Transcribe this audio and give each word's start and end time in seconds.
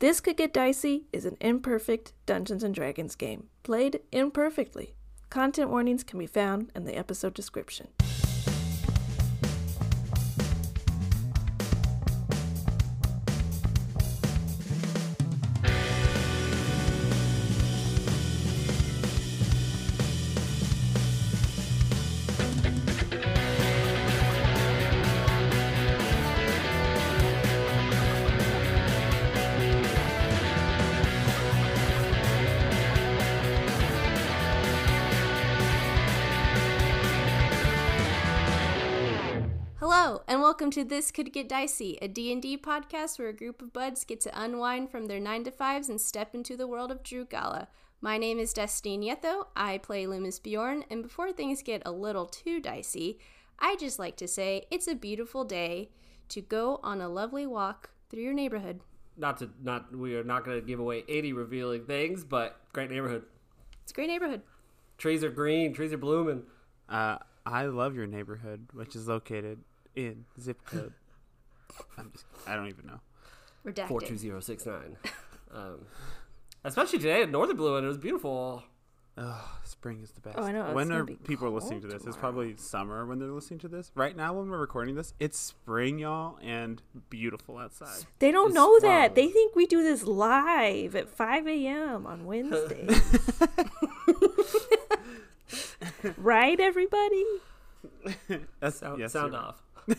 This 0.00 0.20
Could 0.20 0.36
Get 0.36 0.52
Dicey 0.52 1.06
is 1.12 1.24
an 1.24 1.36
imperfect 1.40 2.12
Dungeons 2.24 2.62
and 2.62 2.72
Dragons 2.72 3.16
game, 3.16 3.48
played 3.64 3.98
imperfectly. 4.12 4.94
Content 5.28 5.70
warnings 5.70 6.04
can 6.04 6.20
be 6.20 6.26
found 6.28 6.70
in 6.76 6.84
the 6.84 6.96
episode 6.96 7.34
description. 7.34 7.88
Welcome 40.68 40.84
to 40.84 40.94
This 40.96 41.10
Could 41.10 41.32
Get 41.32 41.48
Dicey, 41.48 41.96
a 42.02 42.08
D&D 42.08 42.58
podcast 42.58 43.18
where 43.18 43.28
a 43.28 43.32
group 43.32 43.62
of 43.62 43.72
buds 43.72 44.04
get 44.04 44.20
to 44.20 44.38
unwind 44.38 44.90
from 44.90 45.06
their 45.06 45.18
9 45.18 45.44
to 45.44 45.50
5s 45.50 45.88
and 45.88 45.98
step 45.98 46.34
into 46.34 46.58
the 46.58 46.66
world 46.66 46.90
of 46.90 47.02
Drew 47.02 47.24
Gala. 47.24 47.68
My 48.02 48.18
name 48.18 48.38
is 48.38 48.52
Destiny 48.52 48.98
Nieto, 48.98 49.46
I 49.56 49.78
play 49.78 50.04
Lü'mis 50.04 50.42
Bjorn, 50.42 50.84
and 50.90 51.02
before 51.02 51.32
things 51.32 51.62
get 51.62 51.80
a 51.86 51.90
little 51.90 52.26
too 52.26 52.60
dicey, 52.60 53.18
I 53.58 53.76
just 53.76 53.98
like 53.98 54.16
to 54.18 54.28
say 54.28 54.66
it's 54.70 54.86
a 54.86 54.94
beautiful 54.94 55.42
day 55.42 55.88
to 56.28 56.42
go 56.42 56.80
on 56.82 57.00
a 57.00 57.08
lovely 57.08 57.46
walk 57.46 57.88
through 58.10 58.24
your 58.24 58.34
neighborhood. 58.34 58.80
not 59.16 59.38
to 59.38 59.48
not 59.62 59.96
we 59.96 60.16
are 60.16 60.22
not 60.22 60.44
going 60.44 60.60
to 60.60 60.66
give 60.66 60.80
away 60.80 61.02
any 61.08 61.32
revealing 61.32 61.86
things, 61.86 62.24
but 62.24 62.60
great 62.74 62.90
neighborhood. 62.90 63.22
It's 63.84 63.92
a 63.92 63.94
great 63.94 64.08
neighborhood. 64.08 64.42
Trees 64.98 65.24
are 65.24 65.30
green, 65.30 65.72
trees 65.72 65.94
are 65.94 65.98
blooming. 65.98 66.42
Uh, 66.90 67.16
I 67.46 67.64
love 67.64 67.94
your 67.94 68.06
neighborhood, 68.06 68.66
which 68.74 68.94
is 68.94 69.08
located 69.08 69.60
in 69.98 70.24
zip 70.40 70.64
code. 70.64 70.92
I'm 71.98 72.10
just, 72.12 72.24
I 72.46 72.54
don't 72.56 72.68
even 72.68 72.86
know. 72.86 73.00
Redacted. 73.66 73.88
Four 73.88 74.00
two 74.00 74.16
zero 74.16 74.40
six 74.40 74.64
nine. 74.64 74.96
Um, 75.52 75.86
especially 76.64 76.98
today 76.98 77.22
in 77.22 77.30
northern 77.30 77.56
blue, 77.56 77.76
and 77.76 77.84
it 77.84 77.88
was 77.88 77.98
beautiful. 77.98 78.62
Oh, 79.20 79.58
spring 79.64 80.00
is 80.00 80.12
the 80.12 80.20
best. 80.20 80.38
Oh, 80.38 80.44
I 80.44 80.52
know, 80.52 80.66
it's 80.66 80.74
When 80.74 80.92
are 80.92 81.02
be 81.02 81.14
people 81.16 81.50
listening 81.50 81.80
to 81.80 81.88
cold 81.88 82.00
this? 82.00 82.06
It's 82.06 82.16
probably 82.16 82.54
summer 82.56 83.04
when 83.04 83.18
they're 83.18 83.32
listening 83.32 83.58
to 83.60 83.68
this. 83.68 83.90
Right 83.96 84.16
now, 84.16 84.32
when 84.34 84.48
we're 84.48 84.58
recording 84.60 84.94
this, 84.94 85.12
it's 85.18 85.36
spring, 85.36 85.98
y'all, 85.98 86.38
and 86.40 86.80
beautiful 87.10 87.58
outside. 87.58 88.06
They 88.20 88.30
don't 88.30 88.50
It's 88.50 88.54
know 88.54 88.78
that. 88.80 89.16
They 89.16 89.26
think 89.26 89.56
we 89.56 89.66
do 89.66 89.82
this 89.82 90.04
live 90.04 90.94
at 90.94 91.08
5 91.08 91.48
a.m. 91.48 92.06
on 92.06 92.26
Wednesday. 92.26 92.86
right, 96.16 96.60
everybody? 96.60 97.24
That's 98.60 98.78
Sound, 98.78 99.00
yes, 99.00 99.12
sound 99.12 99.32
sir. 99.32 99.38
off. 99.38 99.62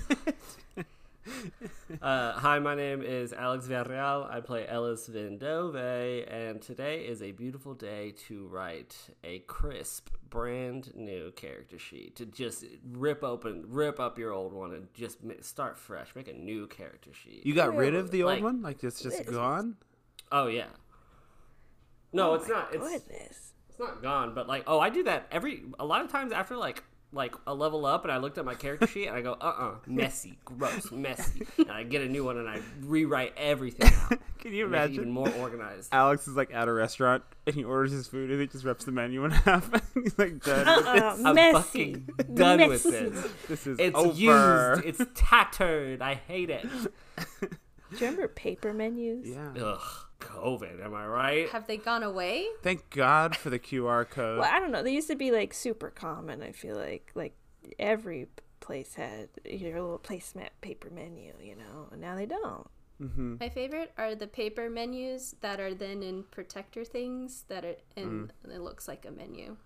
uh, 2.01 2.33
hi, 2.33 2.59
my 2.59 2.75
name 2.75 3.01
is 3.01 3.33
Alex 3.33 3.65
Villarreal. 3.67 4.29
I 4.31 4.39
play 4.41 4.67
Ellis 4.67 5.09
Vindove, 5.09 6.25
and 6.31 6.61
today 6.61 7.05
is 7.05 7.21
a 7.21 7.31
beautiful 7.31 7.73
day 7.73 8.13
to 8.27 8.45
write 8.47 8.95
a 9.23 9.39
crisp, 9.39 10.09
brand 10.29 10.91
new 10.95 11.31
character 11.31 11.79
sheet. 11.79 12.15
To 12.17 12.25
just 12.25 12.65
rip 12.91 13.23
open, 13.23 13.65
rip 13.67 13.99
up 13.99 14.19
your 14.19 14.31
old 14.31 14.53
one, 14.53 14.73
and 14.73 14.87
just 14.93 15.17
start 15.41 15.77
fresh. 15.77 16.13
Make 16.15 16.27
a 16.27 16.33
new 16.33 16.67
character 16.67 17.11
sheet. 17.13 17.45
You 17.45 17.55
got 17.55 17.75
rid 17.75 17.95
of 17.95 18.11
the 18.11 18.23
old 18.23 18.33
Like- 18.33 18.43
one? 18.43 18.61
Like 18.61 18.83
it's 18.83 19.01
just 19.01 19.25
gone? 19.25 19.75
oh 20.31 20.47
yeah. 20.47 20.67
No, 22.11 22.31
Oh 22.31 22.33
it's 22.35 22.47
my 22.47 22.55
not. 22.55 22.73
It's 22.73 23.05
It's 23.69 23.79
not 23.79 24.01
gone, 24.01 24.33
but 24.33 24.47
like, 24.47 24.63
oh, 24.67 24.79
I 24.79 24.89
do 24.89 25.03
that 25.03 25.27
every 25.31 25.63
a 25.79 25.85
lot 25.85 26.03
of 26.03 26.11
times 26.11 26.31
after 26.31 26.55
like 26.57 26.83
like 27.11 27.33
a 27.47 27.53
level 27.55 27.85
up, 27.87 28.03
and 28.03 28.11
I 28.11 28.17
looked 28.17 28.37
at 28.37 28.45
my 28.45 28.53
character 28.53 28.85
sheet 28.85 29.07
and 29.07 29.15
I 29.17 29.21
go, 29.21 29.33
uh, 29.33 29.45
uh 29.57 29.75
messy, 29.87 30.37
gross, 30.45 30.91
messy, 30.91 31.45
and 31.57 31.71
I 31.71 31.83
get 31.83 32.01
a 32.01 32.07
new 32.07 32.23
one 32.23 32.37
and 32.37 32.47
I 32.47 32.59
rewrite 32.81 33.33
everything 33.35 33.91
out. 33.93 34.19
Can 34.39 34.53
you 34.53 34.67
Make 34.67 34.81
it 34.81 34.93
even 34.93 35.03
imagine? 35.09 35.11
more 35.11 35.29
organized. 35.39 35.89
Alex 35.91 36.27
is 36.27 36.35
like 36.35 36.53
at 36.53 36.67
a 36.67 36.71
restaurant 36.73 37.23
and 37.47 37.55
he 37.55 37.63
orders 37.63 37.91
his 37.91 38.07
food 38.07 38.29
and 38.29 38.39
he 38.39 38.47
just 38.47 38.63
rips 38.63 38.85
the 38.85 38.91
menu 38.91 39.25
in 39.25 39.31
half. 39.45 39.69
He's 39.95 40.17
like 40.19 40.43
done. 40.43 40.65
with 40.77 40.85
Uh-uh, 40.87 41.17
I'm 41.25 41.35
messy. 41.35 41.93
fucking 41.95 42.09
done 42.35 42.59
with 42.69 42.85
Messy. 42.85 42.91
this. 42.91 43.21
this. 43.23 43.31
This 43.49 43.67
is 43.67 43.79
It's 43.79 43.97
over. 43.97 44.75
used. 44.81 44.85
It's 44.85 45.11
tattered. 45.15 46.01
I 46.01 46.13
hate 46.13 46.49
it. 46.51 46.61
Do 47.41 47.47
you 47.97 47.97
remember 48.01 48.27
paper 48.27 48.71
menus? 48.71 49.27
yeah. 49.27 49.51
Ugh, 49.61 49.81
COVID. 50.19 50.83
Am 50.83 50.93
I 50.93 51.05
right? 51.05 51.49
Have 51.49 51.67
they 51.67 51.77
gone 51.77 52.03
away? 52.03 52.47
Thank 52.61 52.89
God 52.89 53.35
for 53.35 53.49
the 53.49 53.59
QR 53.59 54.09
code. 54.09 54.39
Well, 54.39 54.49
I 54.51 54.59
don't 54.59 54.71
know. 54.71 54.83
They 54.83 54.93
used 54.93 55.09
to 55.09 55.15
be 55.15 55.31
like 55.31 55.53
super 55.53 55.89
common. 55.89 56.41
I 56.43 56.51
feel 56.51 56.75
like 56.75 57.11
like 57.15 57.35
every 57.77 58.27
place 58.59 58.95
had 58.95 59.29
your 59.45 59.81
little 59.81 59.99
placemat 59.99 60.49
paper 60.61 60.89
menu, 60.89 61.33
you 61.41 61.55
know, 61.55 61.87
and 61.91 62.01
now 62.01 62.15
they 62.15 62.25
don't. 62.25 62.67
hmm 62.99 63.35
My 63.39 63.49
favorite 63.49 63.91
are 63.97 64.15
the 64.15 64.27
paper 64.27 64.69
menus 64.69 65.35
that 65.41 65.59
are 65.59 65.73
then 65.73 66.03
in 66.03 66.23
protector 66.23 66.83
things 66.83 67.45
that 67.47 67.63
are 67.65 67.75
in 67.95 68.31
it 68.45 68.59
looks 68.61 68.87
like 68.87 69.05
a 69.05 69.11
menu. 69.11 69.57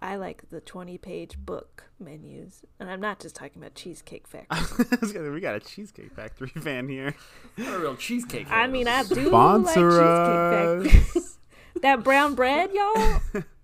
I 0.00 0.16
like 0.16 0.50
the 0.50 0.60
twenty-page 0.60 1.38
book 1.38 1.84
menus, 1.98 2.62
and 2.78 2.90
I'm 2.90 3.00
not 3.00 3.18
just 3.20 3.34
talking 3.34 3.60
about 3.60 3.74
Cheesecake 3.74 4.28
Factory. 4.28 5.30
we 5.30 5.40
got 5.40 5.56
a 5.56 5.60
cheesecake 5.60 6.12
factory 6.14 6.48
fan 6.48 6.88
here. 6.88 7.14
Not 7.56 7.74
a 7.74 7.78
real 7.78 7.96
cheesecake. 7.96 8.50
I 8.50 8.68
mean, 8.68 8.86
I 8.86 9.02
do 9.02 9.26
Sponsor 9.26 9.90
like 9.90 10.84
Cheesecake 10.84 11.14
Factory. 11.14 11.80
that 11.82 12.04
brown 12.04 12.34
bread, 12.34 12.70
y'all, 12.72 13.20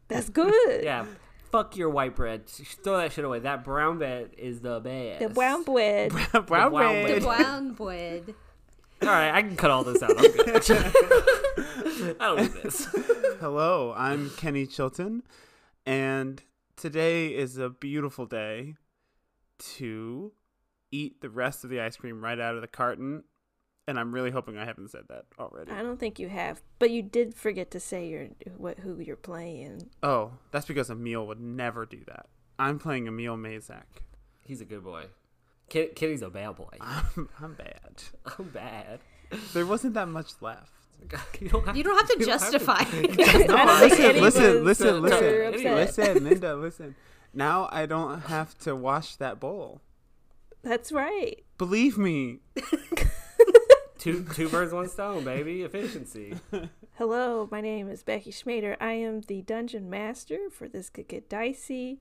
that's 0.08 0.28
good. 0.28 0.84
Yeah. 0.84 1.06
Fuck 1.52 1.76
your 1.76 1.88
white 1.88 2.16
bread. 2.16 2.48
Throw 2.48 2.96
that 2.96 3.12
shit 3.12 3.24
away. 3.24 3.38
That 3.38 3.62
brown 3.62 3.98
bread 3.98 4.30
is 4.36 4.60
the 4.60 4.80
best. 4.80 5.20
The 5.20 5.28
brown 5.28 5.62
bread. 5.62 6.10
Brown 6.10 6.44
brown 6.46 6.72
bread. 6.72 7.16
The 7.16 7.20
brown 7.20 7.72
bread. 7.74 8.34
All 9.02 9.08
right, 9.08 9.30
I 9.30 9.42
can 9.42 9.54
cut 9.54 9.70
all 9.70 9.84
this 9.84 10.02
out. 10.02 10.10
I'm 10.16 10.32
good. 10.32 10.48
I 12.18 12.26
don't 12.26 12.40
need 12.40 12.52
this. 12.62 12.86
Hello, 13.38 13.94
I'm 13.96 14.30
Kenny 14.30 14.66
Chilton, 14.66 15.22
and 15.86 16.42
today 16.76 17.28
is 17.28 17.58
a 17.58 17.68
beautiful 17.70 18.26
day 18.26 18.76
to 19.76 20.32
eat 20.90 21.20
the 21.20 21.30
rest 21.30 21.64
of 21.64 21.70
the 21.70 21.80
ice 21.80 21.96
cream 21.96 22.22
right 22.22 22.38
out 22.38 22.54
of 22.54 22.60
the 22.60 22.68
carton. 22.68 23.24
And 23.86 24.00
I'm 24.00 24.12
really 24.12 24.30
hoping 24.30 24.56
I 24.56 24.64
haven't 24.64 24.90
said 24.92 25.02
that 25.10 25.26
already. 25.38 25.70
I 25.70 25.82
don't 25.82 26.00
think 26.00 26.18
you 26.18 26.30
have, 26.30 26.62
but 26.78 26.90
you 26.90 27.02
did 27.02 27.34
forget 27.34 27.70
to 27.72 27.80
say 27.80 28.08
your 28.08 28.28
what 28.56 28.78
who 28.78 28.98
you're 28.98 29.14
playing. 29.14 29.90
Oh, 30.02 30.32
that's 30.52 30.64
because 30.64 30.88
Emil 30.88 31.26
would 31.26 31.40
never 31.40 31.84
do 31.84 32.00
that. 32.06 32.26
I'm 32.58 32.78
playing 32.78 33.08
Emil 33.08 33.36
Mazak. 33.36 33.82
He's 34.40 34.62
a 34.62 34.64
good 34.64 34.84
boy. 34.84 35.06
Kid, 35.68 35.96
Kitty's 35.96 36.22
a 36.22 36.30
bad 36.30 36.56
boy. 36.56 36.68
I'm, 36.80 37.28
I'm 37.40 37.54
bad. 37.54 38.02
I'm 38.38 38.48
bad. 38.48 39.00
There 39.52 39.66
wasn't 39.66 39.94
that 39.94 40.08
much 40.08 40.32
left. 40.40 40.72
You 41.40 41.48
don't 41.48 41.66
have 41.66 41.76
You 41.76 41.84
don't 41.84 41.96
have 41.96 42.08
to 42.08 42.16
you 42.20 42.26
justify. 42.26 42.72
I 42.78 42.84
don't 43.46 43.80
listen, 43.80 44.20
listen, 44.20 44.64
listen, 44.64 45.02
listen, 45.02 45.74
listen, 45.74 46.24
Linda, 46.24 46.56
listen. 46.56 46.94
Now 47.32 47.68
I 47.70 47.86
don't 47.86 48.20
have 48.22 48.56
to 48.60 48.74
wash 48.74 49.16
that 49.16 49.38
bowl. 49.38 49.80
That's 50.62 50.90
right. 50.92 51.44
Believe 51.58 51.98
me. 51.98 52.40
two 53.98 54.24
two 54.34 54.48
birds, 54.48 54.72
one 54.72 54.88
stone, 54.88 55.24
baby. 55.24 55.62
Efficiency. 55.62 56.36
Hello, 56.94 57.48
my 57.50 57.60
name 57.60 57.88
is 57.90 58.02
Becky 58.02 58.30
Schmader. 58.30 58.76
I 58.80 58.92
am 58.92 59.20
the 59.22 59.42
dungeon 59.42 59.90
master 59.90 60.48
for 60.50 60.68
This 60.68 60.88
Could 60.88 61.08
Get 61.08 61.28
Dicey. 61.28 62.00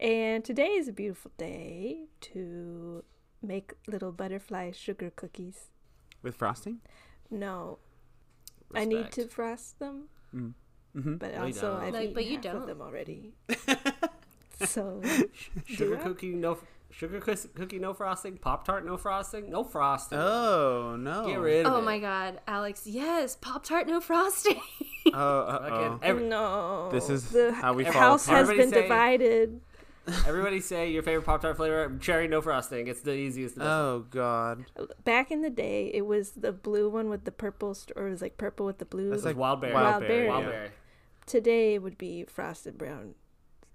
And 0.00 0.44
today 0.44 0.68
is 0.68 0.86
a 0.86 0.92
beautiful 0.92 1.32
day 1.36 2.04
to 2.20 3.02
make 3.42 3.72
little 3.86 4.12
butterfly 4.12 4.70
sugar 4.70 5.10
cookies. 5.10 5.70
With 6.22 6.36
frosting? 6.36 6.80
No, 7.30 7.78
I 8.74 8.84
need 8.84 9.10
to 9.12 9.26
frost 9.28 9.78
them, 9.78 10.04
Mm. 10.34 10.52
hmm 10.94 11.14
but 11.16 11.32
No, 11.34 11.38
you 11.40 11.46
also 11.46 11.72
don't. 11.74 11.82
I've 11.84 11.94
Like, 11.94 12.14
but 12.14 12.26
you 12.26 12.38
don't. 12.38 12.66
them 12.66 12.80
already. 12.82 13.32
so 14.66 15.00
Sugar 15.66 15.96
cookie, 15.96 16.34
no 16.34 16.58
sugar 16.90 17.20
cookie, 17.20 17.48
cookie, 17.54 17.78
no 17.78 17.94
frosting. 17.94 18.36
Pop 18.38 18.64
tart, 18.64 18.84
no 18.84 18.96
frosting. 18.96 19.50
No 19.50 19.62
frosting. 19.64 20.18
Oh, 20.18 20.96
no. 20.98 21.26
Get 21.26 21.38
rid 21.40 21.66
of 21.66 21.72
oh 21.72 21.78
it. 21.78 21.82
my 21.82 21.98
god, 21.98 22.40
Alex, 22.46 22.86
yes, 22.86 23.36
Pop 23.36 23.64
Tart 23.64 23.86
no 23.86 24.00
frosting. 24.00 24.60
Oh, 25.14 25.16
uh-oh. 25.40 26.00
Every- 26.02 26.24
no, 26.26 26.90
This 26.92 27.08
is 27.08 27.30
the 27.30 27.50
how 27.54 27.72
we 27.72 27.86
h- 27.86 27.92
fall 27.94 28.02
house 28.02 28.26
apart. 28.26 28.38
has 28.40 28.48
Everybody 28.50 28.66
been 28.70 28.74
say- 28.74 28.82
divided. 28.82 29.60
Everybody 30.26 30.60
say 30.60 30.90
your 30.90 31.02
favorite 31.02 31.24
Pop 31.26 31.42
Tart 31.42 31.56
flavor. 31.56 31.96
Cherry, 32.00 32.28
no 32.28 32.40
frosting. 32.40 32.86
It's 32.88 33.00
the 33.02 33.12
easiest. 33.14 33.56
The. 33.56 33.64
Oh, 33.64 34.06
God. 34.10 34.64
Back 35.04 35.30
in 35.30 35.42
the 35.42 35.50
day, 35.50 35.90
it 35.92 36.06
was 36.06 36.30
the 36.32 36.52
blue 36.52 36.88
one 36.88 37.08
with 37.10 37.24
the 37.24 37.32
purple, 37.32 37.74
st- 37.74 37.96
or 37.96 38.08
it 38.08 38.10
was 38.10 38.22
like 38.22 38.38
purple 38.38 38.66
with 38.66 38.78
the 38.78 38.84
blue. 38.84 39.10
That's 39.10 39.18
It's 39.20 39.26
like 39.26 39.36
like 39.36 39.40
wild 39.40 39.60
berry. 39.60 39.74
Wild 39.74 40.00
berry. 40.06 40.28
Wild 40.28 40.44
yeah. 40.44 40.50
berry. 40.50 40.70
Today 41.26 41.78
would 41.78 41.98
be 41.98 42.24
frosted 42.24 42.78
brown. 42.78 43.14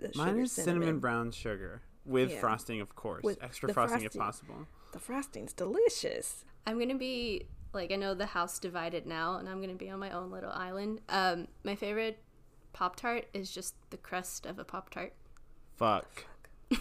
uh, 0.03 0.07
Mine 0.15 0.39
is 0.39 0.51
cinnamon. 0.51 1.00
brown 1.00 1.31
sugar 1.31 1.81
with 2.06 2.31
Yeah. 2.31 2.39
frosting, 2.39 2.81
of 2.81 2.95
course. 2.95 3.24
With 3.24 3.41
Extra 3.44 3.68
the 3.68 3.74
frosting 3.74 4.01
if 4.03 4.13
possible. 4.13 4.68
The 4.91 5.00
frosting's 5.00 5.53
delicious. 5.53 6.45
I'm 6.65 6.80
gonna 6.80 6.95
be 6.95 7.47
like 7.74 7.91
I 7.91 7.95
know 7.95 8.13
the 8.13 8.25
house 8.27 8.59
divided 8.59 9.06
now, 9.06 9.38
and 9.38 9.47
I'm 9.50 9.62
gonna 9.62 9.74
be 9.75 9.89
on 9.89 10.00
my 10.00 10.12
own 10.12 10.31
little 10.31 10.51
island. 10.51 11.01
Um, 11.09 11.47
my 11.63 11.75
favorite 11.75 12.19
Pop 12.74 12.95
Tart 12.95 13.25
is 13.33 13.51
just 13.51 13.75
the 13.91 13.97
crust 13.97 14.45
of 14.47 14.57
a 14.59 14.63
Pop 14.63 14.89
Tart. 14.89 15.13
Fuck. 15.83 16.24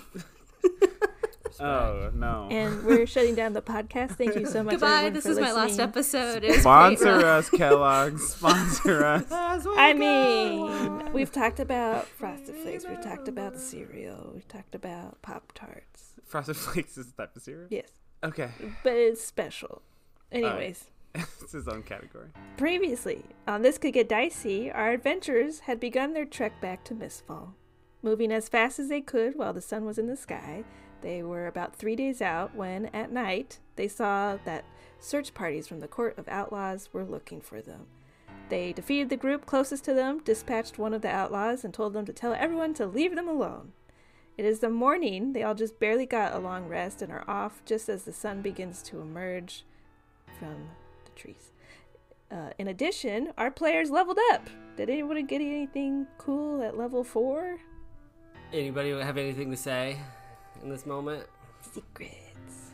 oh 1.61 2.13
no. 2.15 2.47
And 2.53 2.85
we're 2.85 3.05
shutting 3.05 3.35
down 3.35 3.53
the 3.53 3.61
podcast. 3.61 4.13
Thank 4.13 4.37
you 4.37 4.47
so 4.47 4.63
much. 4.63 4.75
Goodbye. 4.75 5.11
This 5.11 5.25
for 5.25 5.31
is 5.33 5.41
my 5.41 5.51
last 5.51 5.81
episode. 5.81 6.45
Sponsor 6.61 7.15
great. 7.15 7.25
us, 7.25 7.51
Kellogg's. 7.51 8.29
Sponsor 8.29 9.05
us. 9.05 9.25
I 9.33 9.93
mean, 9.93 11.13
we've 11.13 11.33
talked 11.33 11.59
about 11.59 12.07
Frosted 12.07 12.55
Flakes. 12.59 12.87
We've 12.89 13.03
talked 13.03 13.27
about 13.27 13.59
cereal. 13.59 14.31
We've 14.35 14.47
talked 14.47 14.77
about 14.77 15.21
Pop 15.21 15.51
Tarts. 15.53 16.13
Frosted 16.25 16.57
Flakes 16.57 16.97
is 16.97 17.09
a 17.09 17.13
type 17.17 17.35
of 17.35 17.43
cereal. 17.43 17.67
Yes, 17.71 17.89
Okay, 18.23 18.51
but 18.85 18.93
it's 18.93 19.21
special. 19.21 19.83
Anyways, 20.31 20.85
it's 21.17 21.51
his 21.51 21.67
own 21.67 21.83
category. 21.83 22.29
previously 22.57 23.25
on 23.49 23.63
This 23.63 23.79
Could 23.79 23.95
Get 23.95 24.09
Dicey, 24.09 24.71
our 24.71 24.93
adventurers 24.93 25.59
had 25.59 25.81
begun 25.81 26.13
their 26.13 26.25
trek 26.25 26.61
back 26.61 26.85
to 26.85 26.95
Mistfall. 26.95 27.55
Moving 28.03 28.33
as 28.33 28.49
fast 28.49 28.79
as 28.81 28.89
they 28.89 29.01
could 29.01 29.37
while 29.37 29.53
the 29.53 29.61
sun 29.61 29.85
was 29.85 29.97
in 29.97 30.09
the 30.09 30.17
sky, 30.17 30.65
they 31.03 31.23
were 31.23 31.47
about 31.47 31.77
three 31.77 31.95
days 31.95 32.21
out 32.21 32.55
when, 32.55 32.87
at 32.87 33.13
night, 33.13 33.61
they 33.77 33.87
saw 33.87 34.39
that 34.45 34.65
search 34.99 35.35
parties 35.35 35.69
from 35.69 35.81
the 35.81 35.89
Court 35.89 36.19
of 36.19 36.29
Outlaws 36.29 36.89
were 36.93 37.05
looking 37.05 37.41
for 37.41 37.61
them. 37.61 37.87
They 38.49 38.73
defeated 38.73 39.09
the 39.09 39.17
group 39.17 39.47
closest 39.47 39.85
to 39.85 39.95
them, 39.95 40.19
dispatched 40.19 40.79
one 40.79 40.93
of 40.93 41.03
the 41.03 41.09
outlaws, 41.09 41.65
and 41.65 41.73
told 41.73 41.93
them 41.93 42.05
to 42.07 42.13
tell 42.13 42.35
everyone 42.35 42.75
to 42.75 42.87
leave 42.87 43.15
them 43.15 43.29
alone. 43.29 43.73
It 44.37 44.45
is 44.45 44.61
the 44.61 44.69
morning, 44.69 45.33
they 45.33 45.43
all 45.43 45.55
just 45.55 45.79
barely 45.79 46.07
got 46.07 46.35
a 46.35 46.39
long 46.39 46.67
rest 46.67 47.03
and 47.03 47.13
are 47.13 47.25
off 47.29 47.63
just 47.65 47.89
as 47.89 48.03
the 48.03 48.13
sun 48.13 48.43
begins 48.43 48.83
to 48.85 49.01
emerge 49.01 49.65
from 50.39 50.69
the 51.05 51.11
trees. 51.13 51.53
Uh, 52.31 52.51
in 52.59 52.67
addition, 52.67 53.33
our 53.37 53.51
players 53.51 53.91
leveled 53.91 54.19
up. 54.33 54.49
Did 54.77 54.91
anyone 54.91 55.25
get 55.27 55.41
anything 55.41 56.07
cool 56.19 56.63
at 56.63 56.77
level 56.77 57.05
4? 57.05 57.59
Anybody 58.53 58.91
have 58.91 59.17
anything 59.17 59.51
to 59.51 59.57
say 59.57 59.97
in 60.63 60.69
this 60.69 60.85
moment? 60.85 61.25
Secrets. 61.63 62.73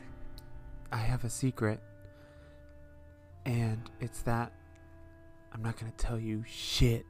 I 0.91 0.97
have 0.97 1.23
a 1.25 1.31
secret, 1.31 1.81
and 3.47 3.89
it's 4.01 4.23
that 4.23 4.53
I'm 5.53 5.63
not 5.63 5.77
gonna 5.79 5.93
tell 5.97 6.19
you 6.19 6.43
shit, 6.49 7.07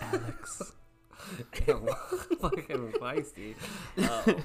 Alex. 0.00 0.72
Damn, 1.66 1.86
fucking 2.40 2.92
feisty. 2.92 3.54
Um, 3.98 4.42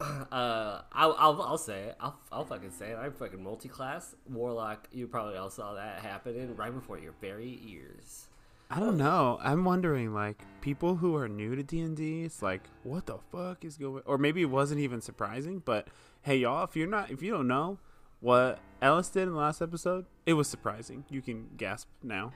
uh, 0.00 0.80
I'll, 0.92 1.16
I'll, 1.18 1.42
I'll 1.42 1.58
say 1.58 1.82
it. 1.84 1.96
I'll, 2.00 2.18
I'll 2.32 2.44
fucking 2.44 2.70
say 2.70 2.92
it. 2.92 2.96
I'm 2.96 3.12
fucking 3.12 3.42
multi-class 3.42 4.14
warlock. 4.30 4.88
You 4.92 5.08
probably 5.08 5.36
all 5.36 5.50
saw 5.50 5.74
that 5.74 6.00
happening 6.00 6.56
right 6.56 6.72
before 6.72 6.98
your 6.98 7.12
very 7.20 7.60
ears. 7.66 8.28
I 8.68 8.80
don't 8.80 8.96
know. 8.96 9.38
I'm 9.42 9.64
wondering, 9.64 10.12
like, 10.12 10.42
people 10.60 10.96
who 10.96 11.14
are 11.16 11.28
new 11.28 11.54
to 11.54 11.62
D 11.62 11.80
and 11.80 11.96
D, 11.96 12.24
it's 12.24 12.42
like, 12.42 12.62
what 12.82 13.06
the 13.06 13.18
fuck 13.30 13.64
is 13.64 13.76
going? 13.76 14.02
Or 14.06 14.18
maybe 14.18 14.42
it 14.42 14.50
wasn't 14.50 14.80
even 14.80 15.00
surprising. 15.00 15.62
But 15.64 15.88
hey, 16.22 16.38
y'all, 16.38 16.64
if 16.64 16.74
you're 16.74 16.88
not, 16.88 17.10
if 17.10 17.22
you 17.22 17.30
don't 17.30 17.46
know 17.46 17.78
what 18.20 18.58
Ellis 18.82 19.08
did 19.08 19.24
in 19.24 19.30
the 19.30 19.38
last 19.38 19.62
episode, 19.62 20.06
it 20.24 20.32
was 20.32 20.48
surprising. 20.48 21.04
You 21.08 21.22
can 21.22 21.48
gasp 21.56 21.88
now. 22.02 22.32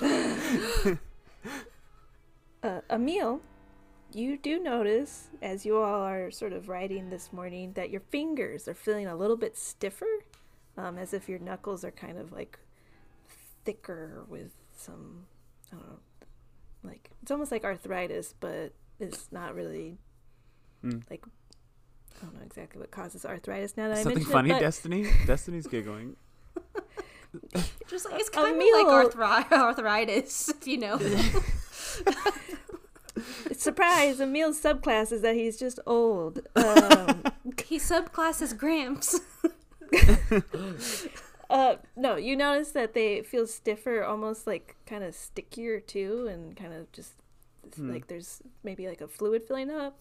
Uh, 2.62 2.80
Emil, 2.90 3.40
you 4.12 4.36
do 4.36 4.58
notice, 4.58 5.28
as 5.40 5.64
you 5.64 5.76
all 5.76 6.02
are 6.02 6.32
sort 6.32 6.52
of 6.52 6.68
writing 6.68 7.10
this 7.10 7.32
morning, 7.32 7.72
that 7.74 7.90
your 7.90 8.00
fingers 8.00 8.66
are 8.66 8.74
feeling 8.74 9.06
a 9.06 9.14
little 9.14 9.36
bit 9.36 9.56
stiffer, 9.56 10.24
um, 10.76 10.98
as 10.98 11.14
if 11.14 11.28
your 11.28 11.38
knuckles 11.38 11.84
are 11.84 11.92
kind 11.92 12.18
of 12.18 12.32
like 12.32 12.58
thicker 13.64 14.24
with 14.28 14.50
some, 14.76 15.26
I 15.72 15.76
don't 15.76 15.86
know, 15.86 15.98
like 16.84 17.10
it's 17.22 17.30
almost 17.30 17.50
like 17.52 17.64
arthritis, 17.64 18.34
but 18.38 18.72
it's 19.00 19.30
not 19.32 19.54
really 19.54 19.98
Hmm. 20.82 20.98
like 21.10 21.24
I 21.26 22.24
don't 22.24 22.34
know 22.34 22.42
exactly 22.46 22.80
what 22.80 22.90
causes 22.90 23.24
arthritis. 23.26 23.76
Now 23.76 23.88
that 23.88 23.98
I 23.98 24.02
Something 24.02 24.24
funny, 24.24 24.50
it, 24.50 24.54
but 24.54 24.60
Destiny. 24.60 25.06
Destiny's 25.26 25.66
giggling. 25.66 26.16
Just 27.86 28.10
like 28.10 28.18
it's 28.20 28.30
kind 28.30 28.52
of 28.52 28.56
like 28.56 28.86
Emil- 28.86 29.10
arthri- 29.10 29.52
arthritis, 29.52 30.50
you 30.64 30.78
know. 30.78 30.98
surprise, 33.52 34.20
Emil's 34.20 34.60
subclass 34.60 35.12
is 35.12 35.22
that 35.22 35.34
he's 35.34 35.58
just 35.58 35.78
old. 35.86 36.40
Um, 36.56 37.22
he 37.66 37.78
subclasses 37.78 38.56
Gramps. 38.56 39.20
Uh, 41.48 41.76
no, 41.94 42.16
you 42.16 42.36
notice 42.36 42.72
that 42.72 42.92
they 42.94 43.22
feel 43.22 43.46
stiffer, 43.46 44.02
almost 44.02 44.46
like 44.46 44.76
kind 44.86 45.04
of 45.04 45.14
stickier 45.14 45.80
too, 45.80 46.26
and 46.28 46.56
kind 46.56 46.72
of 46.74 46.90
just 46.92 47.14
Hmm. 47.76 47.90
like 47.92 48.06
there's 48.06 48.42
maybe 48.62 48.86
like 48.88 49.00
a 49.00 49.08
fluid 49.08 49.42
filling 49.46 49.70
up. 49.70 49.98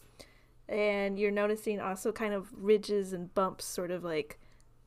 And 0.68 1.20
you're 1.20 1.32
noticing 1.32 1.80
also 1.80 2.12
kind 2.12 2.34
of 2.34 2.48
ridges 2.54 3.14
and 3.14 3.34
bumps 3.36 3.66
sort 3.66 3.92
of 3.92 4.04
like 4.04 4.40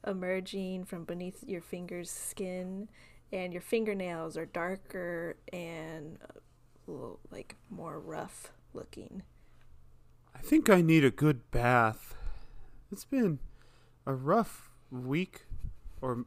emerging 0.07 0.85
from 0.85 1.05
beneath 1.05 1.43
your 1.47 1.61
fingers' 1.61 2.11
skin, 2.11 2.89
and 3.33 3.53
your 3.53 3.63
fingernails 3.63 4.37
are 4.37 4.47
darker 4.47 5.37
and 5.53 6.19
a 6.23 6.91
little 6.91 7.21
like 7.31 7.57
more 7.71 8.01
rough 8.01 8.53
looking. 8.75 9.23
I 10.35 10.39
think 10.39 10.71
I 10.71 10.81
need 10.83 11.05
a 11.05 11.11
good 11.11 11.51
bath. 11.51 12.15
It's 12.91 13.05
been 13.05 13.39
a 14.07 14.15
rough 14.15 14.71
week 14.91 15.45
or 16.01 16.25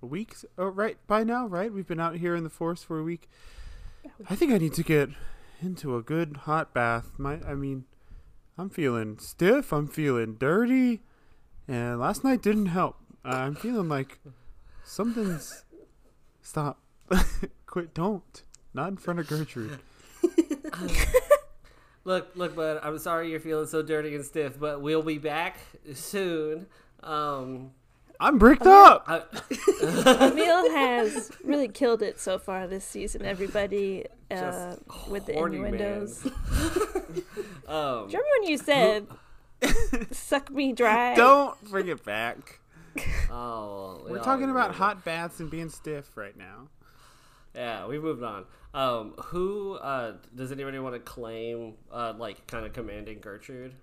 weeks 0.00 0.44
oh, 0.58 0.66
right 0.66 0.96
by 1.06 1.24
now, 1.24 1.46
right? 1.46 1.72
We've 1.72 1.86
been 1.86 2.00
out 2.00 2.16
here 2.16 2.34
in 2.34 2.44
the 2.44 2.50
forest 2.50 2.86
for 2.86 2.98
a 2.98 3.02
week. 3.02 3.28
I 4.28 4.34
think 4.34 4.52
I 4.52 4.58
need 4.58 4.74
to 4.74 4.82
get 4.82 5.10
into 5.60 5.96
a 5.96 6.02
good 6.02 6.38
hot 6.38 6.74
bath. 6.74 7.18
My 7.18 7.40
I 7.46 7.54
mean, 7.54 7.84
I'm 8.58 8.70
feeling 8.70 9.18
stiff, 9.18 9.72
I'm 9.72 9.88
feeling 9.88 10.34
dirty, 10.34 11.02
and 11.68 12.00
last 12.00 12.24
night 12.24 12.42
didn't 12.42 12.66
help. 12.66 12.96
I'm 13.24 13.54
feeling 13.54 13.88
like 13.88 14.18
something's 14.84 15.64
stop. 16.40 16.80
Quit 17.66 17.94
don't. 17.94 18.42
Not 18.74 18.88
in 18.88 18.96
front 18.96 19.20
of 19.20 19.28
Gertrude. 19.28 19.78
Look, 22.04 22.32
look, 22.34 22.56
bud. 22.56 22.80
I'm 22.82 22.98
sorry 22.98 23.30
you're 23.30 23.40
feeling 23.40 23.66
so 23.66 23.80
dirty 23.80 24.14
and 24.16 24.24
stiff, 24.24 24.58
but 24.58 24.82
we'll 24.82 25.02
be 25.02 25.18
back 25.18 25.58
soon. 25.94 26.66
Um, 27.02 27.70
I'm 28.22 28.38
bricked 28.38 28.66
up. 28.66 29.04
I, 29.08 29.22
Emil 30.30 30.70
has 30.76 31.32
really 31.42 31.66
killed 31.66 32.02
it 32.02 32.20
so 32.20 32.38
far 32.38 32.68
this 32.68 32.84
season. 32.84 33.24
Everybody 33.24 34.06
uh, 34.30 34.36
Just 34.36 35.08
with 35.08 35.26
the 35.26 35.32
horny 35.32 35.58
man. 35.58 35.74
innuendos. 35.74 36.24
um, 36.26 36.30
Do 36.30 37.18
you 37.66 37.66
remember 37.66 38.28
when 38.38 38.48
you 38.48 38.58
said 38.58 39.06
"suck 40.12 40.52
me 40.52 40.72
dry"? 40.72 41.16
Don't 41.16 41.60
bring 41.64 41.88
it 41.88 42.04
back. 42.04 42.60
oh, 43.28 44.02
we 44.04 44.12
We're 44.12 44.18
all 44.18 44.24
talking 44.24 44.44
about 44.50 44.68
remember. 44.70 44.72
hot 44.74 45.04
baths 45.04 45.40
and 45.40 45.50
being 45.50 45.68
stiff 45.68 46.16
right 46.16 46.36
now. 46.36 46.68
Yeah, 47.56 47.86
we 47.88 47.98
moved 47.98 48.22
on. 48.22 48.44
Um, 48.72 49.14
who 49.18 49.74
uh, 49.74 50.14
does 50.34 50.52
anybody 50.52 50.78
want 50.78 50.94
to 50.94 51.00
claim, 51.00 51.74
uh, 51.90 52.14
like, 52.16 52.46
kind 52.46 52.64
of 52.64 52.72
commanding 52.72 53.18
Gertrude? 53.20 53.74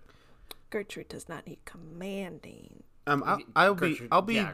Gertrude 0.69 1.09
does 1.09 1.27
not 1.29 1.45
need 1.45 1.59
commanding. 1.65 2.83
Um, 3.07 3.23
I'll, 3.25 3.39
I'll 3.55 3.75
be, 3.75 4.01
I'll 4.11 4.21
be, 4.21 4.35
yeah. 4.35 4.51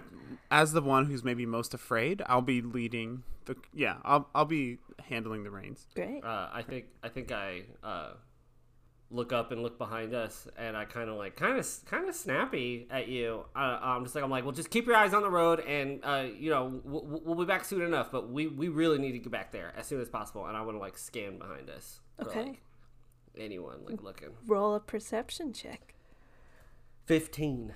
as 0.51 0.71
the 0.71 0.81
one 0.81 1.05
who's 1.07 1.23
maybe 1.23 1.45
most 1.45 1.73
afraid. 1.73 2.21
I'll 2.27 2.41
be 2.41 2.61
leading 2.61 3.23
the. 3.45 3.55
Yeah, 3.73 3.97
I'll, 4.03 4.29
I'll 4.33 4.45
be 4.45 4.77
handling 5.09 5.43
the 5.43 5.51
reins. 5.51 5.87
Great. 5.95 6.23
Uh, 6.23 6.49
I 6.53 6.61
think 6.61 6.85
I 7.03 7.09
think 7.09 7.31
I 7.31 7.63
uh, 7.83 8.11
look 9.11 9.33
up 9.33 9.51
and 9.51 9.61
look 9.61 9.77
behind 9.77 10.13
us, 10.13 10.47
and 10.57 10.77
I 10.77 10.85
kind 10.85 11.09
of 11.09 11.17
like 11.17 11.35
kind 11.35 11.57
of 11.59 11.67
kind 11.85 12.07
of 12.07 12.15
snappy 12.15 12.87
at 12.89 13.07
you. 13.09 13.45
Uh, 13.55 13.77
I'm 13.81 14.03
just 14.03 14.15
like 14.15 14.23
I'm 14.23 14.29
like, 14.29 14.43
well, 14.45 14.53
just 14.53 14.69
keep 14.69 14.85
your 14.87 14.95
eyes 14.95 15.13
on 15.13 15.21
the 15.21 15.29
road, 15.29 15.59
and 15.59 15.99
uh, 16.03 16.25
you 16.37 16.49
know 16.49 16.79
we'll, 16.85 17.21
we'll 17.25 17.35
be 17.35 17.45
back 17.45 17.65
soon 17.65 17.81
enough. 17.81 18.11
But 18.11 18.29
we 18.29 18.47
we 18.47 18.69
really 18.69 18.97
need 18.99 19.11
to 19.13 19.19
get 19.19 19.31
back 19.31 19.51
there 19.51 19.73
as 19.75 19.85
soon 19.85 19.99
as 19.99 20.07
possible, 20.07 20.45
and 20.45 20.55
I 20.55 20.61
want 20.61 20.77
to 20.77 20.79
like 20.79 20.97
scan 20.97 21.37
behind 21.37 21.69
us. 21.69 21.99
for, 22.17 22.29
Okay. 22.29 22.43
like, 22.43 22.61
anyone 23.37 23.79
like 23.85 24.01
looking? 24.01 24.29
Roll 24.47 24.75
a 24.75 24.79
perception 24.79 25.51
check. 25.51 25.93
Fifteen. 27.05 27.73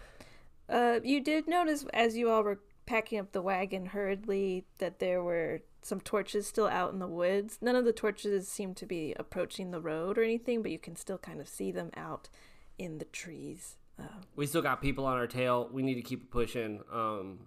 Uh, 0.69 0.99
you 1.03 1.21
did 1.21 1.47
notice 1.47 1.85
as 1.93 2.15
you 2.15 2.29
all 2.29 2.43
were 2.43 2.59
packing 2.85 3.19
up 3.19 3.31
the 3.31 3.41
wagon 3.41 3.87
hurriedly 3.87 4.65
that 4.77 4.99
there 4.99 5.23
were 5.23 5.61
some 5.81 6.01
torches 6.01 6.47
still 6.47 6.67
out 6.67 6.91
in 6.91 6.99
the 6.99 7.07
woods. 7.07 7.57
None 7.61 7.75
of 7.75 7.85
the 7.85 7.93
torches 7.93 8.47
seem 8.47 8.73
to 8.75 8.85
be 8.85 9.15
approaching 9.17 9.71
the 9.71 9.81
road 9.81 10.17
or 10.17 10.23
anything, 10.23 10.61
but 10.61 10.71
you 10.71 10.79
can 10.79 10.95
still 10.95 11.17
kind 11.17 11.39
of 11.39 11.47
see 11.47 11.71
them 11.71 11.91
out 11.95 12.29
in 12.77 12.97
the 12.97 13.05
trees. 13.05 13.77
Uh, 13.99 14.03
we 14.35 14.45
still 14.45 14.61
got 14.61 14.81
people 14.81 15.05
on 15.05 15.17
our 15.17 15.27
tail. 15.27 15.69
We 15.71 15.81
need 15.81 15.95
to 15.95 16.01
keep 16.01 16.31
pushing. 16.31 16.81
Um, 16.91 17.39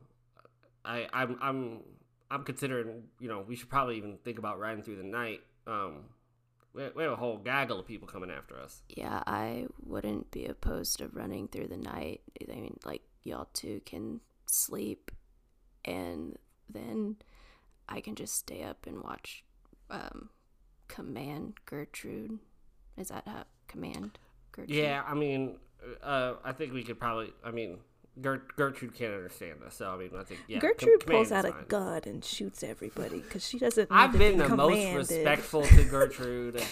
I, 0.84 1.08
I'm, 1.12 1.38
I'm, 1.40 1.80
I'm 2.30 2.44
considering. 2.44 3.04
You 3.20 3.28
know, 3.28 3.44
we 3.46 3.56
should 3.56 3.68
probably 3.68 3.96
even 3.96 4.18
think 4.24 4.38
about 4.38 4.58
riding 4.58 4.82
through 4.82 4.96
the 4.96 5.04
night. 5.04 5.40
Um, 5.66 6.04
we, 6.74 6.88
we 6.94 7.02
have 7.02 7.12
a 7.12 7.16
whole 7.16 7.38
gaggle 7.38 7.80
of 7.80 7.86
people 7.86 8.08
coming 8.08 8.30
after 8.30 8.58
us. 8.58 8.82
Yeah, 8.88 9.22
I 9.26 9.66
wouldn't 9.84 10.30
be 10.30 10.46
opposed 10.46 10.98
to 10.98 11.08
running 11.08 11.48
through 11.48 11.68
the 11.68 11.76
night. 11.76 12.20
I 12.40 12.54
mean, 12.54 12.78
like 12.84 13.02
y'all 13.24 13.48
two 13.52 13.80
can 13.84 14.20
sleep 14.46 15.10
and 15.84 16.36
then 16.68 17.16
I 17.88 18.00
can 18.00 18.14
just 18.14 18.34
stay 18.34 18.62
up 18.62 18.86
and 18.86 19.02
watch 19.02 19.44
um, 19.90 20.30
Command 20.88 21.54
Gertrude. 21.66 22.38
Is 22.96 23.08
that 23.08 23.24
how 23.26 23.44
Command 23.68 24.18
Gertrude? 24.52 24.70
Yeah, 24.76 25.02
I 25.06 25.14
mean, 25.14 25.56
uh, 26.02 26.34
I 26.44 26.52
think 26.52 26.72
we 26.72 26.82
could 26.82 26.98
probably. 26.98 27.32
I 27.44 27.50
mean, 27.50 27.78
Gert- 28.20 28.54
Gertrude 28.56 28.94
can't 28.94 29.14
understand 29.14 29.62
us, 29.66 29.74
so 29.76 29.90
I 29.90 29.96
mean, 29.96 30.10
I 30.18 30.22
think 30.22 30.40
yeah. 30.46 30.60
com- 30.60 30.70
Gertrude 30.70 31.00
command 31.00 31.18
pulls 31.18 31.26
is 31.28 31.32
out 31.32 31.44
a 31.44 31.52
fine. 31.52 31.64
gun 31.68 32.02
and 32.06 32.24
shoots 32.24 32.62
everybody 32.62 33.20
because 33.20 33.46
she 33.46 33.58
doesn't. 33.58 33.90
Need 33.90 33.96
I've 33.96 34.12
to 34.12 34.18
been 34.18 34.38
be 34.38 34.46
the 34.46 34.56
most 34.56 34.94
respectful 35.10 35.62
to 35.62 35.84
Gertrude. 35.84 36.62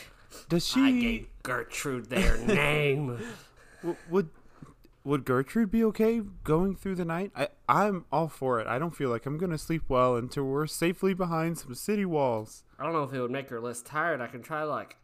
Does 0.49 0.67
she? 0.67 0.81
I 0.81 0.91
gave 0.93 1.27
Gertrude 1.43 2.09
their 2.11 2.37
name. 2.39 3.19
would 4.09 4.29
would 5.05 5.25
Gertrude 5.25 5.71
be 5.71 5.85
okay 5.85 6.21
going 6.45 6.77
through 6.77 6.97
the 6.97 7.05
night? 7.05 7.33
I 7.35 7.49
I'm 7.69 8.05
all 8.13 8.29
for 8.29 8.61
it. 8.61 8.67
I 8.67 8.79
don't 8.79 8.95
feel 8.95 9.11
like 9.11 9.27
I'm 9.27 9.39
gonna 9.39 9.59
sleep 9.59 9.85
well 9.89 10.17
until 10.17 10.45
we're 10.45 10.67
safely 10.67 11.15
behind 11.15 11.59
some 11.59 11.75
city 11.75 12.05
walls. 12.05 12.65
I 12.79 12.85
don't 12.85 12.93
know 12.93 13.05
if 13.05 13.13
it 13.13 13.21
would 13.21 13.31
make 13.31 13.49
her 13.51 13.61
less 13.61 13.83
tired. 13.83 14.21
I 14.21 14.27
can 14.27 14.43
try 14.43 14.63
like 14.63 14.97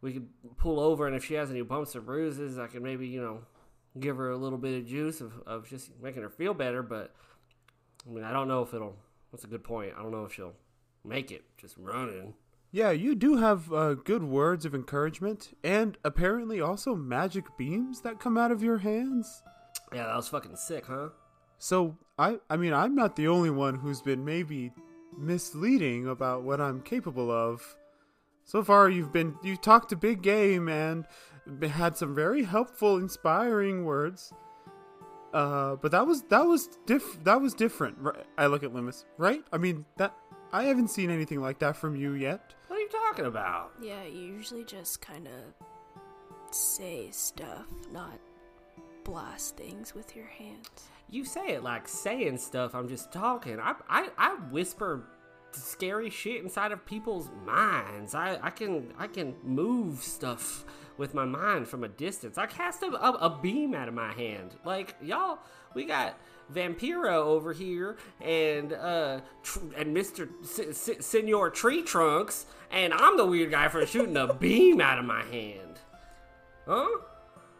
we 0.00 0.12
could 0.12 0.28
pull 0.56 0.80
over, 0.80 1.06
and 1.06 1.16
if 1.16 1.24
she 1.24 1.34
has 1.34 1.50
any 1.50 1.62
bumps 1.62 1.96
or 1.96 2.00
bruises, 2.00 2.58
I 2.58 2.66
can 2.66 2.82
maybe 2.82 3.06
you 3.06 3.20
know 3.20 3.40
give 3.98 4.16
her 4.16 4.30
a 4.30 4.36
little 4.36 4.58
bit 4.58 4.78
of 4.78 4.86
juice 4.86 5.20
of, 5.20 5.32
of 5.46 5.68
just 5.68 5.90
making 6.00 6.22
her 6.22 6.30
feel 6.30 6.54
better. 6.54 6.82
But 6.82 7.14
I 8.08 8.12
mean, 8.12 8.24
I 8.24 8.32
don't 8.32 8.48
know 8.48 8.62
if 8.62 8.74
it'll. 8.74 8.96
That's 9.32 9.44
a 9.44 9.48
good 9.48 9.64
point. 9.64 9.94
I 9.98 10.02
don't 10.02 10.12
know 10.12 10.24
if 10.24 10.34
she'll 10.34 10.54
make 11.04 11.30
it 11.30 11.42
just 11.56 11.76
running. 11.78 12.34
Yeah, 12.74 12.90
you 12.90 13.14
do 13.14 13.36
have 13.36 13.70
uh, 13.70 13.94
good 13.94 14.22
words 14.22 14.64
of 14.64 14.74
encouragement, 14.74 15.54
and 15.62 15.98
apparently 16.04 16.58
also 16.62 16.94
magic 16.94 17.44
beams 17.58 18.00
that 18.00 18.18
come 18.18 18.38
out 18.38 18.50
of 18.50 18.62
your 18.62 18.78
hands. 18.78 19.42
Yeah, 19.92 20.06
that 20.06 20.16
was 20.16 20.28
fucking 20.28 20.56
sick, 20.56 20.86
huh? 20.86 21.10
So 21.58 21.96
I 22.18 22.38
I 22.50 22.56
mean 22.56 22.72
I'm 22.72 22.94
not 22.96 23.14
the 23.14 23.28
only 23.28 23.50
one 23.50 23.76
who's 23.76 24.02
been 24.02 24.24
maybe 24.24 24.72
misleading 25.16 26.08
about 26.08 26.42
what 26.42 26.60
I'm 26.60 26.80
capable 26.80 27.30
of. 27.30 27.76
So 28.44 28.64
far 28.64 28.90
you've 28.90 29.12
been 29.12 29.36
you 29.44 29.56
talked 29.56 29.92
a 29.92 29.96
big 29.96 30.22
game 30.22 30.68
and 30.68 31.06
had 31.62 31.96
some 31.96 32.14
very 32.14 32.42
helpful 32.42 32.96
inspiring 32.96 33.84
words. 33.84 34.32
Uh 35.32 35.76
but 35.76 35.92
that 35.92 36.06
was 36.06 36.22
that 36.30 36.46
was 36.46 36.68
diff 36.86 37.22
that 37.22 37.40
was 37.40 37.54
different. 37.54 37.96
I 38.36 38.46
look 38.46 38.64
at 38.64 38.72
Lü'mis, 38.72 39.04
right? 39.16 39.44
I 39.52 39.58
mean 39.58 39.84
that 39.98 40.16
I 40.52 40.64
haven't 40.64 40.88
seen 40.88 41.10
anything 41.10 41.40
like 41.40 41.60
that 41.60 41.76
from 41.76 41.94
you 41.94 42.14
yet. 42.14 42.54
What 43.12 43.20
are 43.20 43.24
you 43.24 43.30
talking 43.30 43.40
about? 43.40 43.72
Yeah, 43.82 44.04
you 44.04 44.22
usually 44.22 44.64
just 44.64 45.02
kind 45.02 45.26
of 45.28 46.54
say 46.54 47.10
stuff, 47.10 47.66
not 47.92 48.18
blast 49.04 49.58
things 49.58 49.94
with 49.94 50.16
your 50.16 50.24
hands. 50.24 50.70
You 51.10 51.26
say 51.26 51.48
it 51.48 51.62
like 51.62 51.88
saying 51.88 52.38
stuff. 52.38 52.74
I'm 52.74 52.88
just 52.88 53.12
talking. 53.12 53.60
I 53.60 53.74
I, 53.86 54.08
I 54.16 54.34
whisper 54.50 55.04
scary 55.52 56.08
shit 56.08 56.42
inside 56.42 56.72
of 56.72 56.86
people's 56.86 57.28
minds. 57.44 58.14
I, 58.14 58.38
I 58.42 58.48
can 58.48 58.94
I 58.98 59.08
can 59.08 59.34
move 59.44 59.98
stuff 59.98 60.64
with 60.98 61.14
my 61.14 61.24
mind 61.24 61.68
from 61.68 61.84
a 61.84 61.88
distance. 61.88 62.38
I 62.38 62.46
cast 62.46 62.82
a, 62.82 62.86
a, 62.86 63.12
a 63.12 63.38
beam 63.42 63.74
out 63.74 63.88
of 63.88 63.94
my 63.94 64.12
hand. 64.12 64.56
Like 64.64 64.96
y'all, 65.02 65.38
we 65.74 65.84
got 65.84 66.18
Vampiro 66.52 67.24
over 67.24 67.52
here 67.52 67.96
and 68.20 68.72
uh 68.72 69.20
tr- 69.42 69.60
and 69.76 69.94
Mister 69.94 70.28
S- 70.42 70.58
S- 70.58 70.88
Señor 71.00 71.54
Tree 71.54 71.82
Trunks, 71.82 72.46
and 72.70 72.92
I'm 72.92 73.16
the 73.16 73.26
weird 73.26 73.50
guy 73.50 73.68
for 73.68 73.84
shooting 73.86 74.16
a 74.16 74.34
beam 74.34 74.80
out 74.80 74.98
of 74.98 75.04
my 75.04 75.22
hand. 75.24 75.80
Huh? 76.66 76.88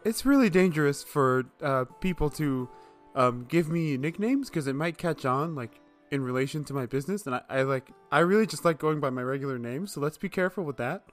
It's 0.05 0.25
really 0.25 0.49
dangerous 0.49 1.01
for 1.01 1.45
uh, 1.61 1.85
people 2.01 2.29
to 2.31 2.69
um, 3.15 3.45
give 3.47 3.69
me 3.69 3.95
nicknames 3.95 4.49
because 4.49 4.67
it 4.67 4.75
might 4.75 4.97
catch 4.97 5.23
on, 5.25 5.55
like 5.55 5.79
in 6.11 6.21
relation 6.21 6.63
to 6.65 6.73
my 6.73 6.85
business, 6.85 7.25
and 7.25 7.35
I, 7.35 7.41
I 7.49 7.61
like 7.63 7.89
I 8.11 8.19
really 8.19 8.45
just 8.45 8.65
like 8.65 8.79
going 8.79 8.99
by 8.99 9.09
my 9.09 9.23
regular 9.23 9.57
name. 9.57 9.87
So 9.87 10.01
let's 10.01 10.17
be 10.17 10.29
careful 10.29 10.63
with 10.63 10.77
that. 10.77 11.05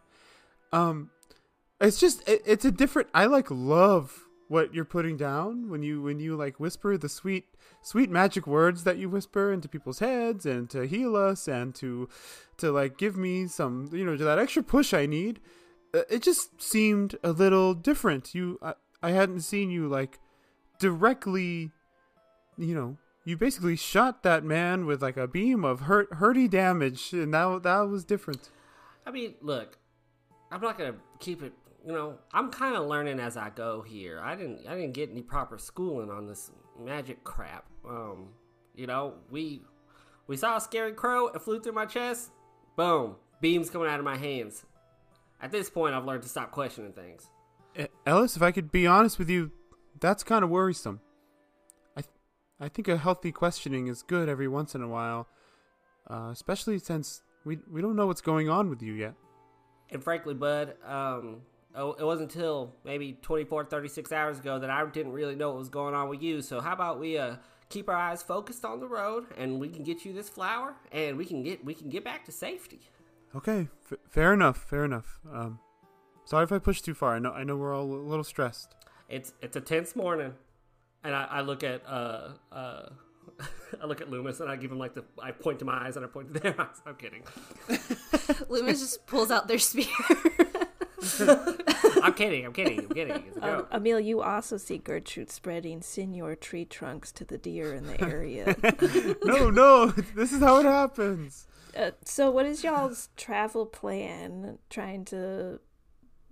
Um, 0.72 1.10
it's 1.80 1.98
just 1.98 2.28
it, 2.28 2.42
it's 2.44 2.64
a 2.64 2.70
different. 2.70 3.08
I 3.14 3.26
like 3.26 3.50
love 3.50 4.26
what 4.48 4.74
you're 4.74 4.84
putting 4.84 5.16
down 5.16 5.70
when 5.70 5.82
you 5.82 6.02
when 6.02 6.18
you 6.18 6.36
like 6.36 6.58
whisper 6.58 6.96
the 6.98 7.08
sweet 7.08 7.46
sweet 7.82 8.10
magic 8.10 8.46
words 8.46 8.84
that 8.84 8.98
you 8.98 9.08
whisper 9.08 9.52
into 9.52 9.68
people's 9.68 10.00
heads 10.00 10.44
and 10.44 10.68
to 10.68 10.86
heal 10.86 11.14
us 11.14 11.46
and 11.46 11.74
to 11.76 12.08
to 12.56 12.72
like 12.72 12.98
give 12.98 13.16
me 13.16 13.46
some 13.46 13.88
you 13.92 14.04
know 14.04 14.16
that 14.16 14.38
extra 14.40 14.62
push 14.62 14.92
I 14.92 15.06
need 15.06 15.40
uh, 15.94 16.02
it 16.08 16.22
just 16.22 16.60
seemed 16.60 17.16
a 17.22 17.32
little 17.32 17.74
different. 17.74 18.34
You, 18.34 18.58
I, 18.62 18.74
I 19.02 19.10
hadn't 19.10 19.40
seen 19.40 19.70
you 19.70 19.88
like 19.88 20.18
directly, 20.78 21.70
you 22.56 22.74
know, 22.74 22.98
you 23.24 23.36
basically 23.36 23.76
shot 23.76 24.22
that 24.22 24.44
man 24.44 24.86
with 24.86 25.02
like 25.02 25.16
a 25.16 25.28
beam 25.28 25.64
of 25.64 25.80
hurt, 25.80 26.10
hurty 26.12 26.48
damage, 26.48 27.12
and 27.12 27.34
that 27.34 27.62
that 27.64 27.80
was 27.80 28.04
different. 28.04 28.50
I 29.06 29.10
mean, 29.10 29.34
look, 29.40 29.78
I'm 30.50 30.60
not 30.60 30.78
gonna 30.78 30.96
keep 31.18 31.42
it. 31.42 31.52
You 31.86 31.92
know, 31.92 32.18
I'm 32.32 32.50
kind 32.50 32.76
of 32.76 32.86
learning 32.86 33.20
as 33.20 33.36
I 33.36 33.50
go 33.50 33.80
here. 33.80 34.20
I 34.22 34.36
didn't, 34.36 34.66
I 34.68 34.74
didn't 34.74 34.92
get 34.92 35.10
any 35.10 35.22
proper 35.22 35.56
schooling 35.56 36.10
on 36.10 36.26
this 36.26 36.50
magic 36.78 37.24
crap. 37.24 37.64
Um, 37.88 38.28
you 38.74 38.86
know, 38.86 39.14
we 39.30 39.62
we 40.26 40.36
saw 40.36 40.56
a 40.56 40.60
scary 40.60 40.92
crow. 40.92 41.28
It 41.28 41.40
flew 41.42 41.60
through 41.60 41.72
my 41.72 41.86
chest. 41.86 42.30
Boom, 42.76 43.16
beams 43.40 43.70
coming 43.70 43.88
out 43.88 43.98
of 43.98 44.04
my 44.04 44.16
hands. 44.16 44.64
At 45.42 45.52
this 45.52 45.70
point, 45.70 45.94
I've 45.94 46.04
learned 46.04 46.22
to 46.22 46.28
stop 46.28 46.50
questioning 46.50 46.92
things. 46.92 47.28
Ellis, 48.06 48.36
if 48.36 48.42
I 48.42 48.50
could 48.52 48.70
be 48.70 48.86
honest 48.86 49.18
with 49.18 49.30
you, 49.30 49.52
that's 50.00 50.22
kind 50.22 50.44
of 50.44 50.50
worrisome. 50.50 51.00
I, 51.96 52.02
th- 52.02 52.12
I 52.60 52.68
think 52.68 52.88
a 52.88 52.96
healthy 52.96 53.32
questioning 53.32 53.86
is 53.86 54.02
good 54.02 54.28
every 54.28 54.48
once 54.48 54.74
in 54.74 54.82
a 54.82 54.88
while, 54.88 55.28
uh, 56.08 56.28
especially 56.30 56.78
since 56.78 57.22
we 57.44 57.58
we 57.70 57.80
don't 57.80 57.96
know 57.96 58.06
what's 58.06 58.20
going 58.20 58.48
on 58.48 58.68
with 58.68 58.82
you 58.82 58.92
yet. 58.92 59.14
And 59.90 60.02
frankly, 60.02 60.34
Bud, 60.34 60.74
um, 60.86 61.42
it 61.74 62.04
wasn't 62.04 62.32
until 62.34 62.74
maybe 62.84 63.16
24, 63.22 63.64
36 63.66 64.12
hours 64.12 64.38
ago 64.38 64.58
that 64.58 64.70
I 64.70 64.84
didn't 64.86 65.12
really 65.12 65.36
know 65.36 65.50
what 65.50 65.58
was 65.58 65.68
going 65.68 65.94
on 65.94 66.08
with 66.08 66.22
you. 66.22 66.42
So 66.42 66.60
how 66.60 66.72
about 66.72 66.98
we 66.98 67.16
uh, 67.16 67.36
keep 67.68 67.88
our 67.88 67.94
eyes 67.94 68.22
focused 68.22 68.64
on 68.64 68.80
the 68.80 68.88
road, 68.88 69.26
and 69.38 69.60
we 69.60 69.68
can 69.68 69.84
get 69.84 70.04
you 70.04 70.12
this 70.12 70.28
flower, 70.28 70.74
and 70.92 71.16
we 71.16 71.24
can 71.24 71.42
get 71.42 71.64
we 71.64 71.74
can 71.74 71.88
get 71.88 72.04
back 72.04 72.24
to 72.26 72.32
safety. 72.32 72.80
Okay, 73.34 73.68
f- 73.90 73.98
fair 74.08 74.34
enough, 74.34 74.58
fair 74.58 74.84
enough. 74.84 75.20
Um, 75.32 75.60
sorry 76.24 76.44
if 76.44 76.52
I 76.52 76.58
pushed 76.58 76.84
too 76.84 76.94
far. 76.94 77.14
I 77.14 77.18
know 77.20 77.32
I 77.32 77.44
know 77.44 77.56
we're 77.56 77.74
all 77.74 77.84
a 77.84 78.08
little 78.08 78.24
stressed. 78.24 78.74
It's 79.08 79.32
it's 79.40 79.56
a 79.56 79.60
tense 79.60 79.94
morning, 79.94 80.34
and 81.04 81.14
I, 81.14 81.24
I 81.24 81.40
look 81.42 81.62
at 81.62 81.86
uh 81.86 82.30
uh. 82.52 82.88
I 83.82 83.86
look 83.86 84.00
at 84.00 84.10
Lü'mis 84.10 84.40
and 84.40 84.50
I 84.50 84.56
give 84.56 84.72
him 84.72 84.78
like 84.78 84.92
the 84.92 85.04
I 85.22 85.30
point 85.30 85.60
to 85.60 85.64
my 85.64 85.86
eyes 85.86 85.96
and 85.96 86.04
I 86.04 86.08
point 86.08 86.34
to 86.34 86.40
their 86.40 86.60
eyes. 86.60 86.82
I'm 86.84 86.96
kidding. 86.96 87.22
Lü'mis 87.68 88.80
just 88.80 89.06
pulls 89.06 89.30
out 89.30 89.46
their 89.46 89.58
spear. 89.58 89.86
I'm 92.02 92.14
kidding. 92.14 92.44
I'm 92.44 92.52
kidding. 92.52 92.80
I'm 92.80 92.88
kidding. 92.88 93.24
It's 93.28 93.36
a 93.38 93.58
Um. 93.58 93.66
Emil, 93.72 94.00
you 94.00 94.20
also 94.22 94.56
see 94.56 94.78
Gertrude 94.78 95.30
spreading 95.30 95.80
Señor 95.80 96.38
Tree 96.40 96.64
Trunks 96.64 97.12
to 97.12 97.24
the 97.24 97.38
deer 97.38 97.74
in 97.74 97.86
the 97.86 98.02
area. 98.02 98.56
no, 99.24 99.50
no, 99.50 99.86
this 100.14 100.32
is 100.32 100.40
how 100.40 100.58
it 100.58 100.66
happens. 100.66 101.46
uh, 101.76 101.92
so, 102.04 102.30
what 102.30 102.46
is 102.46 102.62
y'all's 102.64 103.08
travel 103.16 103.66
plan? 103.66 104.58
Trying 104.68 105.04
to 105.06 105.60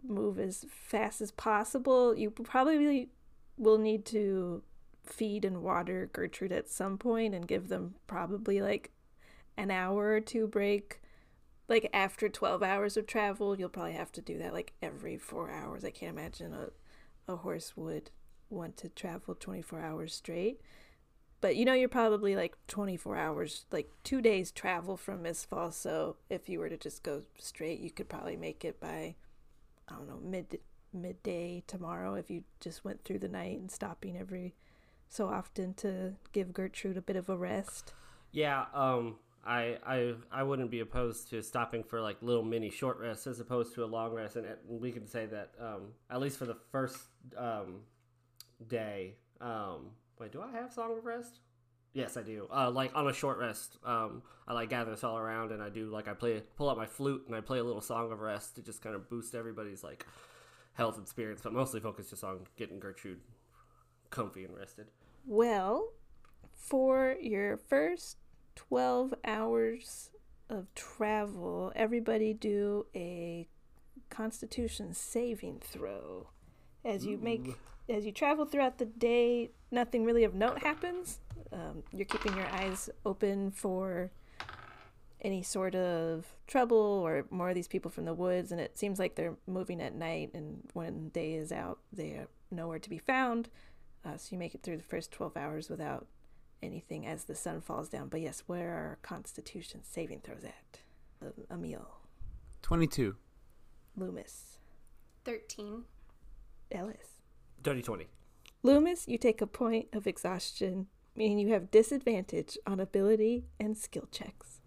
move 0.06 0.38
as 0.38 0.64
fast 0.70 1.20
as 1.20 1.30
possible. 1.30 2.16
You 2.16 2.30
probably 2.30 3.08
will 3.56 3.78
need 3.78 4.04
to 4.06 4.62
feed 5.04 5.44
and 5.44 5.62
water 5.62 6.10
Gertrude 6.12 6.52
at 6.52 6.68
some 6.68 6.98
point 6.98 7.34
and 7.34 7.46
give 7.48 7.68
them 7.68 7.94
probably 8.06 8.60
like 8.60 8.90
an 9.56 9.70
hour 9.70 10.12
or 10.12 10.20
two 10.20 10.46
break. 10.46 11.00
Like 11.68 11.90
after 11.92 12.28
12 12.28 12.62
hours 12.62 12.96
of 12.96 13.06
travel, 13.06 13.58
you'll 13.58 13.68
probably 13.68 13.92
have 13.92 14.12
to 14.12 14.22
do 14.22 14.38
that 14.38 14.54
like 14.54 14.72
every 14.82 15.18
four 15.18 15.50
hours. 15.50 15.84
I 15.84 15.90
can't 15.90 16.16
imagine 16.16 16.54
a, 16.54 17.32
a 17.32 17.36
horse 17.36 17.76
would 17.76 18.10
want 18.50 18.76
to 18.78 18.88
travel 18.88 19.34
24 19.34 19.80
hours 19.80 20.14
straight. 20.14 20.60
But 21.40 21.56
you 21.56 21.64
know, 21.64 21.74
you're 21.74 21.88
probably 21.88 22.34
like 22.34 22.56
24 22.66 23.16
hours, 23.16 23.66
like 23.70 23.90
two 24.02 24.20
days 24.20 24.50
travel 24.50 24.96
from 24.96 25.22
Mistfall. 25.22 25.72
So 25.72 26.16
if 26.30 26.48
you 26.48 26.58
were 26.58 26.68
to 26.68 26.76
just 26.76 27.02
go 27.02 27.22
straight, 27.38 27.80
you 27.80 27.90
could 27.90 28.08
probably 28.08 28.36
make 28.36 28.64
it 28.64 28.80
by, 28.80 29.14
I 29.88 29.94
don't 29.94 30.08
know, 30.08 30.20
mid 30.22 30.58
midday 30.90 31.62
tomorrow 31.66 32.14
if 32.14 32.30
you 32.30 32.42
just 32.60 32.82
went 32.82 33.04
through 33.04 33.18
the 33.18 33.28
night 33.28 33.58
and 33.58 33.70
stopping 33.70 34.16
every 34.16 34.54
so 35.06 35.28
often 35.28 35.74
to 35.74 36.14
give 36.32 36.52
Gertrude 36.52 36.96
a 36.96 37.02
bit 37.02 37.16
of 37.16 37.28
a 37.28 37.36
rest. 37.36 37.92
Yeah, 38.32 38.64
um, 38.74 39.16
I, 39.48 39.78
I 39.86 40.14
I 40.30 40.42
wouldn't 40.42 40.70
be 40.70 40.80
opposed 40.80 41.30
to 41.30 41.42
stopping 41.42 41.82
for 41.82 42.02
like 42.02 42.18
little 42.20 42.44
mini 42.44 42.68
short 42.68 42.98
rests 42.98 43.26
as 43.26 43.40
opposed 43.40 43.74
to 43.76 43.84
a 43.84 43.86
long 43.86 44.12
rest, 44.12 44.36
and 44.36 44.46
we 44.68 44.92
can 44.92 45.06
say 45.06 45.24
that 45.24 45.52
um, 45.58 45.92
at 46.10 46.20
least 46.20 46.38
for 46.38 46.44
the 46.44 46.56
first 46.70 46.98
um, 47.36 47.80
day. 48.68 49.14
Um, 49.40 49.92
wait, 50.20 50.32
do 50.32 50.42
I 50.42 50.50
have 50.50 50.70
song 50.70 50.98
of 50.98 51.04
rest? 51.06 51.40
Yes, 51.94 52.18
I 52.18 52.22
do. 52.22 52.46
Uh, 52.54 52.70
like 52.70 52.94
on 52.94 53.08
a 53.08 53.12
short 53.14 53.38
rest, 53.38 53.78
um, 53.86 54.22
I 54.46 54.52
like 54.52 54.68
gather 54.68 54.92
us 54.92 55.02
all 55.02 55.16
around, 55.16 55.50
and 55.52 55.62
I 55.62 55.70
do 55.70 55.86
like 55.86 56.08
I 56.08 56.12
play 56.12 56.42
pull 56.56 56.68
out 56.68 56.76
my 56.76 56.86
flute 56.86 57.24
and 57.26 57.34
I 57.34 57.40
play 57.40 57.58
a 57.58 57.64
little 57.64 57.80
song 57.80 58.12
of 58.12 58.20
rest 58.20 58.56
to 58.56 58.62
just 58.62 58.82
kind 58.82 58.94
of 58.94 59.08
boost 59.08 59.34
everybody's 59.34 59.82
like 59.82 60.04
health 60.74 60.98
and 60.98 61.08
spirits, 61.08 61.40
but 61.42 61.54
mostly 61.54 61.80
focus 61.80 62.10
just 62.10 62.22
on 62.22 62.40
getting 62.58 62.78
Gertrude 62.78 63.20
comfy 64.10 64.44
and 64.44 64.54
rested. 64.54 64.88
Well, 65.24 65.92
for 66.54 67.16
your 67.20 67.56
first 67.56 68.18
12 68.58 69.14
hours 69.24 70.10
of 70.50 70.66
travel, 70.74 71.72
everybody 71.76 72.34
do 72.34 72.86
a 72.92 73.46
constitution 74.10 74.92
saving 74.92 75.60
throw. 75.60 76.30
As 76.84 77.06
you 77.06 77.18
make 77.18 77.56
as 77.88 78.04
you 78.04 78.10
travel 78.10 78.44
throughout 78.44 78.78
the 78.78 78.84
day, 78.84 79.50
nothing 79.70 80.04
really 80.04 80.24
of 80.24 80.34
note 80.34 80.58
happens. 80.58 81.20
Um, 81.52 81.84
you're 81.92 82.04
keeping 82.04 82.34
your 82.36 82.48
eyes 82.48 82.90
open 83.06 83.52
for 83.52 84.10
any 85.22 85.42
sort 85.42 85.74
of 85.76 86.26
trouble 86.48 86.76
or 86.76 87.26
more 87.30 87.50
of 87.50 87.54
these 87.54 87.68
people 87.68 87.90
from 87.92 88.06
the 88.06 88.14
woods, 88.14 88.50
and 88.50 88.60
it 88.60 88.76
seems 88.76 88.98
like 88.98 89.14
they're 89.14 89.36
moving 89.46 89.80
at 89.80 89.94
night, 89.94 90.32
and 90.34 90.68
when 90.72 91.10
day 91.10 91.34
is 91.34 91.52
out, 91.52 91.78
they 91.92 92.10
are 92.10 92.28
nowhere 92.50 92.78
to 92.80 92.90
be 92.90 92.98
found. 92.98 93.48
Uh, 94.04 94.16
so 94.16 94.28
you 94.32 94.38
make 94.38 94.54
it 94.54 94.62
through 94.62 94.76
the 94.76 94.82
first 94.82 95.12
12 95.12 95.36
hours 95.36 95.68
without 95.68 96.06
anything 96.62 97.06
as 97.06 97.24
the 97.24 97.34
sun 97.34 97.60
falls 97.60 97.88
down. 97.88 98.08
But 98.08 98.20
yes, 98.20 98.42
where 98.46 98.70
are 98.70 98.98
Constitution 99.02 99.80
saving 99.82 100.20
throws 100.20 100.44
at? 100.44 100.80
Um, 101.22 101.32
Emil, 101.50 101.86
22. 102.62 103.16
Lü'mis, 103.98 104.58
13. 105.24 105.84
Ellis. 106.70 107.22
Dirty 107.62 107.82
20. 107.82 108.06
Lü'mis, 108.64 109.08
you 109.08 109.18
take 109.18 109.40
a 109.40 109.46
point 109.46 109.88
of 109.92 110.06
exhaustion, 110.06 110.86
meaning 111.16 111.38
you 111.38 111.52
have 111.52 111.70
disadvantage 111.70 112.58
on 112.66 112.80
ability 112.80 113.44
and 113.58 113.76
skill 113.76 114.08
checks. 114.10 114.60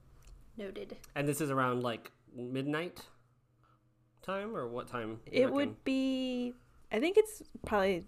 Noted. 0.58 0.98
And 1.16 1.28
this 1.28 1.42
is 1.42 1.52
around 1.52 1.84
like 1.84 2.12
midnight 2.36 3.02
time 4.22 4.56
or 4.56 4.68
what 4.68 4.88
time? 4.88 5.20
It 5.26 5.42
reckon? 5.42 5.56
would 5.56 5.84
be, 5.84 6.54
I 6.92 7.00
think 7.00 7.18
it's 7.18 7.42
probably 7.66 8.06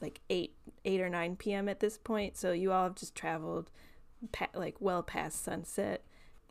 like 0.00 0.20
eight, 0.30 0.54
eight 0.84 1.00
or 1.00 1.08
nine 1.08 1.36
p.m. 1.36 1.68
at 1.68 1.80
this 1.80 1.98
point. 1.98 2.36
So 2.36 2.52
you 2.52 2.72
all 2.72 2.84
have 2.84 2.94
just 2.94 3.14
traveled, 3.14 3.70
pa- 4.32 4.48
like 4.54 4.76
well 4.80 5.02
past 5.02 5.44
sunset, 5.44 6.04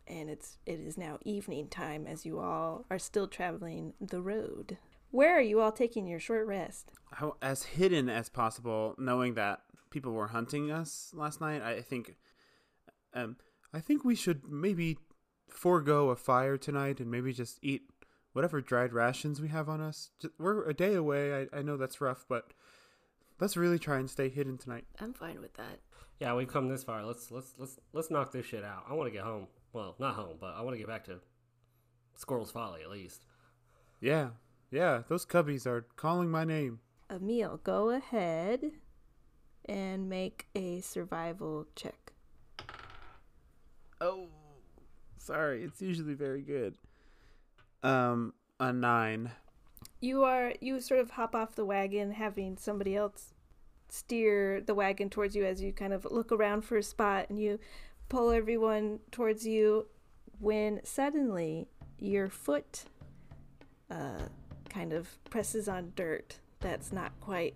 and 0.07 0.29
it's 0.29 0.57
it 0.65 0.79
is 0.79 0.97
now 0.97 1.19
evening 1.23 1.67
time 1.67 2.07
as 2.07 2.25
you 2.25 2.39
all 2.39 2.85
are 2.89 2.99
still 2.99 3.27
traveling 3.27 3.93
the 4.01 4.21
road. 4.21 4.77
Where 5.11 5.37
are 5.37 5.41
you 5.41 5.61
all 5.61 5.71
taking 5.71 6.05
your 6.05 6.19
short 6.19 6.45
rest? 6.45 6.91
As 7.41 7.63
hidden 7.63 8.09
as 8.09 8.27
possible, 8.27 8.93
knowing 8.97 9.35
that 9.35 9.61
people 9.89 10.11
were 10.11 10.27
hunting 10.27 10.69
us 10.69 11.11
last 11.13 11.39
night. 11.39 11.61
I 11.61 11.81
think, 11.81 12.17
um, 13.13 13.37
I 13.73 13.79
think 13.79 14.03
we 14.03 14.15
should 14.15 14.41
maybe 14.49 14.97
forego 15.49 16.09
a 16.09 16.17
fire 16.17 16.57
tonight 16.57 16.99
and 16.99 17.09
maybe 17.09 17.31
just 17.31 17.57
eat 17.61 17.83
whatever 18.33 18.59
dried 18.59 18.91
rations 18.91 19.39
we 19.39 19.47
have 19.47 19.69
on 19.69 19.79
us. 19.79 20.11
We're 20.37 20.67
a 20.67 20.73
day 20.73 20.93
away. 20.93 21.47
I, 21.53 21.59
I 21.59 21.61
know 21.61 21.77
that's 21.77 22.01
rough, 22.01 22.25
but 22.27 22.51
let's 23.39 23.57
really 23.57 23.79
try 23.79 23.97
and 23.97 24.09
stay 24.09 24.29
hidden 24.29 24.57
tonight. 24.57 24.85
I'm 24.99 25.13
fine 25.13 25.41
with 25.41 25.53
that. 25.55 25.79
Yeah, 26.19 26.33
we've 26.33 26.47
come 26.47 26.67
this 26.67 26.83
far. 26.83 27.05
Let's 27.05 27.31
let's 27.31 27.53
let's 27.57 27.79
let's 27.93 28.09
knock 28.09 28.31
this 28.31 28.45
shit 28.45 28.63
out. 28.63 28.85
I 28.89 28.93
want 28.93 29.07
to 29.07 29.13
get 29.13 29.23
home. 29.23 29.47
Well, 29.73 29.95
not 29.99 30.15
home, 30.15 30.37
but 30.39 30.55
I 30.55 30.61
want 30.61 30.73
to 30.73 30.79
get 30.79 30.87
back 30.87 31.05
to 31.05 31.19
Squirrel's 32.15 32.51
Folly 32.51 32.81
at 32.81 32.89
least. 32.89 33.25
Yeah, 34.01 34.29
yeah. 34.71 35.03
Those 35.07 35.25
cubbies 35.25 35.65
are 35.67 35.85
calling 35.95 36.29
my 36.29 36.43
name. 36.43 36.79
Emil, 37.09 37.59
go 37.63 37.89
ahead 37.89 38.71
and 39.65 40.09
make 40.09 40.47
a 40.55 40.81
survival 40.81 41.67
check. 41.75 42.13
Oh, 44.01 44.27
sorry. 45.17 45.63
It's 45.63 45.81
usually 45.81 46.13
very 46.13 46.41
good. 46.41 46.75
Um, 47.83 48.33
a 48.59 48.73
nine. 48.73 49.31
You 49.99 50.23
are 50.23 50.53
you 50.61 50.79
sort 50.79 50.99
of 50.99 51.11
hop 51.11 51.35
off 51.35 51.55
the 51.55 51.65
wagon, 51.65 52.11
having 52.11 52.57
somebody 52.57 52.95
else 52.95 53.33
steer 53.89 54.61
the 54.61 54.75
wagon 54.75 55.09
towards 55.09 55.35
you 55.35 55.45
as 55.45 55.61
you 55.61 55.71
kind 55.71 55.93
of 55.93 56.05
look 56.05 56.31
around 56.31 56.61
for 56.61 56.77
a 56.77 56.83
spot, 56.83 57.27
and 57.29 57.39
you 57.39 57.59
pull 58.09 58.31
everyone 58.31 58.99
towards 59.11 59.45
you. 59.45 59.87
When 60.39 60.81
suddenly 60.83 61.67
your 61.97 62.29
foot 62.29 62.83
uh, 63.89 64.27
kind 64.69 64.93
of 64.93 65.09
presses 65.31 65.67
on 65.67 65.93
dirt 65.95 66.37
that's 66.59 66.91
not 66.91 67.11
quite 67.21 67.55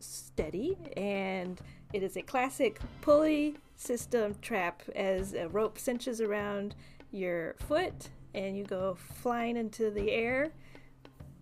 steady, 0.00 0.78
and 0.96 1.60
it 1.92 2.02
is 2.02 2.16
a 2.16 2.22
classic 2.22 2.80
pulley 3.02 3.56
system 3.74 4.34
trap 4.40 4.82
as 4.94 5.34
a 5.34 5.48
rope 5.48 5.78
cinches 5.78 6.22
around 6.22 6.74
your 7.10 7.56
foot, 7.58 8.08
and 8.34 8.56
you 8.56 8.64
go 8.64 8.94
flying 8.94 9.58
into 9.58 9.90
the 9.90 10.10
air 10.10 10.50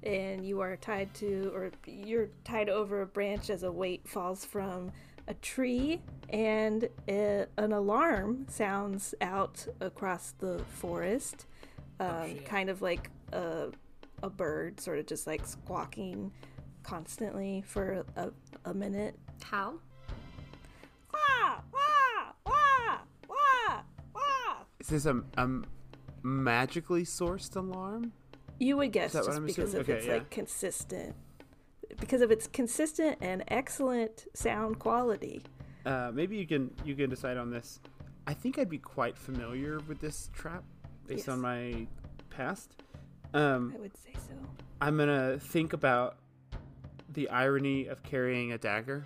and 0.05 0.47
you 0.47 0.61
are 0.61 0.77
tied 0.77 1.13
to 1.15 1.51
or 1.55 1.71
you're 1.87 2.29
tied 2.45 2.69
over 2.69 3.03
a 3.03 3.07
branch 3.07 3.51
as 3.51 3.63
a 3.63 3.73
weight 3.73 4.07
falls 4.07 4.45
from 4.45 4.93
a 5.27 5.35
tree 5.35 6.01
and 6.29 6.89
a, 7.09 7.47
an 7.57 7.73
alarm 7.73 8.47
sounds 8.49 9.15
out 9.21 9.67
across 9.81 10.33
the 10.33 10.59
forest 10.69 11.47
um, 12.01 12.29
shit. 12.29 12.45
kind 12.45 12.69
of 12.69 12.83
like 12.83 13.11
a, 13.33 13.69
a 14.23 14.29
bird 14.29 14.79
sort 14.79 14.99
of 14.99 15.07
just 15.07 15.27
like 15.27 15.47
squawking 15.47 16.31
constantly 16.83 17.63
for 17.67 18.05
a, 18.17 18.31
a 18.67 18.75
minute 18.75 19.19
How? 19.43 19.75
wah, 21.13 21.61
wah, 21.73 22.33
wah, 22.47 22.99
wah, 23.29 23.81
wah. 24.15 24.57
Is 24.81 24.89
this 24.89 25.07
a, 25.07 25.23
a 25.39 25.49
magically 26.23 27.05
sourced 27.05 27.57
alarm? 27.57 28.13
You 28.59 28.77
would 28.77 28.93
guess 28.93 29.13
just 29.13 29.45
because 29.47 29.75
of 29.75 29.81
Okay, 29.89 29.95
its 29.95 30.07
yeah. 30.07 30.13
like 30.15 30.31
consistent, 30.31 31.15
because 32.01 32.23
of 32.23 32.31
its 32.31 32.47
consistent 32.47 33.19
and 33.21 33.43
excellent 33.49 34.27
sound 34.35 34.79
quality. 34.79 35.43
Uh, 35.85 36.11
maybe 36.15 36.37
you 36.37 36.47
can 36.47 36.71
you 36.85 36.95
can 36.95 37.11
decide 37.11 37.37
on 37.37 37.51
this. 37.51 37.81
I 38.27 38.33
think 38.35 38.59
I'd 38.59 38.71
be 38.71 38.79
quite 38.79 39.19
familiar 39.19 39.81
with 39.87 40.01
this 40.01 40.31
trap 40.33 40.65
based 41.07 41.27
Yes. 41.27 41.29
on 41.29 41.41
my 41.41 41.87
past. 42.31 42.71
Um, 43.35 43.75
I 43.77 43.81
would 43.81 43.97
say 43.97 44.13
so. 44.15 44.35
I'm 44.81 44.97
gonna 44.97 45.39
think 45.39 45.73
about 45.73 46.17
the 47.13 47.29
irony 47.29 47.87
of 47.87 48.03
carrying 48.03 48.53
a 48.53 48.59
dagger 48.59 49.05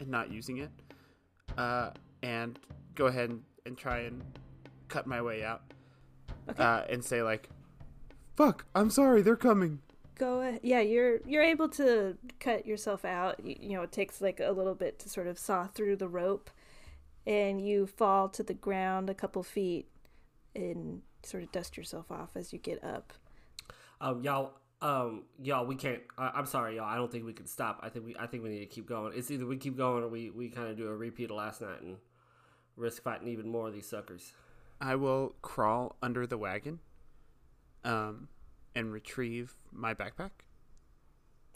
and 0.00 0.08
not 0.08 0.30
using 0.30 0.58
it, 0.58 0.70
uh, 1.56 1.90
and 2.22 2.58
go 2.94 3.06
ahead 3.06 3.30
and, 3.30 3.42
and 3.64 3.76
try 3.78 4.00
and 4.00 4.22
cut 4.88 5.06
my 5.06 5.22
way 5.22 5.44
out, 5.44 5.62
Okay. 6.50 6.62
uh, 6.62 6.82
and 6.88 7.04
say 7.04 7.22
like, 7.22 7.48
"Fuck, 8.36 8.66
I'm 8.74 8.90
sorry, 8.90 9.22
they're 9.22 9.36
coming." 9.36 9.80
Go 10.18 10.40
ahead. 10.40 10.60
Yeah, 10.62 10.80
you're 10.80 11.18
you're 11.26 11.42
able 11.42 11.68
to 11.70 12.16
cut 12.40 12.66
yourself 12.66 13.04
out. 13.04 13.44
You, 13.44 13.56
you 13.60 13.76
know, 13.76 13.82
it 13.82 13.92
takes 13.92 14.20
like 14.20 14.40
a 14.40 14.52
little 14.52 14.74
bit 14.74 14.98
to 15.00 15.08
sort 15.08 15.26
of 15.26 15.38
saw 15.38 15.66
through 15.66 15.96
the 15.96 16.08
rope, 16.08 16.50
and 17.26 17.66
you 17.66 17.86
fall 17.86 18.28
to 18.30 18.42
the 18.42 18.54
ground 18.54 19.10
a 19.10 19.14
couple 19.14 19.42
feet, 19.42 19.88
and 20.54 21.02
sort 21.22 21.42
of 21.42 21.52
dust 21.52 21.76
yourself 21.76 22.10
off 22.10 22.30
as 22.36 22.52
you 22.52 22.58
get 22.58 22.82
up. 22.84 23.12
Um, 24.00 24.22
y'all, 24.22 24.52
um, 24.82 25.24
y'all, 25.42 25.66
we 25.66 25.74
can't. 25.74 26.00
I, 26.16 26.32
I'm 26.34 26.46
sorry, 26.46 26.76
y'all. 26.76 26.84
I 26.84 26.96
don't 26.96 27.10
think 27.10 27.24
we 27.24 27.32
can 27.32 27.46
stop. 27.46 27.80
I 27.82 27.88
think 27.88 28.06
we, 28.06 28.16
I 28.18 28.26
think 28.26 28.42
we 28.42 28.50
need 28.50 28.60
to 28.60 28.66
keep 28.66 28.86
going. 28.86 29.12
It's 29.16 29.30
either 29.30 29.46
we 29.46 29.56
keep 29.56 29.76
going 29.76 30.04
or 30.04 30.08
we, 30.08 30.30
we 30.30 30.48
kind 30.48 30.68
of 30.68 30.76
do 30.76 30.88
a 30.88 30.94
repeat 30.94 31.30
of 31.30 31.36
last 31.36 31.60
night 31.60 31.80
and 31.82 31.96
risk 32.76 33.02
fighting 33.02 33.28
even 33.28 33.48
more 33.48 33.68
of 33.68 33.74
these 33.74 33.86
suckers. 33.86 34.32
I 34.80 34.96
will 34.96 35.34
crawl 35.40 35.96
under 36.02 36.26
the 36.26 36.36
wagon, 36.36 36.80
um, 37.86 38.28
and 38.74 38.92
retrieve 38.92 39.54
my 39.72 39.94
backpack 39.94 40.30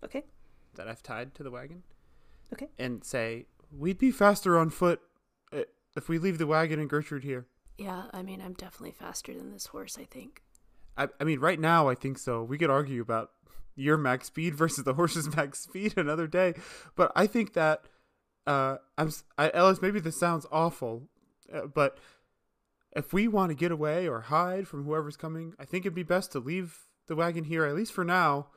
Okay. 0.02 0.24
that 0.74 0.88
I've 0.88 1.02
tied 1.02 1.34
to 1.34 1.42
the 1.42 1.50
wagon. 1.50 1.82
Okay. 2.52 2.68
And 2.78 3.04
say, 3.04 3.46
"We'd 3.70 3.98
be 3.98 4.10
faster 4.10 4.58
on 4.58 4.70
foot 4.70 5.00
uh, 5.52 5.62
if 5.96 6.08
we 6.08 6.18
leave 6.18 6.38
the 6.38 6.46
wagon 6.46 6.80
and 6.80 6.88
Gertrude 6.88 7.24
here." 7.24 7.46
Yeah, 7.78 8.04
I 8.12 8.22
mean, 8.22 8.40
I'm 8.42 8.54
definitely 8.54 8.92
faster 8.92 9.32
than 9.34 9.52
this 9.52 9.66
horse, 9.66 9.96
I 9.98 10.04
think. 10.04 10.42
I, 10.96 11.08
I 11.20 11.24
mean, 11.24 11.40
right 11.40 11.58
now, 11.60 11.88
I 11.88 11.94
think 11.94 12.18
so. 12.18 12.42
We 12.42 12.58
could 12.58 12.68
argue 12.70 13.00
about 13.00 13.30
your 13.76 13.96
max 13.96 14.26
speed 14.26 14.54
versus 14.62 14.84
the 14.84 14.94
horse's 14.94 15.34
max 15.36 15.60
speed 15.60 15.94
another 15.96 16.26
day, 16.26 16.54
but 16.96 17.12
I 17.14 17.26
think 17.26 17.52
that 17.54 17.82
uh, 18.46 18.76
I'm 18.98 19.08
s- 19.08 19.24
I, 19.38 19.50
Ellis. 19.54 19.80
Maybe 19.82 20.00
this 20.00 20.18
sounds 20.18 20.46
awful, 20.50 21.08
uh, 21.52 21.66
but 21.66 21.98
if 22.92 23.12
we 23.12 23.28
want 23.28 23.50
to 23.50 23.54
get 23.54 23.72
away 23.72 24.08
or 24.08 24.22
hide 24.22 24.66
from 24.66 24.84
whoever's 24.84 25.16
coming, 25.16 25.54
I 25.58 25.64
think 25.64 25.84
it'd 25.84 25.94
be 25.94 26.02
best 26.02 26.32
to 26.32 26.38
leave 26.38 26.86
the 27.06 27.16
wagon 27.16 27.44
here 27.44 27.64
at 27.64 27.74
least 27.74 27.92
for 27.92 28.04
now, 28.04 28.48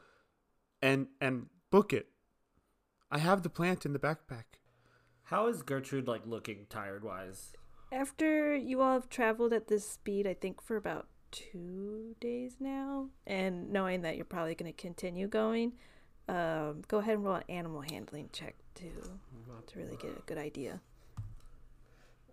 and 0.82 1.08
and 1.22 1.48
book 1.72 1.93
it. 1.93 2.08
I 3.12 3.19
have 3.19 3.43
the 3.43 3.50
plant 3.50 3.86
in 3.86 3.93
the 3.93 4.00
backpack. 4.00 4.60
How 5.24 5.48
is 5.48 5.62
Gertrude 5.62 6.08
like 6.08 6.26
looking 6.26 6.65
tired 6.69 7.04
wise? 7.04 7.54
After 7.91 8.56
you 8.56 8.82
all 8.82 8.93
have 8.93 9.10
traveled 9.10 9.54
at 9.54 9.67
this 9.67 9.88
speed, 9.88 10.26
I 10.26 10.34
think 10.34 10.62
for 10.62 10.78
about 10.78 11.08
two 11.32 12.15
days 12.19 12.58
now, 12.60 13.10
and 13.26 13.72
knowing 13.72 14.02
that 14.02 14.15
you're 14.15 14.26
probably 14.26 14.56
going 14.56 14.72
to 14.72 14.82
continue 14.82 15.28
going, 15.28 15.74
um, 16.28 16.82
go 16.88 16.98
ahead 16.98 17.15
and 17.15 17.24
roll 17.24 17.36
an 17.36 17.43
animal 17.50 17.82
handling 17.82 18.30
check 18.32 18.56
to 18.76 18.86
to 19.67 19.80
really 19.80 19.98
get 19.98 20.12
a 20.17 20.22
good 20.26 20.38
idea. 20.38 20.82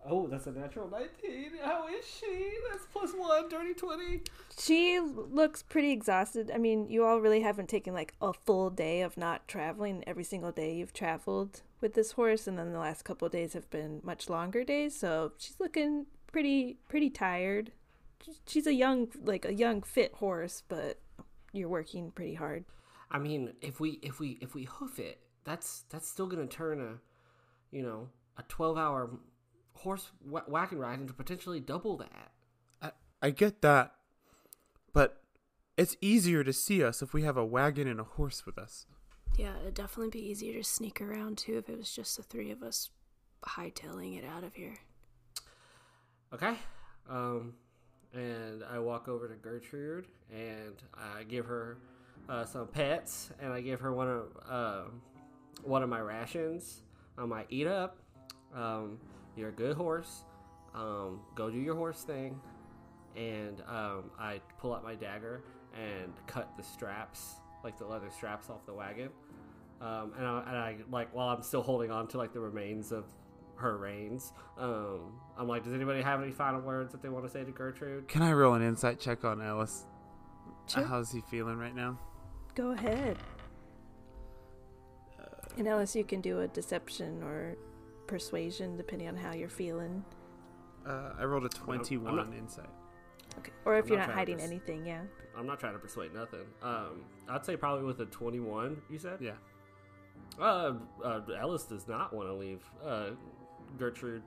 Oh, 0.08 0.26
that's 0.26 0.46
a 0.46 0.52
natural 0.52 0.88
19. 0.88 1.52
How 1.62 1.86
is 1.88 2.04
she? 2.06 2.50
That's 2.70 2.86
plus 2.86 3.12
one, 3.12 3.48
dirty 3.48 3.74
20. 3.74 4.22
She 4.58 4.98
looks 4.98 5.62
pretty 5.62 5.90
exhausted. 5.90 6.50
I 6.54 6.58
mean, 6.58 6.88
you 6.88 7.04
all 7.04 7.20
really 7.20 7.42
haven't 7.42 7.68
taken 7.68 7.92
like 7.92 8.14
a 8.22 8.32
full 8.32 8.70
day 8.70 9.02
of 9.02 9.16
not 9.16 9.46
traveling. 9.46 10.02
Every 10.06 10.24
single 10.24 10.52
day 10.52 10.74
you've 10.74 10.94
traveled 10.94 11.62
with 11.80 11.94
this 11.94 12.12
horse, 12.12 12.46
and 12.46 12.58
then 12.58 12.72
the 12.72 12.78
last 12.78 13.04
couple 13.04 13.26
of 13.26 13.32
days 13.32 13.52
have 13.52 13.68
been 13.70 14.00
much 14.02 14.30
longer 14.30 14.64
days. 14.64 14.96
So 14.96 15.32
she's 15.36 15.60
looking 15.60 16.06
pretty 16.26 16.78
pretty 16.88 17.10
tired. 17.10 17.72
She's 18.46 18.66
a 18.66 18.74
young 18.74 19.08
like 19.22 19.44
a 19.44 19.54
young 19.54 19.82
fit 19.82 20.14
horse, 20.14 20.62
but 20.68 20.98
you're 21.52 21.68
working 21.68 22.10
pretty 22.10 22.34
hard. 22.34 22.64
I 23.10 23.18
mean, 23.18 23.52
if 23.60 23.80
we 23.80 23.98
if 24.02 24.18
we 24.18 24.38
if 24.40 24.54
we 24.54 24.64
hoof 24.64 24.98
it, 24.98 25.18
that's 25.44 25.84
that's 25.90 26.08
still 26.08 26.26
gonna 26.26 26.46
turn 26.46 26.80
a, 26.80 27.76
you 27.76 27.82
know, 27.82 28.08
a 28.38 28.42
twelve 28.44 28.78
hour 28.78 29.10
horse 29.74 30.10
wa- 30.24 30.42
wagon 30.46 30.78
ride 30.78 31.06
to 31.06 31.14
potentially 31.14 31.60
double 31.60 31.96
that. 31.98 32.30
I, 32.82 32.90
I 33.22 33.30
get 33.30 33.62
that, 33.62 33.94
but 34.92 35.22
it's 35.76 35.96
easier 36.00 36.44
to 36.44 36.52
see 36.52 36.84
us 36.84 37.02
if 37.02 37.12
we 37.14 37.22
have 37.22 37.36
a 37.36 37.44
wagon 37.44 37.88
and 37.88 38.00
a 38.00 38.04
horse 38.04 38.44
with 38.44 38.58
us. 38.58 38.86
Yeah, 39.36 39.52
it'd 39.60 39.74
definitely 39.74 40.10
be 40.10 40.28
easier 40.28 40.54
to 40.54 40.64
sneak 40.64 41.00
around 41.00 41.38
too 41.38 41.56
if 41.58 41.68
it 41.68 41.78
was 41.78 41.90
just 41.90 42.16
the 42.16 42.22
three 42.22 42.50
of 42.50 42.62
us 42.62 42.90
hightailing 43.42 44.18
it 44.18 44.24
out 44.24 44.44
of 44.44 44.54
here. 44.54 44.76
Okay. 46.32 46.54
Um, 47.08 47.54
and 48.12 48.62
I 48.70 48.78
walk 48.78 49.08
over 49.08 49.28
to 49.28 49.34
Gertrude 49.34 50.06
and 50.30 50.74
I 50.94 51.24
give 51.24 51.46
her 51.46 51.78
uh, 52.28 52.44
some 52.44 52.66
pets 52.66 53.30
and 53.40 53.52
I 53.52 53.60
give 53.60 53.80
her 53.80 53.92
one 53.92 54.08
of 54.08 54.24
uh, 54.48 54.82
one 55.62 55.82
of 55.82 55.88
my 55.88 56.00
rations. 56.00 56.82
Um, 57.18 57.32
I 57.32 57.44
eat 57.50 57.66
up. 57.66 57.96
Um, 58.54 58.98
you're 59.36 59.50
a 59.50 59.52
good 59.52 59.76
horse. 59.76 60.24
Um, 60.74 61.20
go 61.34 61.50
do 61.50 61.58
your 61.58 61.74
horse 61.74 62.02
thing. 62.02 62.40
And 63.16 63.60
um, 63.68 64.10
I 64.18 64.40
pull 64.58 64.72
out 64.74 64.84
my 64.84 64.94
dagger 64.94 65.42
and 65.74 66.12
cut 66.26 66.50
the 66.56 66.62
straps, 66.62 67.36
like 67.64 67.78
the 67.78 67.86
leather 67.86 68.10
straps, 68.10 68.48
off 68.50 68.64
the 68.66 68.74
wagon. 68.74 69.08
Um, 69.80 70.12
and, 70.16 70.26
I, 70.26 70.44
and 70.46 70.56
I 70.56 70.76
like 70.90 71.14
while 71.14 71.28
I'm 71.28 71.42
still 71.42 71.62
holding 71.62 71.90
on 71.90 72.06
to 72.08 72.18
like 72.18 72.32
the 72.32 72.40
remains 72.40 72.92
of 72.92 73.06
her 73.56 73.76
reins. 73.76 74.32
Um, 74.58 75.12
I'm 75.36 75.48
like, 75.48 75.64
does 75.64 75.72
anybody 75.72 76.02
have 76.02 76.22
any 76.22 76.32
final 76.32 76.60
words 76.60 76.92
that 76.92 77.02
they 77.02 77.08
want 77.08 77.24
to 77.24 77.30
say 77.30 77.44
to 77.44 77.50
Gertrude? 77.50 78.08
Can 78.08 78.22
I 78.22 78.32
roll 78.32 78.54
an 78.54 78.62
insight 78.62 79.00
check 79.00 79.24
on 79.24 79.42
Ellis? 79.42 79.86
Sure. 80.66 80.84
How's 80.84 81.10
he 81.10 81.20
feeling 81.22 81.56
right 81.56 81.74
now? 81.74 81.98
Go 82.54 82.70
ahead. 82.72 83.16
And 85.56 85.66
Ellis, 85.66 85.96
you 85.96 86.04
can 86.04 86.20
do 86.20 86.40
a 86.40 86.48
deception 86.48 87.22
or 87.22 87.56
persuasion 88.10 88.76
depending 88.76 89.08
on 89.08 89.16
how 89.16 89.32
you're 89.32 89.48
feeling. 89.48 90.04
Uh, 90.86 91.12
I 91.18 91.24
rolled 91.24 91.44
a 91.44 91.50
I'm 91.58 91.64
21 91.64 92.16
not- 92.16 92.34
insight. 92.34 92.68
Okay. 93.38 93.52
Or 93.64 93.76
if 93.76 93.84
I'm 93.84 93.90
you're 93.90 93.98
not 94.00 94.08
not 94.08 94.16
hiding 94.16 94.38
pers- 94.38 94.50
anything, 94.50 94.84
yeah. 94.84 95.02
I'm 95.38 95.46
not 95.46 95.60
trying 95.60 95.74
to 95.74 95.78
persuade 95.78 96.12
nothing. 96.12 96.44
Um, 96.62 97.04
I'd 97.28 97.44
say 97.46 97.56
probably 97.56 97.84
with 97.84 98.00
a 98.00 98.06
21. 98.06 98.82
You 98.90 98.98
said? 98.98 99.18
Yeah. 99.20 99.32
Uh, 100.38 100.74
uh 101.04 101.20
Ellis 101.38 101.64
does 101.64 101.86
not 101.86 102.12
want 102.12 102.28
to 102.28 102.34
leave 102.34 102.62
uh, 102.84 103.10
Gertrude, 103.78 104.22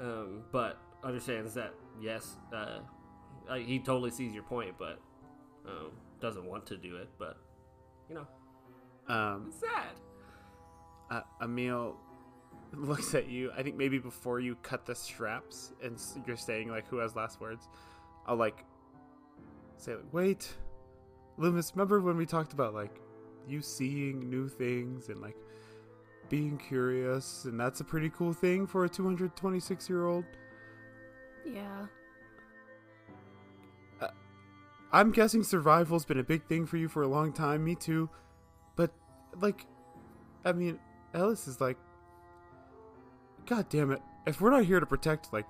um, 0.00 0.42
but 0.52 0.78
understands 1.02 1.54
that 1.54 1.72
yes, 2.00 2.36
uh, 2.52 2.80
uh, 3.48 3.54
he 3.54 3.78
totally 3.78 4.10
sees 4.10 4.32
your 4.34 4.42
point, 4.42 4.74
but 4.78 4.98
um, 5.66 5.90
doesn't 6.20 6.44
want 6.44 6.66
to 6.66 6.76
do 6.76 6.96
it. 6.96 7.08
But 7.18 7.38
you 8.08 8.16
know, 8.16 8.26
Um, 9.14 9.46
it's 9.48 9.60
sad. 9.60 9.94
uh, 11.10 11.22
Emil 11.42 11.96
looks 12.76 13.14
at 13.14 13.28
you. 13.28 13.50
I 13.56 13.62
think 13.62 13.76
maybe 13.76 13.98
before 13.98 14.40
you 14.40 14.56
cut 14.56 14.86
the 14.86 14.94
straps 14.94 15.72
and 15.82 16.00
you're 16.26 16.36
saying 16.36 16.68
like 16.68 16.88
who 16.88 16.98
has 16.98 17.14
last 17.14 17.40
words, 17.40 17.68
I'll 18.26 18.36
like 18.36 18.64
say 19.76 19.94
like 19.94 20.12
wait, 20.12 20.54
Lü'mis. 21.38 21.74
Remember 21.74 22.00
when 22.00 22.16
we 22.16 22.26
talked 22.26 22.52
about 22.52 22.74
like 22.74 23.00
you 23.46 23.60
seeing 23.60 24.30
new 24.30 24.48
things 24.48 25.08
and 25.08 25.20
like 25.20 25.36
being 26.28 26.56
curious, 26.56 27.44
and 27.44 27.60
that's 27.60 27.80
a 27.80 27.84
pretty 27.84 28.08
cool 28.10 28.32
thing 28.32 28.66
for 28.66 28.84
a 28.84 28.88
226 28.88 29.88
year 29.88 30.06
old. 30.06 30.24
Yeah. 31.44 31.86
Uh, 34.00 34.08
I'm 34.92 35.10
guessing 35.10 35.42
survival's 35.42 36.06
been 36.06 36.18
a 36.18 36.24
big 36.24 36.44
thing 36.44 36.64
for 36.64 36.78
you 36.78 36.88
for 36.88 37.02
a 37.02 37.08
long 37.08 37.32
time. 37.32 37.64
Me 37.64 37.74
too. 37.74 38.08
But 38.76 38.92
like 39.40 39.66
I 40.44 40.52
mean, 40.52 40.78
Ellis 41.12 41.46
is 41.46 41.60
like 41.60 41.76
God 43.46 43.68
damn 43.68 43.90
it. 43.90 44.00
If 44.26 44.40
we're 44.40 44.50
not 44.50 44.64
here 44.64 44.80
to 44.80 44.86
protect 44.86 45.32
like 45.32 45.46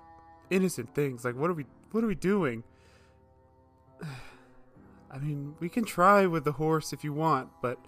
innocent 0.50 0.94
things, 0.94 1.24
like 1.24 1.36
what 1.36 1.50
are 1.50 1.54
we 1.54 1.66
what 1.90 2.02
are 2.04 2.06
we 2.06 2.14
doing? 2.14 2.64
I 5.10 5.18
mean, 5.18 5.54
we 5.60 5.68
can 5.68 5.84
try 5.84 6.26
with 6.26 6.44
the 6.44 6.52
horse 6.52 6.92
if 6.92 7.04
you 7.04 7.12
want, 7.12 7.50
but 7.60 7.78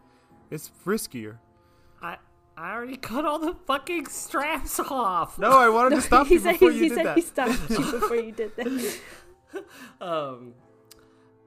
it's 0.50 0.70
riskier. 0.84 1.38
I 2.02 2.18
I 2.56 2.72
already 2.72 2.96
cut 2.98 3.24
all 3.24 3.38
the 3.38 3.54
fucking 3.66 4.06
straps 4.06 4.78
off. 4.78 5.38
No, 5.38 5.50
I 5.52 5.68
wanted 5.68 5.96
to 5.96 6.02
stop 6.02 6.26
he 6.26 6.34
you 6.34 6.40
said, 6.40 6.52
before 6.52 6.70
he 6.70 6.78
you 6.78 6.88
did 6.90 6.94
said 6.96 7.06
that. 7.06 7.16
he 7.16 7.22
stopped 7.22 7.70
you 7.70 7.78
before 7.92 8.16
you 8.16 8.32
did 8.32 8.54
that. 8.56 9.00
um 10.00 10.54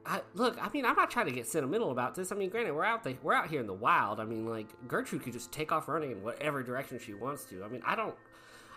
I, 0.06 0.22
look, 0.32 0.56
I 0.64 0.70
mean, 0.70 0.86
I'm 0.86 0.96
not 0.96 1.10
trying 1.10 1.26
to 1.26 1.32
get 1.32 1.46
sentimental 1.46 1.90
about 1.90 2.14
this. 2.14 2.32
I 2.32 2.34
mean, 2.34 2.48
granted, 2.48 2.72
we're 2.74 2.82
out 2.82 3.04
the, 3.04 3.14
we're 3.22 3.34
out 3.34 3.50
here 3.50 3.60
in 3.60 3.66
the 3.66 3.74
wild. 3.74 4.20
I 4.20 4.24
mean, 4.24 4.48
like 4.48 4.68
Gertrude 4.88 5.22
could 5.22 5.34
just 5.34 5.52
take 5.52 5.70
off 5.70 5.86
running 5.86 6.12
in 6.12 6.22
whatever 6.22 6.62
direction 6.62 6.98
she 6.98 7.12
wants 7.12 7.44
to. 7.46 7.62
I 7.62 7.68
mean, 7.68 7.82
I 7.84 7.94
don't, 7.94 8.14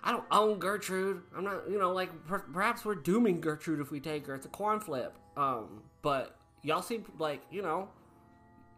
I 0.03 0.11
don't 0.11 0.23
own 0.31 0.59
Gertrude. 0.59 1.21
I'm 1.35 1.43
not, 1.43 1.69
you 1.69 1.77
know, 1.79 1.91
like 1.93 2.09
per, 2.25 2.39
perhaps 2.39 2.83
we're 2.83 2.95
dooming 2.95 3.39
Gertrude 3.41 3.79
if 3.79 3.91
we 3.91 3.99
take 3.99 4.25
her. 4.27 4.35
It's 4.35 4.45
a 4.45 4.49
coin 4.49 4.79
flip. 4.79 5.15
Um, 5.37 5.83
but 6.01 6.37
y'all 6.63 6.81
seem 6.81 7.05
like, 7.19 7.41
you 7.51 7.61
know, 7.61 7.87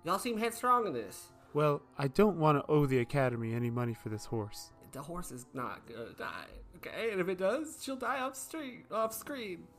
y'all 0.04 0.20
seem 0.20 0.38
headstrong 0.38 0.86
in 0.88 0.94
this. 0.94 1.28
Well, 1.54 1.82
I 1.98 2.08
don't 2.08 2.38
want 2.38 2.58
to 2.58 2.72
owe 2.72 2.86
the 2.86 3.00
academy 3.00 3.54
any 3.54 3.70
money 3.70 3.94
for 3.94 4.10
this 4.10 4.26
horse. 4.26 4.72
The 4.92 5.02
horse 5.02 5.32
is 5.32 5.46
not 5.54 5.88
gonna 5.88 6.14
die, 6.18 6.46
okay? 6.78 7.12
And 7.12 7.20
if 7.22 7.28
it 7.30 7.38
does, 7.40 7.78
she'll 7.82 7.96
die 7.96 8.20
off 8.20 8.36
street, 8.36 8.86
off 8.92 9.14
screen. 9.14 9.64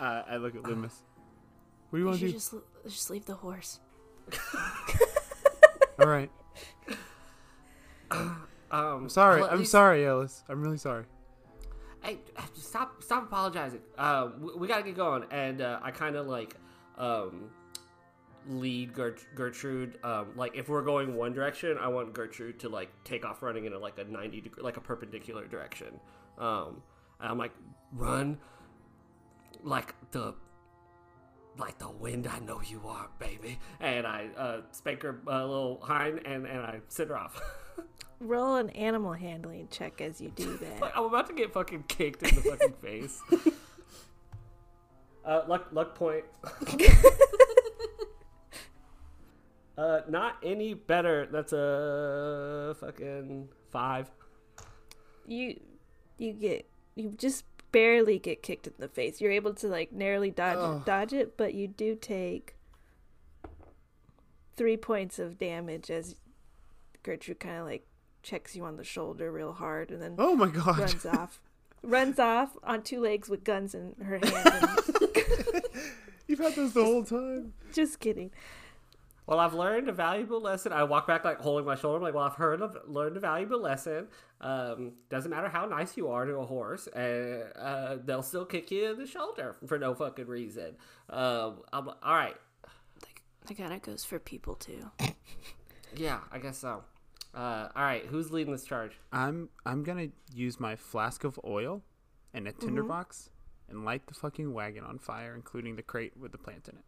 Uh, 0.00 0.22
I 0.28 0.36
look 0.38 0.56
at 0.56 0.62
Lü'mis. 0.64 0.90
What 1.90 1.92
do 1.92 1.98
you 1.98 2.02
We 2.02 2.04
want 2.04 2.18
to 2.18 2.26
do? 2.26 2.32
just 2.32 2.52
just 2.84 3.10
leave 3.10 3.24
the 3.26 3.34
horse. 3.34 3.78
All 6.00 6.08
right. 6.08 6.30
Um, 8.74 9.02
I'm 9.04 9.08
sorry. 9.08 9.40
well, 9.40 9.50
I'm 9.50 9.60
least- 9.60 9.70
sorry, 9.70 10.04
Ellis. 10.06 10.42
I'm 10.48 10.60
really 10.60 10.78
sorry. 10.78 11.04
hey, 12.02 12.18
stop, 12.54 13.02
stop 13.02 13.24
apologizing. 13.24 13.80
Uh, 13.96 14.30
we, 14.40 14.54
we 14.56 14.68
gotta 14.68 14.82
get 14.82 14.96
going. 14.96 15.24
And 15.30 15.60
uh, 15.62 15.78
I 15.82 15.90
kind 15.90 16.16
of 16.16 16.26
like 16.26 16.56
um, 16.98 17.50
lead 18.48 18.92
Gert- 18.92 19.26
Gertrude. 19.34 19.98
Um, 20.02 20.32
like 20.36 20.56
if 20.56 20.68
we're 20.68 20.82
going 20.82 21.14
one 21.14 21.32
direction, 21.32 21.78
I 21.78 21.88
want 21.88 22.12
Gertrude 22.12 22.58
to 22.60 22.68
like 22.68 22.90
take 23.04 23.24
off 23.24 23.42
running 23.42 23.64
in 23.66 23.72
a, 23.74 23.78
like 23.78 23.98
a 23.98 24.04
ninety 24.04 24.40
degree, 24.40 24.62
like 24.62 24.76
a 24.76 24.80
perpendicular 24.80 25.46
direction. 25.46 26.00
Um, 26.36 26.82
and 27.20 27.30
I'm 27.30 27.38
like, 27.38 27.52
run, 27.92 28.38
like 29.62 29.94
the. 30.10 30.34
Like 31.56 31.78
the 31.78 31.88
wind, 31.88 32.26
I 32.26 32.40
know 32.40 32.60
you 32.66 32.82
are, 32.84 33.08
baby. 33.20 33.60
And 33.78 34.08
I 34.08 34.26
uh, 34.36 34.60
spank 34.72 35.02
her 35.02 35.20
a 35.28 35.46
little 35.46 35.78
hind, 35.80 36.22
and, 36.26 36.46
and 36.46 36.58
I 36.58 36.80
send 36.88 37.10
her 37.10 37.16
off. 37.16 37.40
Roll 38.24 38.56
an 38.56 38.70
animal 38.70 39.12
handling 39.12 39.68
check 39.70 40.00
as 40.00 40.20
you 40.20 40.30
do 40.30 40.56
that. 40.80 40.92
I'm 40.96 41.04
about 41.04 41.26
to 41.28 41.34
get 41.34 41.52
fucking 41.52 41.84
kicked 41.88 42.22
in 42.22 42.34
the 42.34 42.40
fucking 42.42 42.72
face. 42.82 43.20
Uh, 45.24 45.42
luck, 45.48 45.68
luck 45.72 45.94
point. 45.94 46.24
uh, 49.78 50.00
not 50.08 50.36
any 50.42 50.74
better. 50.74 51.26
That's 51.30 51.52
a 51.52 52.76
fucking 52.80 53.48
five. 53.70 54.10
you 55.26 55.60
you 56.18 56.32
get 56.32 56.66
you 56.94 57.10
just 57.16 57.44
barely 57.72 58.18
get 58.18 58.42
kicked 58.42 58.66
in 58.66 58.74
the 58.78 58.88
face. 58.88 59.20
You're 59.20 59.32
able 59.32 59.52
to 59.54 59.66
like 59.68 59.92
narrowly 59.92 60.30
dodge 60.30 60.58
Ugh. 60.58 60.84
dodge 60.84 61.12
it, 61.12 61.36
but 61.36 61.54
you 61.54 61.66
do 61.68 61.96
take 61.96 62.54
three 64.56 64.76
points 64.76 65.18
of 65.18 65.38
damage 65.38 65.90
as 65.90 66.14
Gertrude 67.02 67.40
kind 67.40 67.58
of 67.58 67.66
like 67.66 67.86
checks 68.24 68.56
you 68.56 68.64
on 68.64 68.76
the 68.76 68.82
shoulder 68.84 69.30
real 69.30 69.52
hard 69.52 69.90
and 69.90 70.02
then 70.02 70.16
Oh 70.18 70.34
my 70.34 70.48
god. 70.48 70.78
runs 70.78 71.06
off. 71.18 71.40
Runs 71.82 72.18
off 72.18 72.56
on 72.64 72.82
two 72.82 73.00
legs 73.00 73.28
with 73.28 73.44
guns 73.44 73.74
in 73.74 73.94
her 74.02 74.18
hand. 74.18 74.68
And 75.02 75.62
You've 76.26 76.38
had 76.38 76.54
those 76.54 76.72
the 76.72 76.82
whole 76.82 77.04
time. 77.04 77.52
just 77.72 78.00
kidding. 78.00 78.30
Well, 79.26 79.38
I've 79.38 79.54
learned 79.54 79.88
a 79.88 79.92
valuable 79.92 80.40
lesson. 80.40 80.72
I 80.72 80.84
walk 80.84 81.06
back 81.06 81.24
like 81.24 81.38
holding 81.40 81.64
my 81.66 81.74
shoulder. 81.76 81.96
I'm 81.98 82.02
like, 82.02 82.14
well, 82.14 82.24
I've 82.24 82.34
heard 82.34 82.60
of 82.62 82.76
learned 82.86 83.16
a 83.16 83.20
valuable 83.20 83.60
lesson. 83.60 84.08
Um, 84.40 84.92
doesn't 85.10 85.30
matter 85.30 85.48
how 85.48 85.64
nice 85.66 85.96
you 85.96 86.08
are 86.08 86.24
to 86.26 86.34
a 86.36 86.44
horse, 86.46 86.86
and 86.88 87.44
uh, 87.56 87.96
they'll 88.04 88.22
still 88.22 88.44
kick 88.44 88.70
you 88.70 88.90
in 88.92 88.98
the 88.98 89.06
shoulder 89.06 89.56
for 89.66 89.78
no 89.78 89.94
fucking 89.94 90.26
reason. 90.26 90.76
Um, 91.08 91.60
I'm, 91.72 91.88
all 91.88 91.96
right, 92.14 92.36
That 93.46 93.56
kind 93.56 93.72
of 93.72 93.80
goes 93.82 94.04
for 94.04 94.18
people 94.18 94.54
too. 94.56 94.90
yeah, 95.96 96.20
I 96.32 96.38
guess 96.38 96.58
so. 96.58 96.82
Uh, 97.34 97.68
all 97.74 97.82
right, 97.82 98.06
who's 98.06 98.30
leading 98.30 98.52
this 98.52 98.64
charge? 98.64 98.92
I'm 99.12 99.48
I'm 99.66 99.82
gonna 99.82 100.08
use 100.32 100.60
my 100.60 100.76
flask 100.76 101.24
of 101.24 101.38
oil 101.44 101.82
and 102.32 102.46
a 102.46 102.52
tinderbox 102.52 103.30
and 103.68 103.84
light 103.84 104.06
the 104.06 104.14
fucking 104.14 104.52
wagon 104.52 104.84
on 104.84 104.98
fire, 104.98 105.34
including 105.34 105.76
the 105.76 105.82
crate 105.82 106.16
with 106.16 106.32
the 106.32 106.38
plant 106.38 106.68
in 106.68 106.76
it. 106.76 106.84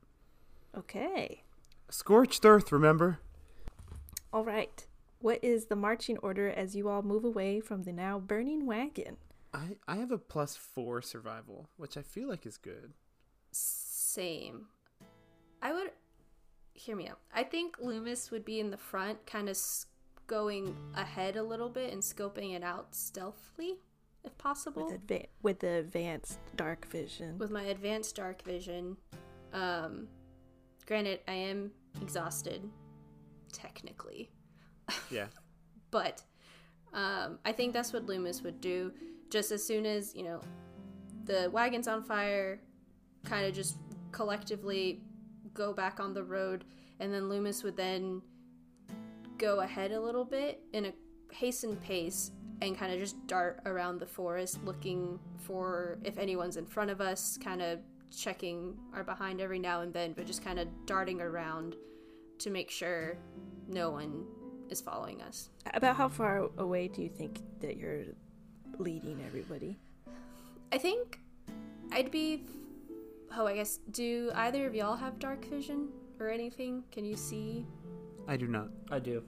Okay. 0.78 1.42
Scorched 1.90 2.44
earth, 2.44 2.70
remember? 2.70 3.18
All 4.32 4.44
right. 4.44 4.86
What 5.20 5.42
is 5.42 5.66
the 5.66 5.76
marching 5.76 6.18
order 6.18 6.48
as 6.48 6.76
you 6.76 6.88
all 6.88 7.02
move 7.02 7.24
away 7.24 7.60
from 7.60 7.82
the 7.82 7.92
now 7.92 8.18
burning 8.18 8.66
wagon? 8.66 9.16
I 9.52 9.76
I 9.88 9.96
have 9.96 10.12
a 10.12 10.18
plus 10.18 10.56
four 10.56 11.02
survival, 11.02 11.70
which 11.76 11.96
I 11.96 12.02
feel 12.02 12.28
like 12.28 12.46
is 12.46 12.56
good. 12.56 12.92
Same. 13.50 14.66
I 15.62 15.72
would 15.72 15.90
hear 16.74 16.94
me 16.94 17.08
out. 17.08 17.18
I 17.34 17.42
think 17.42 17.78
Lü'mis 17.78 18.30
would 18.30 18.44
be 18.44 18.60
in 18.60 18.70
the 18.70 18.76
front, 18.76 19.26
kind 19.26 19.48
of 19.48 19.56
going 20.26 20.76
ahead 20.94 21.36
a 21.36 21.42
little 21.42 21.68
bit 21.68 21.92
and 21.92 22.02
scoping 22.02 22.54
it 22.54 22.62
out 22.62 22.94
stealthily, 22.94 23.78
if 24.24 24.36
possible. 24.38 24.86
With, 24.86 25.06
adva- 25.06 25.26
with 25.42 25.60
the 25.60 25.78
advanced 25.78 26.38
dark 26.56 26.86
vision. 26.86 27.38
With 27.38 27.50
my 27.50 27.62
advanced 27.64 28.16
dark 28.16 28.42
vision. 28.42 28.96
Um, 29.52 30.08
granted, 30.86 31.20
I 31.28 31.32
am 31.32 31.70
exhausted, 32.02 32.68
technically. 33.52 34.30
Yeah. 35.10 35.26
but 35.90 36.22
um, 36.92 37.40
I 37.44 37.50
think 37.52 37.72
that's 37.72 37.92
what 37.92 38.06
Lü'mis 38.06 38.42
would 38.44 38.60
do. 38.60 38.92
Just 39.30 39.50
as 39.50 39.64
soon 39.64 39.84
as, 39.84 40.14
you 40.14 40.22
know, 40.22 40.40
the 41.24 41.50
wagon's 41.52 41.88
on 41.88 42.04
fire, 42.04 42.60
kind 43.24 43.44
of 43.46 43.52
just 43.52 43.78
collectively 44.12 45.02
go 45.54 45.72
back 45.72 45.98
on 45.98 46.14
the 46.14 46.22
road, 46.22 46.64
and 47.00 47.12
then 47.12 47.22
Lü'mis 47.24 47.64
would 47.64 47.76
then 47.76 48.22
go 49.38 49.60
ahead 49.60 49.92
a 49.92 50.00
little 50.00 50.24
bit 50.24 50.60
in 50.72 50.86
a 50.86 50.92
hastened 51.32 51.80
pace 51.82 52.30
and 52.62 52.76
kind 52.76 52.92
of 52.92 52.98
just 52.98 53.26
dart 53.26 53.60
around 53.66 53.98
the 53.98 54.06
forest 54.06 54.58
looking 54.64 55.18
for 55.38 55.98
if 56.04 56.18
anyone's 56.18 56.56
in 56.56 56.66
front 56.66 56.90
of 56.90 57.00
us, 57.00 57.38
kind 57.42 57.60
of 57.60 57.80
checking 58.16 58.76
our 58.94 59.04
behind 59.04 59.40
every 59.40 59.58
now 59.58 59.82
and 59.82 59.92
then, 59.92 60.12
but 60.12 60.26
just 60.26 60.44
kind 60.44 60.58
of 60.58 60.68
darting 60.86 61.20
around 61.20 61.76
to 62.38 62.50
make 62.50 62.70
sure 62.70 63.18
no 63.68 63.90
one 63.90 64.24
is 64.70 64.80
following 64.80 65.22
us. 65.22 65.50
About 65.74 65.96
how 65.96 66.08
far 66.08 66.48
away 66.58 66.88
do 66.88 67.02
you 67.02 67.08
think 67.08 67.40
that 67.60 67.76
you're 67.76 68.04
leading 68.78 69.22
everybody? 69.26 69.78
I 70.72 70.78
think 70.78 71.20
I'd 71.92 72.10
be. 72.10 72.44
Oh, 73.36 73.46
I 73.46 73.54
guess. 73.54 73.78
Do 73.90 74.30
either 74.34 74.66
of 74.66 74.74
y'all 74.74 74.96
have 74.96 75.18
dark 75.18 75.44
vision 75.44 75.88
or 76.18 76.30
anything? 76.30 76.84
Can 76.90 77.04
you 77.04 77.16
see? 77.16 77.66
I 78.28 78.36
do 78.36 78.46
not. 78.48 78.68
I 78.90 78.98
do. 78.98 79.22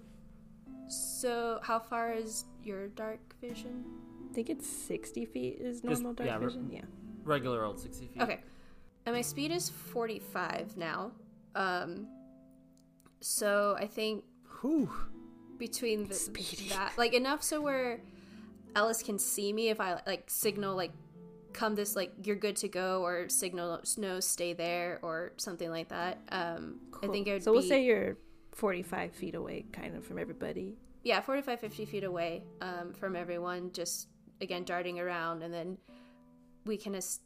So, 0.88 1.60
how 1.62 1.78
far 1.78 2.12
is 2.12 2.44
your 2.62 2.88
dark 2.88 3.20
vision? 3.40 3.84
I 4.30 4.34
think 4.34 4.50
it's 4.50 4.66
60 4.66 5.24
feet 5.26 5.58
is 5.60 5.80
Just- 5.80 5.84
normal 6.02 6.14
dark 6.14 6.28
yeah, 6.28 6.38
re- 6.38 6.44
vision. 6.46 6.70
Yeah. 6.70 6.82
Regular 7.24 7.64
old 7.64 7.78
60 7.78 8.06
feet. 8.08 8.22
Okay. 8.22 8.40
And 9.06 9.14
my 9.14 9.22
speed 9.22 9.50
is 9.52 9.68
45 9.68 10.76
now. 10.76 11.12
Um 11.54 12.08
so 13.20 13.74
I 13.78 13.86
think 13.86 14.24
Whew. 14.60 14.88
between 15.58 16.06
the, 16.08 16.14
Speedy. 16.14 16.68
that 16.68 16.92
like 16.96 17.14
enough 17.14 17.42
so 17.42 17.60
where 17.60 18.00
Ellis 18.76 19.02
can 19.02 19.18
see 19.18 19.52
me 19.52 19.70
if 19.70 19.80
I 19.80 20.00
like 20.06 20.30
signal 20.30 20.76
like 20.76 20.92
come 21.52 21.74
this 21.74 21.96
like 21.96 22.12
you're 22.22 22.36
good 22.36 22.54
to 22.56 22.68
go 22.68 23.02
or 23.02 23.28
signal 23.28 23.80
no 23.96 24.20
stay 24.20 24.52
there 24.52 25.00
or 25.02 25.32
something 25.36 25.70
like 25.70 25.88
that. 25.88 26.18
Um 26.30 26.80
I 27.02 27.08
think 27.08 27.26
it 27.26 27.32
would 27.32 27.42
so 27.42 27.52
be 27.52 27.58
we'll 27.58 27.66
say 27.68 27.84
you're 27.84 28.16
45 28.58 29.12
feet 29.12 29.34
away, 29.34 29.64
kind 29.72 29.96
of 29.96 30.04
from 30.04 30.18
everybody. 30.18 30.76
yeah 31.04 31.20
45 31.20 31.60
50 31.60 31.84
feet 31.86 32.04
away 32.04 32.42
um, 32.60 32.92
from 32.92 33.14
everyone 33.16 33.70
just 33.72 34.08
again 34.40 34.64
darting 34.64 34.98
around 35.00 35.42
and 35.44 35.52
then 35.54 35.78
we 36.66 36.76
can 36.76 36.94
es- 36.94 37.20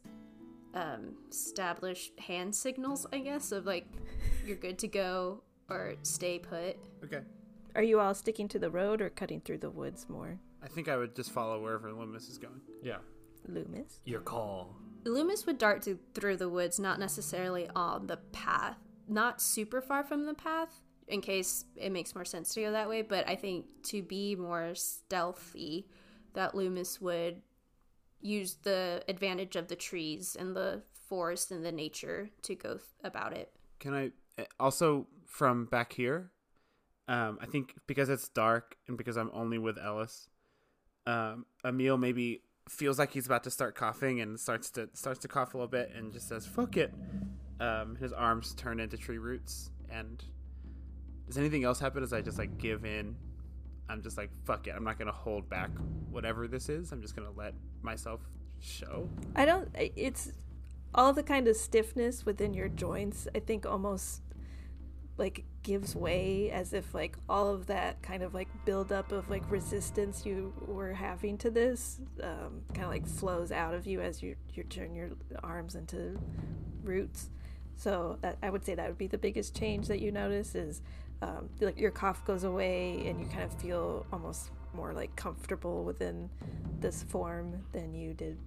um, 0.75 1.15
establish 1.31 2.11
hand 2.19 2.53
signals 2.55 3.05
i 3.11 3.19
guess 3.19 3.51
of 3.51 3.65
like 3.65 3.85
you're 4.45 4.55
good 4.67 4.77
to 4.79 4.87
go 4.87 5.41
or 5.69 5.95
stay 6.03 6.37
put 6.39 6.77
Okay. 7.03 7.21
Are 7.75 7.83
you 7.83 7.99
all 7.99 8.13
sticking 8.13 8.47
to 8.49 8.59
the 8.59 8.69
road 8.69 9.01
or 9.01 9.09
cutting 9.09 9.41
through 9.41 9.57
the 9.57 9.69
woods 9.69 10.07
more? 10.07 10.37
I 10.63 10.67
think 10.67 10.87
I 10.87 10.95
would 10.95 11.15
just 11.15 11.31
follow 11.31 11.59
wherever 11.59 11.89
Lü'mis 11.89 12.29
is 12.29 12.37
going. 12.37 12.61
Yeah. 12.83 12.99
Lü'mis? 13.51 13.99
Your 14.05 14.21
call. 14.21 14.75
lü'mis 15.03 15.45
would 15.47 15.57
dart 15.57 15.81
to, 15.81 15.97
through 16.13 16.37
the 16.37 16.47
woods 16.47 16.79
not 16.79 16.99
necessarily 16.99 17.67
on 17.75 18.05
the 18.07 18.17
path 18.31 18.77
not 19.09 19.41
super 19.41 19.81
far 19.81 20.03
from 20.03 20.25
the 20.27 20.33
path 20.35 20.79
in 21.07 21.21
case 21.21 21.65
it 21.75 21.91
makes 21.91 22.15
more 22.15 22.25
sense 22.25 22.53
to 22.53 22.61
go 22.61 22.71
that 22.71 22.87
way 22.87 23.01
but 23.01 23.27
i 23.27 23.35
think 23.35 23.65
to 23.83 24.01
be 24.01 24.35
more 24.35 24.73
stealthy 24.73 25.87
that 26.33 26.53
lü'mis 26.53 27.01
would 27.01 27.41
use 28.23 28.57
the 28.63 29.03
advantage 29.07 29.55
of 29.55 29.67
the 29.67 29.75
trees 29.75 30.35
and 30.39 30.55
the 30.55 30.81
forest 31.07 31.51
and 31.51 31.63
the 31.63 31.71
nature 31.71 32.29
to 32.41 32.55
go 32.55 32.69
th- 32.69 32.81
about 33.03 33.33
it. 33.33 33.51
Can 33.79 33.93
I 33.93 34.11
eh, 34.37 34.45
also 34.59 35.07
from 35.27 35.65
back 35.65 35.93
here? 35.93 36.31
Um, 37.07 37.37
I 37.41 37.45
think 37.45 37.75
because 37.85 38.09
it's 38.09 38.29
dark 38.29 38.77
and 38.87 38.97
because 38.97 39.17
I'm 39.17 39.29
only 39.33 39.57
with 39.57 39.77
Ellis, 39.77 40.29
um, 41.05 41.45
Emil 41.65 41.97
maybe 41.97 42.41
feels 42.69 42.97
like 42.97 43.11
he's 43.11 43.25
about 43.25 43.43
to 43.43 43.51
start 43.51 43.75
coughing 43.75 44.21
and 44.21 44.39
starts 44.39 44.71
to 44.71 44.89
starts 44.93 45.19
to 45.19 45.27
cough 45.27 45.53
a 45.53 45.57
little 45.57 45.67
bit 45.67 45.91
and 45.93 46.13
just 46.13 46.29
says 46.29 46.45
"fuck 46.45 46.77
it." 46.77 46.93
Um, 47.59 47.95
his 47.97 48.13
arms 48.13 48.55
turn 48.55 48.79
into 48.79 48.97
tree 48.97 49.17
roots. 49.17 49.69
And 49.91 50.23
does 51.33 51.39
anything 51.39 51.63
else 51.63 51.79
happen? 51.79 52.03
As 52.03 52.13
I 52.13 52.21
just 52.21 52.37
like 52.37 52.59
give 52.59 52.85
in? 52.85 53.15
I'm 53.89 54.03
just 54.03 54.17
like 54.17 54.29
"fuck 54.45 54.67
it." 54.67 54.75
I'm 54.75 54.83
not 54.83 54.99
gonna 54.99 55.11
hold 55.11 55.49
back 55.49 55.71
whatever 56.11 56.47
this 56.47 56.69
is. 56.69 56.91
I'm 56.91 57.01
just 57.01 57.15
gonna 57.15 57.31
let 57.35 57.55
myself 57.81 58.21
show. 58.59 59.09
I 59.35 59.45
don't. 59.45 59.67
It's 59.73 60.31
all 60.93 61.11
the 61.11 61.23
kind 61.23 61.47
of 61.47 61.55
stiffness 61.55 62.23
within 62.23 62.53
your 62.53 62.69
joints. 62.69 63.27
I 63.33 63.39
think 63.39 63.65
almost 63.65 64.21
like 65.17 65.43
gives 65.63 65.95
way 65.95 66.51
as 66.51 66.71
if 66.71 66.93
like 66.93 67.17
all 67.27 67.49
of 67.49 67.65
that 67.65 68.03
kind 68.03 68.21
of 68.21 68.35
like 68.35 68.47
buildup 68.63 69.11
of 69.11 69.27
like 69.29 69.43
resistance 69.49 70.25
you 70.25 70.53
were 70.67 70.93
having 70.93 71.37
to 71.37 71.49
this 71.49 71.99
um, 72.21 72.61
kind 72.73 72.85
of 72.85 72.89
like 72.89 73.07
flows 73.07 73.51
out 73.51 73.73
of 73.73 73.87
you 73.87 74.01
as 74.01 74.21
you 74.21 74.35
you 74.53 74.63
turn 74.65 74.93
your 74.93 75.09
arms 75.41 75.73
into 75.73 76.19
roots. 76.83 77.31
So 77.75 78.19
that 78.21 78.37
I 78.43 78.51
would 78.51 78.63
say 78.63 78.75
that 78.75 78.87
would 78.87 78.99
be 78.99 79.07
the 79.07 79.17
biggest 79.17 79.57
change 79.57 79.87
that 79.87 79.99
you 79.99 80.11
notice 80.11 80.53
is 80.53 80.83
um, 81.23 81.49
like 81.61 81.79
your 81.79 81.91
cough 81.91 82.25
goes 82.25 82.43
away 82.43 83.07
and 83.07 83.19
you 83.19 83.25
kind 83.27 83.43
of 83.43 83.53
feel 83.61 84.05
almost 84.11 84.51
more 84.73 84.93
like 84.93 85.15
comfortable 85.15 85.83
within 85.83 86.29
this 86.79 87.03
form 87.03 87.63
than 87.71 87.93
you 87.93 88.13
did 88.13 88.37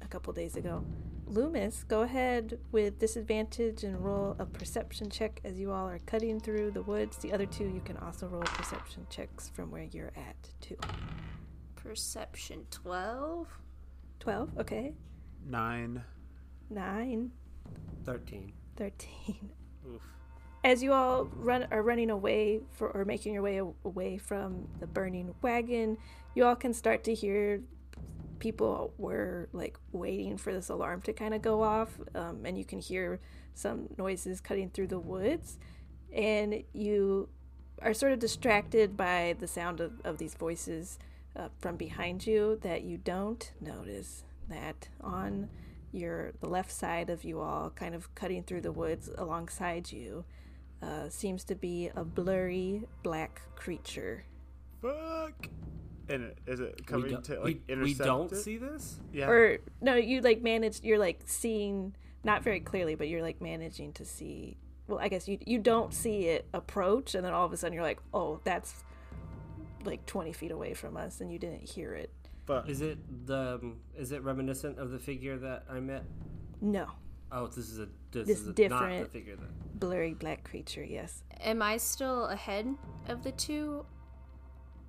a 0.00 0.06
couple 0.06 0.32
days 0.32 0.56
ago. 0.56 0.84
Lü'mis, 1.28 1.86
go 1.86 2.02
ahead 2.02 2.58
with 2.72 2.98
disadvantage 2.98 3.84
and 3.84 4.04
roll 4.04 4.36
a 4.38 4.46
perception 4.46 5.10
check 5.10 5.40
as 5.44 5.58
you 5.58 5.72
all 5.72 5.88
are 5.88 6.00
cutting 6.06 6.38
through 6.40 6.70
the 6.72 6.82
woods. 6.82 7.16
The 7.18 7.32
other 7.32 7.46
two, 7.46 7.64
you 7.64 7.80
can 7.84 7.96
also 7.98 8.26
roll 8.26 8.42
perception 8.42 9.06
checks 9.10 9.48
from 9.48 9.70
where 9.70 9.86
you're 9.92 10.12
at, 10.16 10.36
too. 10.60 10.76
Perception 11.76 12.66
12. 12.70 13.46
12, 14.18 14.50
okay. 14.58 14.92
Nine. 15.46 16.02
9, 16.68 17.30
13. 18.04 18.52
13. 18.76 19.50
Oof. 19.88 20.02
As 20.62 20.82
you 20.82 20.92
all 20.92 21.24
run 21.36 21.66
are 21.70 21.82
running 21.82 22.10
away 22.10 22.60
for 22.72 22.90
or 22.90 23.04
making 23.04 23.32
your 23.32 23.42
way 23.42 23.62
away 23.84 24.18
from 24.18 24.68
the 24.78 24.86
burning 24.86 25.34
wagon, 25.40 25.96
you 26.34 26.44
all 26.44 26.56
can 26.56 26.74
start 26.74 27.04
to 27.04 27.14
hear 27.14 27.62
people 28.38 28.92
were 28.98 29.48
like 29.52 29.78
waiting 29.92 30.36
for 30.36 30.52
this 30.52 30.68
alarm 30.68 31.00
to 31.02 31.12
kind 31.12 31.32
of 31.32 31.40
go 31.40 31.62
off, 31.62 31.98
um, 32.14 32.44
and 32.44 32.58
you 32.58 32.64
can 32.64 32.78
hear 32.78 33.20
some 33.54 33.88
noises 33.96 34.40
cutting 34.40 34.68
through 34.70 34.88
the 34.88 34.98
woods, 34.98 35.58
and 36.14 36.62
you 36.72 37.28
are 37.80 37.94
sort 37.94 38.12
of 38.12 38.18
distracted 38.18 38.96
by 38.96 39.34
the 39.38 39.46
sound 39.46 39.80
of, 39.80 39.92
of 40.04 40.18
these 40.18 40.34
voices 40.34 40.98
uh, 41.36 41.48
from 41.58 41.76
behind 41.76 42.26
you 42.26 42.58
that 42.62 42.82
you 42.82 42.98
don't 42.98 43.52
notice 43.60 44.24
that 44.48 44.88
on 45.00 45.48
your 45.92 46.32
the 46.40 46.48
left 46.48 46.70
side 46.70 47.08
of 47.08 47.24
you 47.24 47.40
all 47.40 47.70
kind 47.70 47.94
of 47.94 48.14
cutting 48.14 48.42
through 48.42 48.60
the 48.60 48.72
woods 48.72 49.08
alongside 49.16 49.90
you 49.90 50.24
uh, 50.82 51.08
seems 51.08 51.44
to 51.44 51.54
be 51.54 51.90
a 51.94 52.04
blurry 52.04 52.82
black 53.02 53.42
creature 53.56 54.24
Fuck. 54.80 55.48
And 56.08 56.24
it, 56.24 56.38
is 56.46 56.60
it 56.60 56.86
coming 56.86 57.20
to 57.22 57.40
like 57.40 57.60
we, 57.68 57.76
we 57.76 57.94
don't 57.94 58.32
it? 58.32 58.36
see 58.36 58.56
this? 58.56 58.98
Yeah. 59.12 59.28
or 59.28 59.58
no 59.80 59.94
you 59.94 60.20
like 60.22 60.42
manage 60.42 60.80
you're 60.82 60.98
like 60.98 61.20
seeing 61.26 61.94
not 62.24 62.42
very 62.42 62.60
clearly 62.60 62.94
but 62.94 63.08
you're 63.08 63.22
like 63.22 63.40
managing 63.40 63.92
to 63.94 64.04
see 64.04 64.56
well 64.88 64.98
i 64.98 65.08
guess 65.08 65.28
you 65.28 65.38
you 65.46 65.58
don't 65.58 65.94
see 65.94 66.26
it 66.26 66.46
approach 66.52 67.14
and 67.14 67.24
then 67.24 67.32
all 67.32 67.44
of 67.46 67.52
a 67.52 67.56
sudden 67.56 67.74
you're 67.74 67.82
like 67.84 68.00
oh 68.12 68.40
that's 68.44 68.82
like 69.84 70.04
20 70.06 70.32
feet 70.32 70.50
away 70.50 70.74
from 70.74 70.96
us 70.96 71.20
and 71.20 71.30
you 71.32 71.38
didn't 71.38 71.68
hear 71.68 71.94
it 71.94 72.10
but 72.46 72.68
Is 72.68 72.80
it 72.80 72.98
the 73.26 73.60
um, 73.62 73.76
is 73.96 74.10
it 74.10 74.24
reminiscent 74.24 74.78
of 74.78 74.90
the 74.90 74.98
figure 74.98 75.38
that 75.38 75.64
I 75.70 75.78
met? 75.78 76.04
no 76.60 76.86
Oh, 77.32 77.46
this 77.46 77.68
is 77.68 77.78
a 77.78 77.86
this, 78.12 78.26
This 78.26 78.40
is 78.40 78.44
a, 78.46 78.48
not 78.48 78.56
different- 78.56 79.04
the 79.12 79.18
figure 79.18 79.36
that. 79.36 79.78
blurry 79.80 80.14
black 80.14 80.44
creature 80.44 80.84
yes 80.84 81.22
Am 81.40 81.62
I 81.62 81.76
still 81.78 82.26
ahead 82.26 82.74
of 83.08 83.22
the 83.22 83.32
two? 83.32 83.84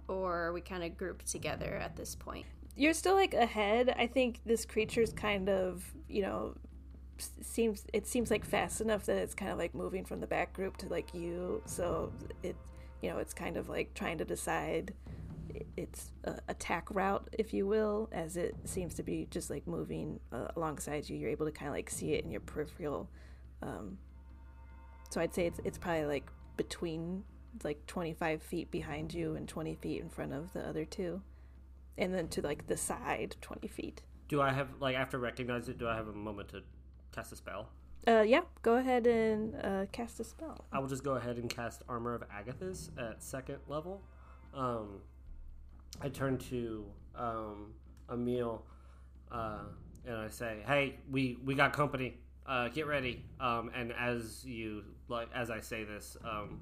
Or 0.08 0.36
are 0.48 0.54
we 0.54 0.60
kind 0.62 0.84
of 0.84 0.98
grouped 0.98 1.28
together 1.28 1.76
at 1.78 1.96
this 1.96 2.16
point? 2.16 2.46
you're 2.78 2.94
still 2.94 3.16
like 3.16 3.34
ahead 3.34 3.94
i 4.00 4.08
think 4.08 4.40
this 4.46 4.64
creature's 4.66 5.12
kind 5.12 5.50
of 5.50 5.84
you 6.08 6.22
know 6.22 6.56
seems 7.42 7.86
it 7.94 8.08
seems 8.08 8.32
like 8.32 8.46
fast 8.46 8.80
enough 8.80 9.06
that 9.06 9.18
it's 9.18 9.34
kind 9.36 9.52
of 9.52 9.58
like 9.58 9.76
moving 9.76 10.06
from 10.06 10.22
the 10.22 10.26
back 10.26 10.54
group 10.54 10.78
to 10.78 10.88
like 10.88 11.14
you 11.14 11.62
so 11.66 12.12
it 12.44 12.56
you 13.02 13.10
know 13.10 13.18
it's 13.18 13.34
kind 13.34 13.58
of 13.58 13.68
like 13.68 13.94
trying 13.94 14.18
to 14.18 14.24
decide 14.24 14.94
i- 15.06 15.12
its 15.78 16.12
uh, 16.26 16.34
attack 16.48 16.88
route, 16.92 17.28
if 17.38 17.54
you 17.54 17.68
will, 17.68 18.10
as 18.12 18.38
it 18.38 18.56
seems 18.66 18.94
to 18.96 19.04
be 19.04 19.28
just 19.30 19.50
like 19.50 19.68
moving 19.68 20.20
uh, 20.32 20.48
alongside 20.56 21.10
you. 21.10 21.18
You're 21.18 21.30
able 21.30 21.46
to 21.46 21.52
kind 21.52 21.70
of 21.70 21.76
like 21.76 21.90
see 21.90 22.14
it 22.14 22.24
in 22.24 22.32
your 22.32 22.42
peripheral. 22.42 23.10
Um, 23.62 23.98
so 25.10 25.22
I'd 25.22 25.34
say 25.34 25.46
it's 25.46 25.60
it's 25.64 25.78
probably 25.78 26.06
like 26.06 26.30
between 26.58 27.24
like 27.64 27.86
25 27.86 28.42
feet 28.42 28.72
behind 28.72 29.14
you 29.14 29.36
and 29.36 29.48
20 29.48 29.76
feet 29.76 30.02
in 30.02 30.10
front 30.10 30.34
of 30.34 30.54
the 30.54 30.68
other 30.68 30.86
two, 30.86 31.22
and 31.98 32.14
then 32.14 32.28
to 32.30 32.42
like 32.42 32.68
the 32.68 32.78
side 32.78 33.36
20 33.42 33.68
feet. 33.68 34.02
Do 34.28 34.42
I 34.42 34.52
have 34.52 34.70
like 34.80 34.96
after 34.96 35.20
recognize 35.20 35.68
it? 35.70 35.78
Do 35.78 35.88
I 35.88 35.96
have 35.96 36.08
a 36.08 36.14
moment 36.14 36.50
to 36.50 36.64
cast 37.12 37.32
a 37.34 37.36
spell? 37.36 37.70
Uh, 38.08 38.22
yeah, 38.22 38.42
go 38.64 38.78
ahead 38.78 39.06
and 39.06 39.56
uh, 39.64 39.86
cast 39.92 40.20
a 40.20 40.24
spell. 40.24 40.66
I 40.72 40.80
will 40.80 40.88
just 40.88 41.04
go 41.04 41.16
ahead 41.16 41.38
and 41.38 41.50
cast 41.50 41.84
Armor 41.88 42.16
of 42.16 42.24
Agathys 42.30 42.90
at 42.98 43.22
second 43.22 43.60
level. 43.68 44.02
Um, 44.54 45.02
I 46.00 46.10
turn 46.10 46.38
to 46.50 46.86
um, 47.16 47.74
Emil 48.12 48.64
uh, 49.32 49.60
and 50.06 50.18
I 50.18 50.30
say, 50.30 50.60
"Hey, 50.66 50.96
we 51.10 51.38
we 51.44 51.56
got 51.56 51.74
company. 51.74 52.18
Uh, 52.46 52.70
get 52.70 52.88
ready." 52.88 53.24
Um, 53.40 53.72
and 53.76 53.92
as 53.94 54.44
you 54.46 54.84
like, 55.08 55.30
as 55.34 55.50
I 55.50 55.60
say 55.60 55.84
this, 55.84 56.18
um, 56.24 56.60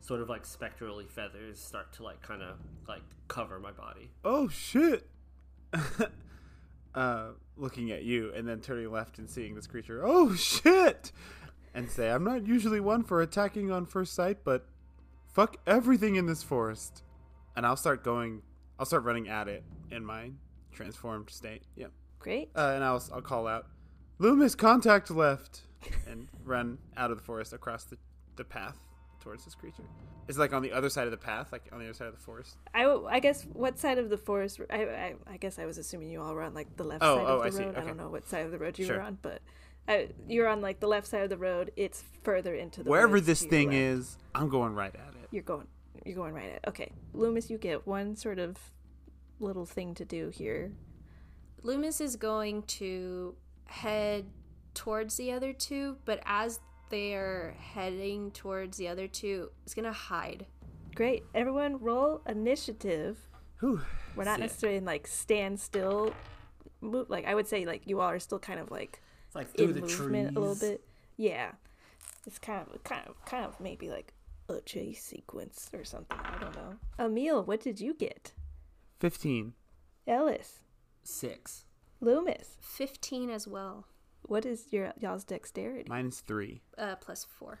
sort 0.00 0.20
of 0.20 0.28
like 0.28 0.44
spectrally 0.44 1.06
feathers 1.06 1.58
start 1.58 1.92
to 1.94 2.02
like 2.02 2.20
kind 2.22 2.42
of 2.42 2.56
like 2.88 3.02
cover 3.28 3.58
my 3.58 3.72
body. 3.72 4.10
Oh 4.24 4.48
shit! 4.48 5.08
uh, 6.94 7.28
looking 7.56 7.90
at 7.92 8.02
you 8.02 8.32
and 8.34 8.46
then 8.46 8.60
turning 8.60 8.90
left 8.90 9.18
and 9.18 9.28
seeing 9.28 9.54
this 9.54 9.66
creature. 9.66 10.02
Oh 10.04 10.34
shit! 10.34 11.12
And 11.74 11.90
say, 11.90 12.10
I'm 12.10 12.24
not 12.24 12.46
usually 12.46 12.80
one 12.80 13.02
for 13.02 13.22
attacking 13.22 13.70
on 13.70 13.86
first 13.86 14.14
sight, 14.14 14.38
but 14.44 14.66
fuck 15.26 15.56
everything 15.66 16.16
in 16.16 16.26
this 16.26 16.42
forest. 16.42 17.02
And 17.56 17.64
I'll 17.64 17.76
start 17.76 18.02
going. 18.02 18.42
I'll 18.78 18.86
start 18.86 19.04
running 19.04 19.28
at 19.28 19.48
it 19.48 19.64
in 19.90 20.04
my 20.04 20.30
transformed 20.72 21.30
state. 21.30 21.62
Yeah. 21.76 21.86
Great. 22.18 22.50
Uh, 22.56 22.72
and 22.74 22.84
I'll 22.84 23.02
I'll 23.12 23.20
call 23.22 23.46
out, 23.46 23.66
Lü'mis, 24.20 24.56
contact 24.56 25.10
left, 25.10 25.62
and 26.08 26.28
run 26.44 26.78
out 26.96 27.10
of 27.10 27.16
the 27.18 27.22
forest 27.24 27.52
across 27.52 27.84
the 27.84 27.98
the 28.36 28.44
path 28.44 28.78
towards 29.20 29.44
this 29.44 29.54
creature. 29.54 29.84
It's 30.28 30.38
like 30.38 30.52
on 30.52 30.62
the 30.62 30.72
other 30.72 30.88
side 30.88 31.06
of 31.06 31.10
the 31.10 31.16
path, 31.16 31.48
like 31.52 31.64
on 31.72 31.78
the 31.80 31.84
other 31.86 31.94
side 31.94 32.06
of 32.06 32.14
the 32.14 32.20
forest. 32.20 32.56
I, 32.72 32.84
I 32.84 33.18
guess 33.18 33.42
what 33.52 33.78
side 33.78 33.98
of 33.98 34.08
the 34.08 34.16
forest? 34.16 34.60
I, 34.70 34.84
I, 34.84 35.14
I 35.26 35.36
guess 35.36 35.58
I 35.58 35.66
was 35.66 35.78
assuming 35.78 36.10
you 36.10 36.22
all 36.22 36.32
were 36.32 36.42
on 36.42 36.54
like 36.54 36.76
the 36.76 36.84
left 36.84 37.02
Oh, 37.02 37.16
side 37.16 37.26
oh, 37.26 37.36
of 37.38 37.40
I 37.42 37.50
the 37.50 37.56
see. 37.56 37.62
road. 37.64 37.74
I 37.74 37.78
Okay. 37.80 37.86
don't 37.88 37.96
know 37.96 38.08
what 38.08 38.28
side 38.28 38.46
of 38.46 38.52
the 38.52 38.58
road 38.58 38.78
you 38.78 38.86
Sure. 38.86 38.96
were 38.98 39.02
on, 39.02 39.18
but 39.20 39.42
I, 39.88 40.10
you're 40.28 40.46
on 40.48 40.60
like 40.60 40.78
the 40.78 40.86
left 40.86 41.08
side 41.08 41.22
of 41.24 41.28
the 41.30 41.36
road. 41.36 41.72
It's 41.76 42.04
further 42.22 42.54
into 42.54 42.84
the 42.84 42.90
Wherever 42.90 43.20
this 43.20 43.42
thing 43.42 43.68
left. 43.70 43.76
is, 43.76 44.18
I'm 44.34 44.48
going 44.48 44.74
right 44.76 44.94
at 44.94 45.14
it. 45.20 45.28
you're 45.32 45.42
going. 45.42 45.66
You're 46.04 46.16
going 46.16 46.34
right 46.34 46.52
at. 46.54 46.68
Okay, 46.68 46.92
Lü'mis, 47.14 47.48
you 47.50 47.58
get 47.58 47.86
one 47.86 48.16
sort 48.16 48.38
of 48.38 48.56
little 49.40 49.66
thing 49.66 49.94
to 49.94 50.04
do 50.04 50.28
here. 50.30 50.72
Lü'mis 51.64 52.00
is 52.00 52.16
going 52.16 52.62
to 52.64 53.34
head 53.66 54.26
towards 54.74 55.16
the 55.16 55.32
other 55.32 55.52
two, 55.52 55.96
but 56.04 56.20
as 56.26 56.60
they're 56.90 57.54
heading 57.58 58.30
towards 58.32 58.76
the 58.76 58.88
other 58.88 59.06
two, 59.06 59.50
it's 59.64 59.74
gonna 59.74 59.92
hide. 59.92 60.46
Great, 60.94 61.24
everyone, 61.34 61.78
roll 61.78 62.20
initiative. 62.26 63.18
Whew. 63.60 63.80
We're 64.14 64.24
not 64.24 64.34
Sick. 64.36 64.40
necessarily 64.40 64.78
in 64.78 64.84
like 64.84 65.06
standstill. 65.06 66.12
Move 66.80 67.08
like 67.08 67.26
I 67.26 67.34
would 67.34 67.46
say 67.46 67.64
like 67.64 67.86
you 67.86 68.00
all 68.00 68.10
are 68.10 68.18
still 68.18 68.38
kind 68.38 68.60
of 68.60 68.70
like 68.70 69.00
It's 69.26 69.34
like 69.34 69.54
through 69.54 69.68
in 69.68 69.72
the 69.74 69.80
movement 69.82 70.28
trees 70.28 70.36
a 70.36 70.40
little 70.40 70.54
bit. 70.56 70.84
Yeah, 71.16 71.52
it's 72.26 72.38
kind 72.38 72.66
of 72.66 72.82
kind 72.82 73.02
of 73.06 73.24
kind 73.24 73.44
of 73.44 73.58
maybe 73.60 73.88
like 73.88 74.12
a 74.52 74.60
chase 74.60 75.02
sequence 75.04 75.70
or 75.72 75.84
something. 75.84 76.18
I 76.18 76.38
don't 76.40 76.54
know. 76.54 76.76
Emil, 76.98 77.42
what 77.44 77.60
did 77.60 77.80
you 77.80 77.94
get? 77.94 78.32
15. 79.00 79.54
Ellis, 80.06 80.60
Six. 81.04 81.64
Lü'mis, 82.02 82.56
15 82.60 83.30
as 83.30 83.46
well, 83.48 83.86
what 84.22 84.44
is 84.46 84.66
your 84.72 84.92
y'all's 84.98 85.24
dexterity? 85.24 85.86
Minus 85.88 86.20
3. 86.20 86.60
uh, 86.78 86.96
plus 86.96 87.24
4. 87.38 87.60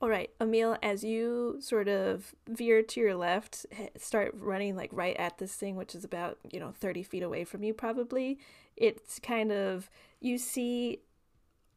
All 0.00 0.08
right, 0.08 0.30
Emil, 0.40 0.76
as 0.80 1.02
you 1.02 1.56
sort 1.60 1.88
of 1.88 2.32
veer 2.48 2.82
to 2.82 3.00
your 3.00 3.16
left, 3.16 3.66
start 3.96 4.32
running 4.38 4.76
like 4.76 4.90
right 4.92 5.16
at 5.16 5.38
this 5.38 5.54
thing, 5.56 5.74
which 5.74 5.94
is 5.96 6.04
about, 6.04 6.38
you 6.52 6.60
know, 6.60 6.72
30 6.72 7.02
feet 7.02 7.22
away 7.24 7.42
from 7.44 7.64
you, 7.64 7.74
probably. 7.74 8.38
It's 8.76 9.18
kind 9.18 9.50
of, 9.50 9.90
you 10.20 10.38
see, 10.38 11.00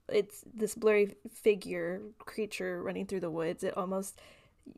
it's 0.07 0.43
this 0.53 0.75
blurry 0.75 1.15
figure, 1.33 2.01
creature 2.19 2.83
running 2.83 3.07
through 3.07 3.21
the 3.21 3.31
woods. 3.31 3.63
It 3.63 3.75
almost, 3.75 4.19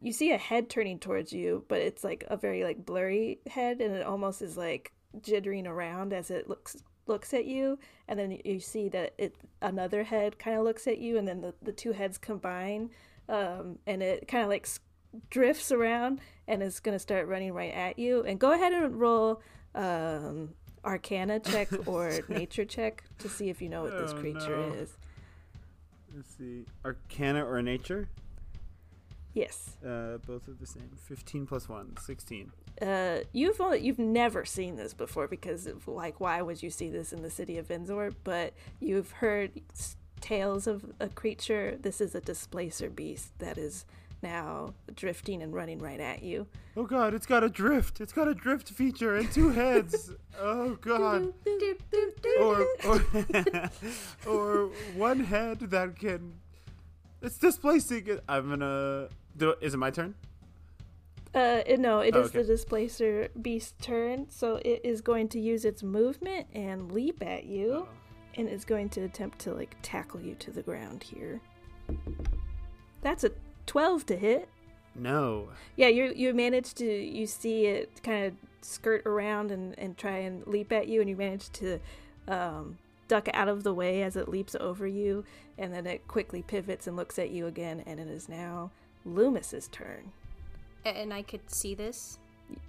you 0.01 0.11
see 0.13 0.31
a 0.31 0.37
head 0.37 0.69
turning 0.69 0.99
towards 0.99 1.31
you, 1.33 1.65
but 1.67 1.79
it's 1.79 2.03
like 2.03 2.23
a 2.27 2.37
very 2.37 2.63
like 2.63 2.85
blurry 2.85 3.39
head, 3.49 3.81
and 3.81 3.95
it 3.95 4.05
almost 4.05 4.41
is 4.41 4.57
like 4.57 4.91
jittering 5.19 5.67
around 5.67 6.13
as 6.13 6.31
it 6.31 6.49
looks 6.49 6.77
looks 7.05 7.33
at 7.33 7.43
you 7.45 7.77
and 8.07 8.17
then 8.17 8.39
you 8.45 8.61
see 8.61 8.87
that 8.87 9.13
it 9.17 9.35
another 9.61 10.03
head 10.05 10.39
kind 10.39 10.57
of 10.57 10.63
looks 10.63 10.87
at 10.87 10.99
you 10.99 11.17
and 11.17 11.27
then 11.27 11.41
the, 11.41 11.53
the 11.61 11.71
two 11.73 11.91
heads 11.91 12.17
combine 12.17 12.89
um, 13.27 13.77
and 13.85 14.01
it 14.01 14.25
kind 14.25 14.41
of 14.41 14.49
like 14.49 14.65
drifts 15.29 15.69
around 15.69 16.21
and 16.47 16.63
is 16.63 16.79
going 16.79 16.95
to 16.95 16.99
start 16.99 17.27
running 17.27 17.51
right 17.53 17.73
at 17.73 17.99
you 17.99 18.23
and 18.23 18.39
go 18.39 18.53
ahead 18.53 18.71
and 18.71 18.97
roll 19.01 19.41
um, 19.75 20.49
arcana 20.85 21.39
check 21.51 21.67
or 21.87 22.21
nature 22.29 22.63
check 22.65 23.03
to 23.19 23.27
see 23.27 23.49
if 23.49 23.61
you 23.61 23.67
know 23.67 23.83
what 23.83 23.91
this 23.97 24.13
Oh, 24.13 24.19
creature 24.19 24.55
no. 24.69 24.73
is 24.73 24.97
Let's 26.15 26.29
see. 26.37 26.65
Arcana 26.85 27.43
or 27.45 27.61
nature? 27.61 28.07
Yes 29.33 29.77
Uh, 29.85 30.17
both 30.27 30.47
are 30.47 30.53
the 30.53 30.65
same. 30.67 30.89
15 30.95 31.45
plus 31.47 31.67
1. 31.67 31.97
16. 31.99 32.51
uh, 32.81 33.19
you've 33.33 33.59
only, 33.61 33.79
you've 33.79 33.99
never 33.99 34.45
seen 34.45 34.75
this 34.75 34.93
before 34.93 35.27
because 35.27 35.67
of, 35.67 35.87
like 35.87 36.19
why 36.19 36.41
would 36.41 36.61
you 36.63 36.69
see 36.69 36.89
this 36.89 37.11
in 37.13 37.21
the 37.21 37.29
city 37.29 37.57
of 37.57 37.67
Vinzor? 37.67 38.13
But 38.23 38.53
you've 38.79 39.11
heard 39.23 39.51
tales 40.21 40.67
of 40.67 40.85
a 40.99 41.09
creature. 41.09 41.77
This 41.81 41.99
is 41.99 42.15
a 42.15 42.21
displacer 42.21 42.89
beast 42.89 43.37
that 43.39 43.57
is 43.57 43.85
now 44.21 44.73
drifting 44.95 45.41
and 45.43 45.53
running 45.53 45.79
right 45.79 45.99
at 45.99 46.23
you. 46.23 46.47
Oh 46.77 46.85
god, 46.85 47.13
it's 47.13 47.25
got 47.25 47.43
a 47.43 47.49
drift. 47.49 47.99
It's 47.99 48.13
got 48.13 48.27
a 48.29 48.33
drift 48.33 48.69
feature 48.69 49.17
and 49.17 49.29
two 49.31 49.49
heads. 49.49 50.11
oh 50.39 50.75
god. 50.75 51.33
Or 52.39 52.65
or, 52.87 53.05
or 54.25 54.69
one 54.95 55.19
head 55.25 55.59
that 55.59 55.97
can 55.99 56.35
It's 57.21 57.37
displacing 57.37 58.07
it. 58.07 58.23
I'm 58.29 58.49
gonna 58.49 59.09
do 59.37 59.55
is 59.61 59.73
it 59.73 59.77
my 59.77 59.91
turn? 59.91 60.15
Uh, 61.35 61.63
it- 61.65 61.79
no, 61.79 61.99
it 61.99 62.15
Oh, 62.15 62.21
is 62.21 62.27
okay. 62.29 62.39
the 62.41 62.45
displacer 62.47 63.29
beast's 63.41 63.73
turn, 63.81 64.29
so 64.29 64.57
it 64.63 64.81
is 64.83 65.01
going 65.01 65.27
to 65.29 65.39
use 65.39 65.65
its 65.65 65.81
movement 65.81 66.45
and 66.53 66.91
leap 66.91 67.23
at 67.23 67.45
you, 67.45 67.87
and 68.35 68.47
is 68.47 68.65
going 68.65 68.89
to 68.89 69.01
attempt 69.01 69.39
to 69.39 69.53
like 69.53 69.75
tackle 69.81 70.21
you 70.21 70.35
to 70.35 70.51
the 70.51 70.61
ground 70.61 71.01
here. 71.03 71.41
That's 73.01 73.23
a 73.23 73.31
twelve 73.65 74.05
to 74.07 74.15
hit. 74.15 74.47
No. 74.95 75.49
Yeah, 75.75 75.87
you 75.87 76.13
you 76.15 76.33
manage 76.33 76.73
to 76.75 76.85
you 76.85 77.25
see 77.25 77.65
it 77.65 78.01
kind 78.03 78.25
of 78.27 78.33
skirt 78.61 79.01
around 79.05 79.51
and 79.51 79.77
and 79.79 79.97
try 79.97 80.17
and 80.17 80.45
leap 80.45 80.71
at 80.71 80.87
you, 80.87 81.01
and 81.01 81.09
you 81.09 81.15
manage 81.15 81.49
to 81.53 81.79
um, 82.27 82.77
duck 83.07 83.27
out 83.33 83.49
of 83.49 83.63
the 83.63 83.73
way 83.73 84.03
as 84.03 84.15
it 84.15 84.29
leaps 84.29 84.55
over 84.59 84.85
you, 84.87 85.25
and 85.57 85.73
then 85.73 85.87
it 85.87 86.07
quickly 86.07 86.43
pivots 86.43 86.85
and 86.87 86.95
looks 86.95 87.17
at 87.17 87.31
you 87.31 87.47
again, 87.47 87.81
and 87.87 87.99
it 87.99 88.07
is 88.07 88.29
now 88.29 88.71
Lü'mis's 89.07 89.67
turn. 89.67 90.11
And 90.85 91.13
I 91.13 91.21
could 91.21 91.49
see 91.49 91.75
this. 91.75 92.19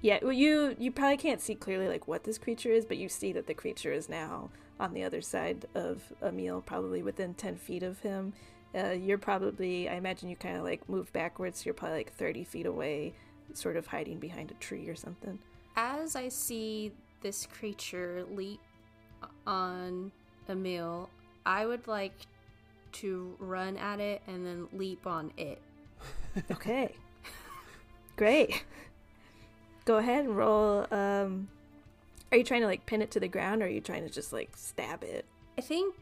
Yeah, 0.00 0.18
well, 0.22 0.32
you 0.32 0.76
you 0.78 0.92
probably 0.92 1.16
can't 1.16 1.40
see 1.40 1.54
clearly 1.54 1.88
like 1.88 2.06
what 2.08 2.24
this 2.24 2.38
creature 2.38 2.70
is, 2.70 2.84
but 2.84 2.96
you 2.96 3.08
see 3.08 3.32
that 3.32 3.46
the 3.46 3.54
creature 3.54 3.92
is 3.92 4.08
now 4.08 4.50
on 4.80 4.94
the 4.94 5.02
other 5.04 5.20
side 5.20 5.66
of 5.74 6.12
Emil, 6.22 6.60
probably 6.62 7.02
within 7.02 7.34
ten 7.34 7.56
feet 7.56 7.82
of 7.82 8.00
him. 8.00 8.32
Uh, 8.74 8.90
you're 8.90 9.18
probably, 9.18 9.88
I 9.88 9.94
imagine, 9.94 10.28
you 10.28 10.36
kind 10.36 10.56
of 10.56 10.64
like 10.64 10.88
move 10.88 11.12
backwards. 11.12 11.58
So 11.58 11.66
you're 11.66 11.74
probably 11.74 11.98
like 11.98 12.12
thirty 12.12 12.44
feet 12.44 12.66
away, 12.66 13.14
sort 13.52 13.76
of 13.76 13.86
hiding 13.86 14.18
behind 14.18 14.50
a 14.50 14.54
tree 14.54 14.88
or 14.88 14.96
something. 14.96 15.38
As 15.76 16.16
I 16.16 16.28
see 16.28 16.92
this 17.20 17.46
creature 17.46 18.24
leap 18.30 18.60
on 19.46 20.12
Emil, 20.48 21.10
I 21.44 21.66
would 21.66 21.86
like 21.88 22.14
to 22.92 23.34
run 23.38 23.76
at 23.76 23.98
it 23.98 24.22
and 24.28 24.46
then 24.46 24.68
leap 24.72 25.06
on 25.06 25.32
it. 25.36 25.60
Okay, 26.50 26.94
great. 28.16 28.64
Go 29.84 29.98
ahead 29.98 30.24
and 30.24 30.36
roll. 30.36 30.86
Um, 30.90 31.48
are 32.32 32.38
you 32.38 32.44
trying 32.44 32.62
to 32.62 32.66
like 32.66 32.86
pin 32.86 33.02
it 33.02 33.10
to 33.12 33.20
the 33.20 33.28
ground, 33.28 33.62
or 33.62 33.66
are 33.66 33.68
you 33.68 33.80
trying 33.80 34.02
to 34.02 34.10
just 34.10 34.32
like 34.32 34.50
stab 34.56 35.04
it? 35.04 35.24
I 35.56 35.60
think 35.60 35.94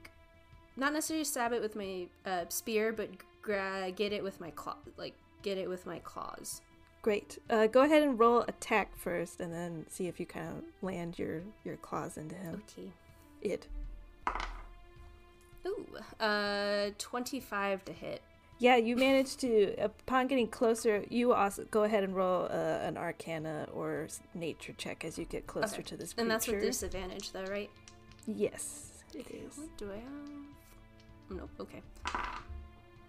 not 0.77 0.93
necessarily 0.93 1.25
stab 1.25 1.53
it 1.53 1.61
with 1.61 1.77
my 1.77 2.07
uh, 2.25 2.45
spear, 2.49 2.93
but 2.93 3.11
gra- 3.43 3.93
get 3.95 4.13
it 4.13 4.23
with 4.23 4.41
my 4.41 4.51
claw, 4.51 4.77
like 4.97 5.15
get 5.43 5.59
it 5.59 5.69
with 5.69 5.85
my 5.85 5.99
claws. 5.99 6.63
Great. 7.03 7.39
Uh, 7.51 7.67
go 7.67 7.83
ahead 7.83 8.03
and 8.03 8.19
roll 8.19 8.43
attack 8.43 8.97
first, 8.97 9.41
and 9.41 9.53
then 9.53 9.85
see 9.91 10.07
if 10.07 10.19
you 10.21 10.25
kind 10.25 10.49
of 10.49 10.63
land 10.81 11.19
your 11.19 11.43
your 11.65 11.77
claws 11.77 12.17
into 12.17 12.37
him. 12.37 12.63
Okay. 12.71 12.89
It. 13.43 13.67
Ooh, 15.67 15.87
uh, 16.21 16.91
twenty-five 16.99 17.85
to 17.85 17.93
hit. 17.93 18.23
Yeah, 18.63 18.77
you 18.77 18.95
managed 18.95 19.41
to, 19.41 19.75
upon 19.83 20.29
getting 20.29 20.47
closer, 20.47 21.05
you 21.11 21.33
also 21.33 21.65
go 21.73 21.83
ahead 21.83 22.05
and 22.05 22.15
roll 22.15 22.45
uh, 22.45 22.55
an 22.89 22.97
Arcana 22.97 23.67
or 23.75 24.07
Nature 24.35 24.73
check 24.79 25.05
as 25.05 25.19
you 25.19 25.25
get 25.25 25.49
closer 25.49 25.75
Okay. 25.75 25.83
to 25.83 25.97
this 25.97 26.13
creature. 26.13 26.23
And 26.23 26.31
that's 26.31 26.47
with 26.47 26.61
disadvantage, 26.63 27.33
though, 27.33 27.43
right? 27.47 27.69
Yes, 28.25 29.03
it 29.15 29.27
is. 29.33 29.59
What 29.59 29.77
do 29.79 29.91
I 29.91 29.97
have? 29.97 31.39
Nope. 31.39 31.51
Okay. 31.59 31.83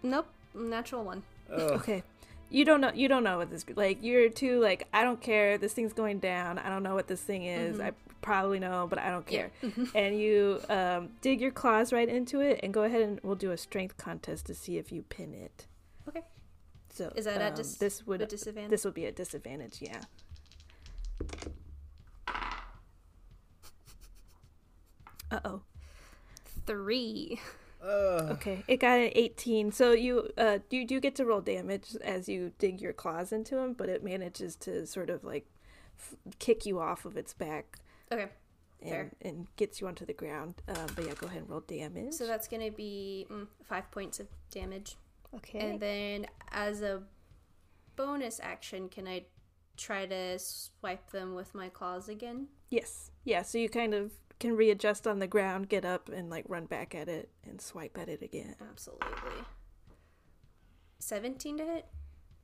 Nope. 0.01 0.25
Natural 0.55 1.03
one. 1.03 1.21
Ugh. 1.51 1.59
Okay. 1.73 2.01
You 2.49 2.65
don't 2.65 2.81
know. 2.81 2.91
You 2.91 3.07
don't 3.07 3.23
know 3.23 3.37
what 3.37 3.51
this 3.51 3.63
like. 3.75 3.99
You're 4.01 4.29
too 4.29 4.59
like. 4.59 4.87
I 4.91 5.03
don't 5.03 5.21
care. 5.21 5.59
This 5.59 5.73
thing's 5.73 5.93
going 5.93 6.17
down. 6.19 6.57
I 6.57 6.69
don't 6.69 6.81
know 6.83 6.95
what 6.95 7.07
this 7.07 7.21
thing 7.21 7.45
is. 7.45 7.77
Mhm. 7.77 7.85
I 7.85 7.91
probably 8.23 8.57
know, 8.59 8.87
but 8.89 8.97
I 8.97 9.11
don't 9.11 9.29
Yeah. 9.31 9.47
care. 9.61 9.71
and 9.93 10.17
you 10.19 10.59
um, 10.69 11.09
dig 11.21 11.39
your 11.41 11.51
claws 11.51 11.93
right 11.93 12.09
into 12.09 12.39
it, 12.39 12.59
and 12.63 12.73
go 12.73 12.81
ahead 12.83 13.01
and 13.01 13.19
we'll 13.21 13.35
do 13.35 13.51
a 13.51 13.57
strength 13.57 13.97
contest 13.97 14.47
to 14.47 14.55
see 14.55 14.77
if 14.77 14.91
you 14.91 15.03
pin 15.03 15.33
it. 15.35 15.67
Okay. 16.09 16.21
So 16.91 17.11
Is 17.15 17.25
that 17.25 17.41
at 17.41 17.51
um, 17.51 17.57
dis- 17.57 17.75
this 17.75 18.05
would 18.07 18.19
With 18.21 18.29
disadvantage. 18.29 18.71
this 18.71 18.85
would 18.85 18.93
be 18.95 19.05
a 19.05 19.11
disadvantage? 19.11 19.77
Yeah. 19.81 20.01
Uh 25.31 25.39
oh. 25.45 25.61
Three. 26.65 27.39
Ugh. 27.83 28.31
Okay, 28.31 28.63
it 28.67 28.77
got 28.77 28.97
an 28.99 29.11
18. 29.13 29.71
So 29.73 29.91
you 29.91 30.29
uh 30.37 30.59
you 30.69 30.85
do 30.87 30.99
get 31.01 31.15
to 31.15 31.25
roll 31.25 31.41
damage 31.41 31.95
as 32.03 32.29
you 32.29 32.53
dig 32.57 32.79
your 32.81 32.93
claws 32.93 33.33
into 33.33 33.57
him, 33.57 33.73
but 33.73 33.89
it 33.89 34.03
manages 34.03 34.55
to 34.57 34.85
sort 34.87 35.09
of 35.09 35.23
like 35.23 35.45
f- 35.99 36.15
kick 36.39 36.65
you 36.65 36.79
off 36.79 37.03
of 37.05 37.17
its 37.17 37.33
back 37.33 37.79
Okay. 38.13 38.29
and, 38.81 38.89
Fair. 38.91 39.11
and 39.21 39.47
gets 39.55 39.81
you 39.81 39.87
onto 39.87 40.05
the 40.05 40.13
ground. 40.13 40.55
Um, 40.67 40.87
but 40.95 41.05
yeah, 41.05 41.13
go 41.17 41.27
ahead 41.27 41.41
and 41.41 41.49
roll 41.49 41.61
damage. 41.61 42.13
So 42.13 42.27
that's 42.27 42.47
gonna 42.47 42.71
be 42.71 43.27
mm, 43.29 43.47
five 43.63 43.89
points 43.91 44.19
of 44.19 44.27
damage. 44.51 44.95
okay. 45.35 45.59
And 45.59 45.79
then 45.79 46.27
as 46.51 46.81
a 46.81 47.03
bonus 47.95 48.39
action, 48.41 48.89
can 48.89 49.07
I 49.07 49.25
try 49.77 50.05
to 50.05 50.37
swipe 50.39 51.11
them 51.11 51.33
with 51.35 51.53
my 51.55 51.69
claws 51.69 52.09
again? 52.09 52.47
yes, 52.69 53.11
yeah. 53.23 53.41
So 53.43 53.57
you 53.57 53.69
kind 53.69 53.93
of 53.93 54.11
can 54.39 54.55
readjust 54.57 55.07
on 55.07 55.19
the 55.19 55.27
ground, 55.27 55.69
get 55.69 55.85
up, 55.85 56.09
and 56.09 56.29
like 56.29 56.45
run 56.47 56.65
back 56.65 56.93
at 56.95 57.07
it 57.07 57.29
and 57.47 57.61
swipe 57.61 57.97
at 57.97 58.09
it 58.09 58.21
again. 58.21 58.55
Absolutely. 58.69 59.43
17 60.99 61.57
to 61.57 61.65
hit? 61.65 61.85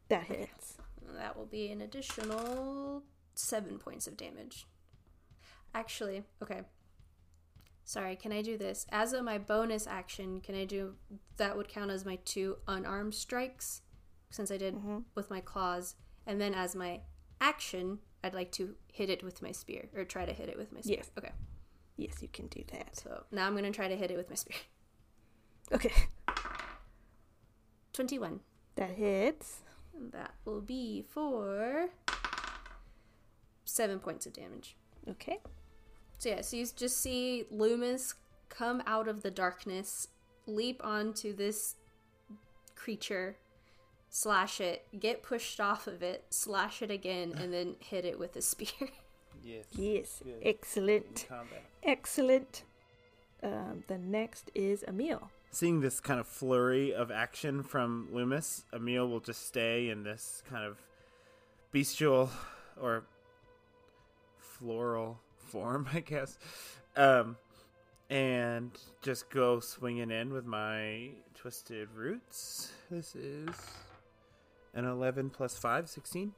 That 0.09 0.23
hits. 0.23 0.77
That 1.17 1.35
will 1.37 1.45
be 1.45 1.71
an 1.71 1.81
additional 1.81 3.03
seven 3.35 3.79
points 3.79 4.05
of 4.07 4.17
damage. 4.17 4.67
Actually, 5.73 6.23
okay. 6.41 6.61
Sorry, 7.83 8.15
can 8.15 8.31
I 8.31 8.41
do 8.41 8.57
this? 8.57 8.85
As 8.91 9.13
a 9.13 9.23
my 9.23 9.37
bonus 9.37 9.87
action, 9.87 10.41
can 10.41 10.55
I 10.55 10.65
do 10.65 10.95
that 11.37 11.57
would 11.57 11.67
count 11.67 11.89
as 11.91 12.05
my 12.05 12.17
two 12.25 12.57
unarmed 12.67 13.15
strikes 13.15 13.81
since 14.29 14.51
I 14.51 14.57
did 14.57 14.75
Mhm. 14.75 15.05
with 15.15 15.29
my 15.29 15.41
claws. 15.41 15.95
And 16.25 16.39
then 16.39 16.53
as 16.53 16.75
my 16.75 17.01
action, 17.41 17.99
I'd 18.23 18.33
like 18.35 18.51
to 18.53 18.75
hit 18.91 19.09
it 19.09 19.23
with 19.23 19.41
my 19.41 19.51
spear 19.51 19.89
or 19.95 20.03
try 20.05 20.25
to 20.25 20.33
hit 20.33 20.49
it 20.49 20.57
with 20.57 20.71
my 20.71 20.81
spear. 20.81 20.97
Yes. 20.97 21.11
Okay. 21.17 21.31
Yes, 21.95 22.21
you 22.21 22.27
can 22.27 22.47
do 22.47 22.63
that. 22.71 22.95
So 22.97 23.25
now 23.31 23.47
I'm 23.47 23.53
going 23.53 23.63
to 23.63 23.71
try 23.71 23.87
to 23.87 23.95
hit 23.95 24.11
it 24.11 24.17
with 24.17 24.29
my 24.29 24.35
spear. 24.35 24.57
Okay, 25.71 25.91
21. 27.93 28.39
that 28.75 28.89
hits. 28.91 29.61
And 29.95 30.11
that 30.13 30.33
will 30.45 30.61
be 30.61 31.03
for 31.03 31.89
7 33.65 33.99
points 33.99 34.25
of 34.25 34.33
damage. 34.33 34.75
Okay. 35.07 35.39
So 36.19 36.27
yeah, 36.27 36.41
so 36.41 36.57
you 36.57 36.65
just 36.75 36.97
see 36.97 37.45
Lü'mis 37.51 38.13
come 38.49 38.83
out 38.85 39.07
of 39.07 39.23
the 39.23 39.31
darkness, 39.31 40.09
leap 40.45 40.81
onto 40.83 41.33
this 41.33 41.75
creature, 42.75 43.37
slash 44.09 44.59
it, 44.59 44.85
get 44.99 45.23
pushed 45.23 45.61
off 45.61 45.87
of 45.87 46.03
it, 46.03 46.25
slash 46.29 46.81
it 46.81 46.91
again, 46.91 47.33
and 47.37 47.53
then 47.53 47.77
hit 47.79 48.03
it 48.03 48.19
with 48.19 48.35
a 48.35 48.41
spear. 48.41 48.89
Yes. 49.41 49.65
Yes. 49.71 50.21
Good. 50.21 50.41
Excellent. 50.43 51.25
Combat. 51.29 51.63
Excellent. 51.83 52.63
Um, 53.41 53.85
the 53.87 53.97
next 53.97 54.51
is 54.53 54.83
Emil. 54.85 55.31
Seeing 55.51 55.79
this 55.79 56.01
kind 56.01 56.19
of 56.19 56.27
flurry 56.27 56.93
of 56.93 57.11
action 57.11 57.63
from 57.63 58.09
Lü'mis, 58.13 58.63
Emil 58.73 59.07
will 59.07 59.21
just 59.21 59.47
stay 59.47 59.87
in 59.87 60.03
this 60.03 60.43
kind 60.49 60.65
of 60.65 60.79
bestial 61.71 62.29
or 62.79 63.05
floral 64.37 65.21
form, 65.49 65.87
I 65.93 65.99
guess, 65.99 66.37
um, 66.95 67.37
and 68.09 68.71
just 69.01 69.29
go 69.29 69.59
swinging 69.59 70.11
in 70.11 70.31
with 70.33 70.45
my 70.45 71.09
twisted 71.35 71.89
roots. 71.93 72.71
This 72.89 73.15
is 73.15 73.55
an 74.73 74.85
11 74.85 75.29
plus 75.29 75.57
5, 75.57 75.89
16. 75.89 76.33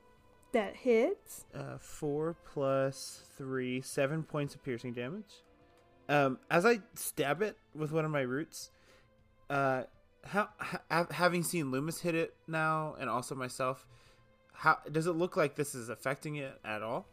That 0.53 0.75
hits. 0.75 1.45
Uh, 1.55 1.77
4 1.79 2.35
plus 2.53 3.23
3, 3.37 3.81
7 3.81 4.23
points 4.23 4.55
of 4.55 4.63
piercing 4.63 4.93
damage. 4.93 5.43
Um, 6.09 6.39
as 6.49 6.65
I 6.65 6.79
stab 6.93 7.41
it 7.41 7.57
with 7.73 7.91
one 7.91 8.03
of 8.03 8.11
my 8.11 8.21
roots, 8.21 8.69
uh, 9.49 9.83
how 10.25 10.49
ha- 10.59 11.07
having 11.11 11.43
seen 11.43 11.65
Lü'mis 11.65 12.01
hit 12.01 12.15
it 12.15 12.33
now, 12.47 12.95
and 12.99 13.09
also 13.09 13.33
myself, 13.33 13.87
how 14.53 14.77
does 14.91 15.07
it 15.07 15.13
look 15.13 15.37
like 15.37 15.55
this 15.55 15.73
is 15.73 15.89
affecting 15.89 16.35
it 16.35 16.59
at 16.65 16.83
all? 16.83 17.07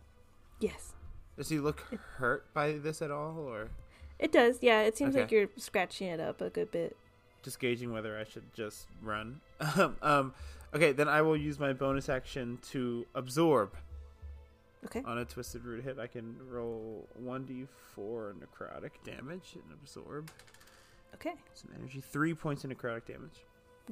Yes. 0.60 0.94
Does 1.38 1.48
he 1.48 1.58
look 1.58 1.80
hurt 2.16 2.52
by 2.52 2.72
this 2.72 3.00
at 3.00 3.10
all, 3.10 3.38
or 3.38 3.68
It 4.18 4.32
does. 4.32 4.58
Yeah, 4.60 4.82
it 4.82 4.96
seems 4.98 5.14
Okay. 5.14 5.22
like 5.22 5.32
you're 5.32 5.48
scratching 5.56 6.08
it 6.08 6.20
up 6.20 6.40
a 6.42 6.50
good 6.50 6.70
bit. 6.70 6.96
just 7.42 7.60
gauging 7.60 7.92
whether 7.92 8.18
I 8.18 8.24
should 8.24 8.52
just 8.52 8.88
run? 9.00 9.40
um, 9.76 9.96
um, 10.02 10.34
okay, 10.74 10.90
then 10.92 11.08
I 11.08 11.22
will 11.22 11.36
use 11.36 11.58
my 11.58 11.72
bonus 11.72 12.08
action 12.08 12.58
to 12.72 13.06
absorb 13.14 13.74
Okay. 14.86 15.02
on 15.04 15.18
a 15.18 15.24
twisted 15.24 15.64
root 15.64 15.82
hit. 15.84 15.98
I 15.98 16.08
can 16.08 16.36
roll 16.50 17.06
one 17.14 17.44
d4 17.46 18.34
necrotic 18.34 18.90
damage 19.04 19.54
and 19.54 19.72
absorb 19.72 20.30
Okay. 21.14 21.34
some 21.54 21.70
energy. 21.78 22.00
Three 22.00 22.34
points 22.34 22.64
of 22.64 22.70
necrotic 22.70 23.06
damage. 23.06 23.44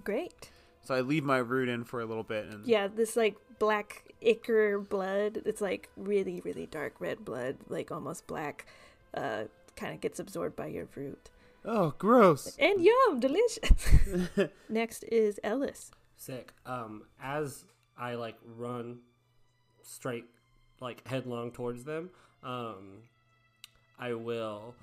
Great. 0.05 0.51
So 0.87 0.95
I 0.95 1.01
leave 1.01 1.25
my 1.25 1.39
root 1.39 1.69
in 1.69 1.85
for 1.85 2.01
a 2.01 2.07
little 2.07 2.23
bit, 2.23 2.47
and 2.47 2.67
Yeah, 2.67 2.87
this 2.89 3.17
like 3.17 3.37
black 3.59 4.05
ichor 4.21 4.79
blood. 4.79 5.43
It's 5.45 5.61
like 5.61 5.89
really, 5.97 6.41
really 6.45 6.67
dark 6.67 7.01
red 7.01 7.25
blood, 7.25 7.57
like 7.69 7.91
almost 7.91 8.27
black. 8.27 8.67
Uh, 9.15 9.45
kind 9.77 9.95
of 9.95 10.01
gets 10.01 10.19
absorbed 10.19 10.57
by 10.57 10.67
your 10.67 10.89
root. 10.95 11.31
oh, 11.65 11.95
gross. 11.99 12.57
And 12.59 12.83
yum, 12.83 13.21
delicious. 13.21 13.99
Next 14.69 15.05
is 15.05 15.39
Ellis. 15.43 15.91
Sick. 16.17 16.53
Um, 16.65 17.03
as 17.21 17.65
I 17.99 18.15
like 18.15 18.37
run 18.57 19.01
straight, 19.83 20.25
like 20.81 21.07
headlong 21.07 21.51
towards 21.53 21.85
them, 21.85 22.11
um, 22.43 23.03
I 23.99 24.15
will, 24.15 24.75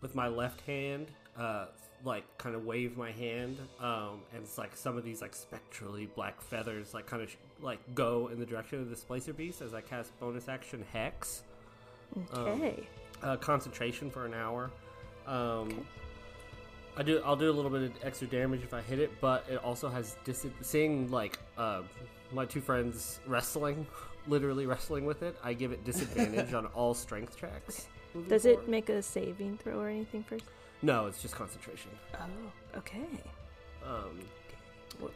with 0.00 0.14
my 0.14 0.28
left 0.28 0.60
hand, 0.62 1.10
uh, 1.38 1.66
like 2.04 2.24
kind 2.38 2.54
of 2.54 2.64
wave 2.64 2.96
my 2.96 3.10
hand, 3.10 3.58
um, 3.80 4.20
and 4.32 4.42
it's 4.42 4.56
like 4.58 4.76
some 4.76 4.96
of 4.96 5.04
these 5.04 5.20
like 5.20 5.34
spectrally 5.34 6.06
black 6.14 6.40
feathers, 6.40 6.94
like 6.94 7.06
kind 7.06 7.22
of 7.22 7.30
sh- 7.30 7.36
like 7.60 7.78
go 7.94 8.28
in 8.32 8.38
the 8.38 8.46
direction 8.46 8.80
of 8.80 8.88
the 8.90 8.96
splicer 8.96 9.36
beast 9.36 9.60
as 9.62 9.74
I 9.74 9.80
cast 9.80 10.18
bonus 10.20 10.48
action 10.48 10.84
hex, 10.92 11.42
Okay. 12.34 12.86
uh, 13.22 13.36
concentration 13.36 14.10
for 14.10 14.26
an 14.26 14.34
hour. 14.34 14.70
Um, 15.26 15.68
Okay. 15.68 15.76
I 16.96 17.02
do. 17.04 17.22
I'll 17.24 17.36
do 17.36 17.48
a 17.48 17.52
little 17.52 17.70
bit 17.70 17.82
of 17.82 17.92
extra 18.04 18.26
damage 18.26 18.62
if 18.64 18.74
I 18.74 18.80
hit 18.80 18.98
it, 18.98 19.12
but 19.20 19.44
it 19.48 19.62
also 19.62 19.88
has 19.88 20.16
dis- 20.24 20.46
seeing 20.62 21.08
like 21.12 21.38
uh, 21.56 21.82
my 22.32 22.44
two 22.44 22.60
friends 22.60 23.20
wrestling, 23.26 23.86
literally 24.26 24.66
wrestling 24.66 25.04
with 25.06 25.22
it. 25.22 25.36
I 25.44 25.52
give 25.52 25.70
it 25.70 25.84
disadvantage 25.84 26.52
on 26.60 26.66
all 26.66 26.94
strength 26.94 27.36
checks. 27.38 27.86
Does 28.28 28.46
it 28.46 28.68
make 28.68 28.88
a 28.88 29.00
saving 29.00 29.58
throw 29.58 29.78
or 29.78 29.88
anything 29.88 30.24
first? 30.24 30.44
No, 30.82 31.06
it's 31.06 31.20
just 31.20 31.34
concentration. 31.34 31.90
Oh, 32.14 32.78
okay. 32.78 33.06
Um, 33.84 34.20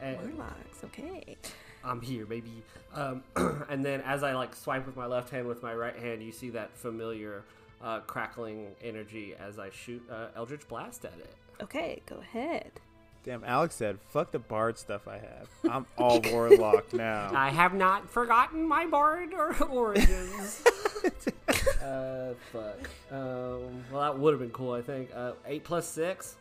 Eh. 0.01 0.15
Warlocks. 0.15 0.85
Okay. 0.85 1.37
I'm 1.85 2.01
here, 2.01 2.25
baby. 2.27 2.63
Um, 2.95 3.23
and 3.69 3.85
then 3.85 4.01
as 4.03 4.23
I 4.23 4.35
like 4.35 4.55
swipe 4.55 4.87
with 4.87 4.97
my 4.97 5.07
left 5.07 5.31
hand 5.31 5.49
with 5.49 5.63
my 5.63 5.75
right 5.75 5.97
hand, 5.97 6.23
you 6.23 6.31
see 6.33 6.51
that 6.51 6.77
familiar 6.77 7.45
uh, 7.83 8.01
crackling 8.01 8.69
energy 8.83 9.35
as 9.39 9.59
I 9.59 9.71
shoot 9.71 10.03
uh, 10.11 10.29
Eldritch 10.37 10.69
Blast 10.69 11.05
at 11.05 11.15
it. 11.19 11.35
Okay, 11.61 12.03
go 12.07 12.17
ahead. 12.17 12.81
Damn, 13.25 13.45
Alex 13.45 13.77
said, 13.77 13.99
"Fuck 14.09 14.33
the 14.33 14.41
bard 14.41 14.79
stuff 14.79 15.07
I 15.07 15.18
have. 15.18 15.49
I'm 15.70 15.87
all 15.97 16.20
warlock 16.20 16.93
now." 16.93 17.31
I 17.35 17.51
have 17.51 17.73
not 17.73 18.11
forgotten 18.11 18.64
my 18.66 18.87
bard 18.87 19.33
or 19.33 19.55
origins. 19.70 20.62
uh, 21.83 22.35
fuck. 22.53 22.89
Um, 23.12 23.85
well, 23.93 24.01
that 24.03 24.18
would 24.18 24.33
have 24.33 24.41
been 24.41 24.51
cool. 24.51 24.73
I 24.73 24.83
think 24.83 25.11
uh, 25.14 25.33
eight 25.47 25.62
plus 25.62 25.87
six, 25.87 26.37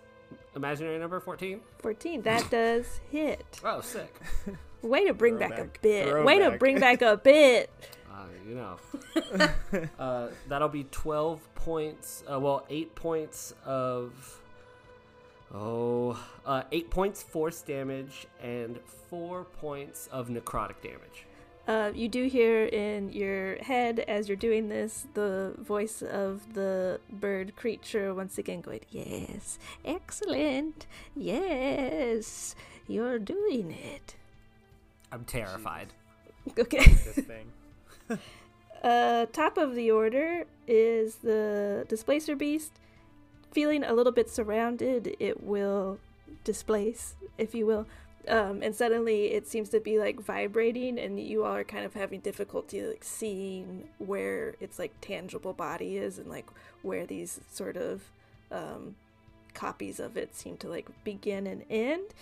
imaginary 0.56 0.98
number 0.98 1.20
fourteen. 1.20 1.62
14. 1.80 2.22
That 2.24 2.50
does 2.50 3.00
hit. 3.12 3.60
Oh, 3.64 3.82
sick. 3.82 4.14
Way 4.82 5.06
to 5.06 5.14
bring 5.14 5.38
back 5.38 5.52
a 5.52 5.56
Throwback. 5.56 5.82
bit. 5.82 6.26
Way 6.26 6.40
to 6.40 6.52
bring 6.58 6.80
back 6.80 7.04
a 7.04 7.16
bit. 7.18 7.70
Uh, 8.12 8.26
you 8.48 8.56
know, 8.56 9.90
uh, 10.00 10.28
that'll 10.48 10.68
be 10.68 10.86
twelve 10.86 11.40
points. 11.54 12.24
Uh, 12.32 12.40
well, 12.40 12.66
eight 12.70 12.96
points 12.96 13.54
of 13.66 14.41
Oh, 15.54 16.18
uh, 16.46 16.64
eight 16.72 16.90
points 16.90 17.22
force 17.22 17.62
damage 17.62 18.28
and 18.42 18.80
four 19.10 19.44
points 19.44 20.08
of 20.08 20.30
necrotic 20.30 20.82
damage. 20.82 21.26
Uh, 21.68 21.92
you 21.94 22.08
do 22.08 22.26
hear 22.28 22.66
in 22.66 23.12
your 23.12 23.56
head 23.62 24.00
as 24.00 24.28
you're 24.28 24.36
doing 24.36 24.70
this 24.70 25.06
the 25.14 25.54
voice 25.60 26.02
of 26.02 26.54
the 26.54 27.00
bird 27.12 27.56
creature 27.56 28.14
once 28.14 28.38
again 28.38 28.62
going, 28.62 28.80
Yes, 28.90 29.60
excellent. 29.86 30.88
Yes, 31.16 32.56
you're 32.88 33.20
doing 33.20 33.72
it. 33.72 34.16
I'm 35.12 35.26
terrified. 35.26 35.88
Okay. 36.58 36.84
This 36.86 37.26
thing. 37.26 37.52
Uh, 38.84 39.28
top 39.28 39.60
of 39.60 39.76
the 39.76 39.92
order 39.92 40.46
is 40.68 41.18
the 41.18 41.86
displacer 41.88 42.36
beast. 42.36 42.80
Feeling 43.52 43.84
a 43.84 43.94
little 43.94 44.14
bit 44.14 44.30
surrounded, 44.30 45.16
it 45.20 45.44
will 45.44 46.00
displace, 46.44 47.16
if 47.38 47.54
you 47.54 47.66
will. 47.66 47.86
Um, 48.28 48.62
and 48.62 48.76
suddenly 48.76 49.32
it 49.32 49.48
seems 49.48 49.70
to 49.70 49.80
be 49.80 49.98
like 49.98 50.22
vibrating, 50.22 51.00
and 51.00 51.20
you 51.20 51.44
all 51.44 51.56
are 51.56 51.64
kind 51.64 51.86
of 51.86 51.94
having 51.94 52.20
difficulty 52.20 52.82
like 52.86 53.04
seeing 53.04 53.90
where 53.98 54.56
its 54.60 54.78
like 54.80 54.94
tangible 55.02 55.54
body 55.54 55.98
is, 55.98 56.18
and 56.18 56.30
like 56.30 56.48
where 56.82 57.06
these 57.06 57.42
sort 57.52 57.78
of 57.78 58.04
um, 58.52 58.96
copies 59.54 60.00
of 60.00 60.18
it 60.18 60.36
seem 60.36 60.56
to 60.58 60.70
like 60.70 60.88
begin 61.04 61.48
and 61.48 61.64
end. 61.70 62.14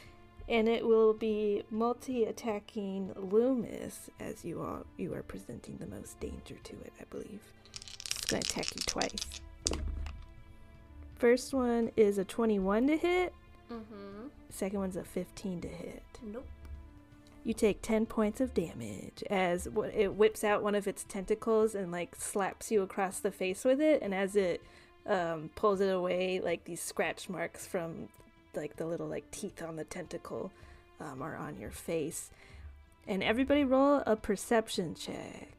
And 0.47 0.67
it 0.67 0.83
will 0.83 1.13
be 1.13 1.61
multi-attacking 1.69 3.13
Lü'mis 3.15 4.09
as 4.19 4.43
you 4.43 4.61
all 4.61 4.85
you 4.97 5.13
are 5.13 5.21
presenting 5.21 5.77
the 5.77 5.85
most 5.85 6.19
danger 6.19 6.55
to 6.63 6.73
it, 6.81 6.93
I 6.99 7.03
believe. 7.11 7.41
It's 8.15 8.25
gonna 8.25 8.39
attack 8.39 8.73
you 8.73 8.81
twice. 8.87 9.41
First 11.19 11.53
one 11.53 11.91
is 11.97 12.17
a 12.17 12.23
21 12.23 12.87
to 12.87 12.97
hit. 12.97 13.33
Mm-hmm. 13.71 14.27
Second 14.49 14.79
one's 14.79 14.95
a 14.95 15.03
15 15.03 15.61
to 15.61 15.67
hit. 15.67 16.03
Nope. 16.23 16.47
You 17.43 17.53
take 17.53 17.81
10 17.81 18.05
points 18.05 18.39
of 18.39 18.53
damage 18.53 19.21
as 19.29 19.67
it 19.93 20.15
whips 20.15 20.45
out 20.45 20.63
one 20.63 20.75
of 20.75 20.87
its 20.87 21.03
tentacles 21.03 21.75
and 21.75 21.91
like 21.91 22.15
slaps 22.15 22.71
you 22.71 22.81
across 22.83 23.19
the 23.19 23.31
face 23.31 23.65
with 23.65 23.81
it. 23.81 24.01
And 24.01 24.15
as 24.15 24.37
it 24.37 24.61
um, 25.05 25.49
pulls 25.55 25.81
it 25.81 25.93
away, 25.93 26.39
like 26.39 26.63
these 26.63 26.81
scratch 26.81 27.27
marks 27.27 27.67
from 27.67 28.07
like 28.55 28.77
the 28.77 28.85
little 28.85 29.07
like 29.07 29.29
teeth 29.29 29.61
on 29.61 29.75
the 29.75 29.83
tentacle 29.83 30.53
um, 31.01 31.21
are 31.21 31.35
on 31.35 31.59
your 31.59 31.71
face. 31.71 32.31
And 33.07 33.21
everybody 33.21 33.65
roll 33.65 34.03
a 34.05 34.15
perception 34.15 34.95
check. 34.95 35.49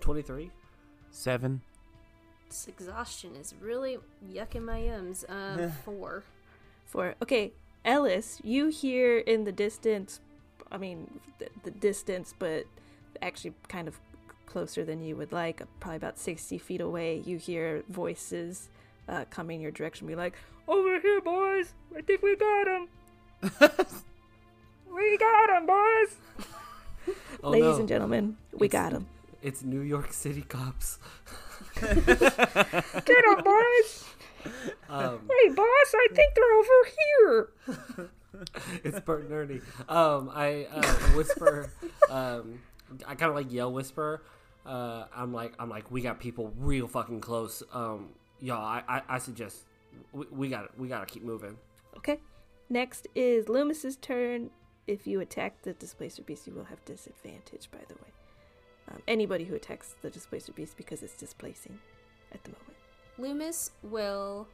23? 0.00 0.50
Seven. 1.10 1.60
This 2.48 2.66
exhaustion 2.68 3.36
is 3.36 3.54
really 3.60 3.98
yucking 4.32 4.64
my 4.64 4.80
yums. 4.80 5.24
Um, 5.28 5.70
four. 5.84 6.24
for 6.86 7.14
okay 7.22 7.52
ellis 7.84 8.40
you 8.42 8.68
hear 8.68 9.18
in 9.18 9.44
the 9.44 9.52
distance 9.52 10.20
i 10.72 10.76
mean 10.78 11.20
the, 11.38 11.48
the 11.62 11.70
distance 11.70 12.34
but 12.38 12.64
actually 13.22 13.52
kind 13.68 13.86
of 13.86 14.00
closer 14.46 14.84
than 14.84 15.00
you 15.02 15.14
would 15.14 15.30
like 15.32 15.62
probably 15.80 15.96
about 15.96 16.18
60 16.18 16.58
feet 16.58 16.80
away 16.80 17.22
you 17.24 17.36
hear 17.38 17.84
voices 17.88 18.68
uh, 19.08 19.24
coming 19.30 19.60
your 19.60 19.70
direction 19.70 20.06
be 20.06 20.14
like 20.16 20.34
over 20.66 20.98
here 21.00 21.20
boys 21.20 21.72
i 21.96 22.00
think 22.02 22.20
we 22.22 22.34
got 22.36 22.66
him 22.66 22.88
we 24.94 25.16
got 25.18 25.50
him 25.56 25.66
boys 25.66 26.16
Oh, 27.42 27.50
ladies 27.50 27.74
no. 27.74 27.78
and 27.80 27.88
gentlemen 27.88 28.36
we 28.52 28.66
It's- 28.66 28.72
got 28.82 28.92
him 28.92 29.06
It's 29.42 29.62
New 29.62 29.82
York 29.82 30.12
City 30.12 30.42
cops. 30.42 30.98
get 31.80 33.24
up, 33.28 33.44
boys 33.44 34.04
Um, 34.88 35.20
hey 35.28 35.54
boss 35.54 35.94
i 35.94 36.08
think 36.14 36.34
they're 36.34 36.54
over 36.54 36.88
here 36.96 38.10
it's 38.84 39.00
Bert 39.00 39.24
and 39.24 39.32
Ernie. 39.32 39.60
Um, 39.88 40.30
I 40.32 40.66
uh, 40.70 40.82
whisper. 41.16 41.70
Um, 42.10 42.60
I 43.06 43.14
kind 43.14 43.30
of 43.30 43.36
like 43.36 43.52
yell 43.52 43.72
whisper. 43.72 44.22
Uh, 44.66 45.06
I'm 45.14 45.32
like, 45.32 45.54
I'm 45.58 45.70
like, 45.70 45.90
we 45.90 46.02
got 46.02 46.20
people 46.20 46.52
real 46.58 46.86
fucking 46.86 47.20
close. 47.20 47.62
Um, 47.72 48.10
y'all, 48.40 48.64
I, 48.64 48.82
I, 48.88 49.02
I 49.08 49.18
suggest 49.18 49.64
we, 50.12 50.26
we 50.30 50.48
got 50.48 50.78
we 50.78 50.88
gotta 50.88 51.06
keep 51.06 51.22
moving. 51.24 51.56
Okay. 51.96 52.20
Next 52.68 53.08
is 53.14 53.46
Lü'mis's 53.46 53.96
turn. 53.96 54.50
If 54.86 55.06
you 55.06 55.20
attack 55.20 55.62
the 55.62 55.72
displacer 55.74 56.22
beast, 56.22 56.46
you 56.46 56.52
will 56.52 56.64
have 56.64 56.84
disadvantage, 56.84 57.70
by 57.70 57.80
the 57.88 57.94
way. 57.94 58.17
Um, 58.90 59.02
anybody 59.06 59.44
who 59.44 59.54
attacks 59.54 59.96
the 60.02 60.10
displacer 60.10 60.52
beast 60.52 60.76
because 60.76 61.02
it's 61.02 61.14
displacing 61.14 61.78
at 62.32 62.42
the 62.44 62.50
moment. 62.50 62.68
Lü'mis 63.18 63.70
will 63.82 64.46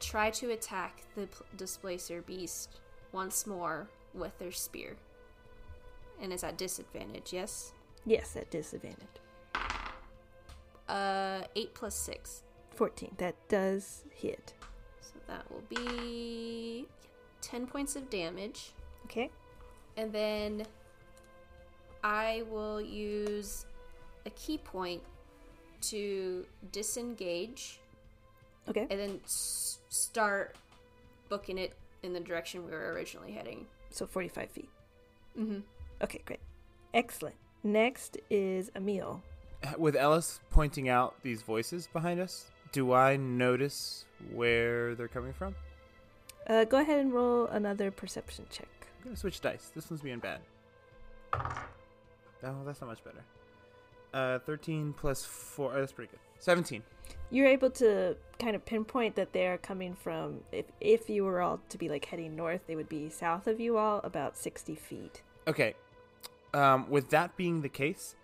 try 0.00 0.30
to 0.30 0.50
attack 0.50 1.02
the 1.14 1.26
p- 1.26 1.44
displacer 1.56 2.22
beast 2.22 2.80
once 3.12 3.46
more 3.46 3.88
with 4.14 4.36
their 4.38 4.52
spear. 4.52 4.96
And 6.20 6.32
is 6.32 6.44
at 6.44 6.58
disadvantage, 6.58 7.32
yes? 7.32 7.72
Yes, 8.04 8.36
at 8.36 8.50
disadvantage. 8.50 9.06
Uh, 10.88 11.42
8 11.54 11.74
plus 11.74 11.94
6. 11.94 12.42
14. 12.74 13.14
That 13.18 13.36
does 13.48 14.04
hit. 14.10 14.54
So 15.00 15.12
that 15.28 15.50
will 15.50 15.62
be 15.68 16.86
10 17.40 17.66
points 17.66 17.96
of 17.96 18.10
damage. 18.10 18.72
Okay. 19.04 19.30
And 19.96 20.12
then 20.12 20.66
I 22.02 22.42
will 22.50 22.80
use 22.80 23.66
a 24.26 24.30
ki 24.30 24.58
point 24.58 25.02
to 25.82 26.44
disengage 26.72 27.80
Okay. 28.68 28.86
and 28.90 29.00
then 29.00 29.20
s- 29.24 29.78
start 29.88 30.56
booking 31.28 31.58
it 31.58 31.74
in 32.02 32.12
the 32.12 32.20
direction 32.20 32.64
we 32.64 32.70
were 32.72 32.92
originally 32.92 33.32
heading. 33.32 33.66
So 33.90 34.06
45 34.06 34.50
feet. 34.50 34.68
Mm-hmm. 35.38 35.60
Okay, 36.02 36.20
great. 36.24 36.40
Excellent. 36.94 37.36
Next 37.62 38.16
is 38.30 38.70
Emil. 38.74 39.22
With 39.78 39.96
Ellis 39.96 40.40
pointing 40.50 40.88
out 40.88 41.14
these 41.22 41.42
voices 41.42 41.86
behind 41.92 42.20
us, 42.20 42.46
do 42.72 42.92
I 42.92 43.16
notice 43.16 44.04
where 44.32 44.94
they're 44.94 45.08
coming 45.08 45.32
from? 45.32 45.54
Uh, 46.46 46.64
go 46.64 46.78
ahead 46.78 46.98
and 46.98 47.12
roll 47.12 47.46
another 47.48 47.90
perception 47.90 48.46
check. 48.50 48.68
I'm 49.00 49.04
gonna 49.04 49.16
switch 49.16 49.40
dice. 49.40 49.70
This 49.74 49.90
one's 49.90 50.00
being 50.02 50.18
bad. 50.20 50.40
Oh, 52.44 52.62
that's 52.64 52.80
not 52.80 52.88
much 52.88 53.04
better. 53.04 53.22
Uh, 54.12 54.38
13 54.40 54.92
plus 54.92 55.24
4. 55.24 55.72
Oh, 55.74 55.80
that's 55.80 55.92
pretty 55.92 56.10
good. 56.10 56.20
17. 56.40 56.82
You're 57.30 57.46
able 57.46 57.70
to 57.72 58.16
kind 58.38 58.56
of 58.56 58.64
pinpoint 58.64 59.14
that 59.16 59.32
they 59.32 59.46
are 59.46 59.58
coming 59.58 59.94
from, 59.94 60.40
if, 60.52 60.66
if 60.80 61.08
you 61.10 61.24
were 61.24 61.40
all 61.40 61.60
to 61.68 61.78
be 61.78 61.88
like 61.88 62.04
heading 62.06 62.34
north, 62.34 62.62
they 62.66 62.76
would 62.76 62.88
be 62.88 63.08
south 63.08 63.46
of 63.46 63.60
you 63.60 63.76
all 63.76 64.00
about 64.02 64.36
60 64.36 64.74
feet. 64.74 65.22
Okay. 65.46 65.74
Um, 66.54 66.88
with 66.90 67.10
that 67.10 67.36
being 67.36 67.60
the 67.62 67.68
case, 67.68 68.16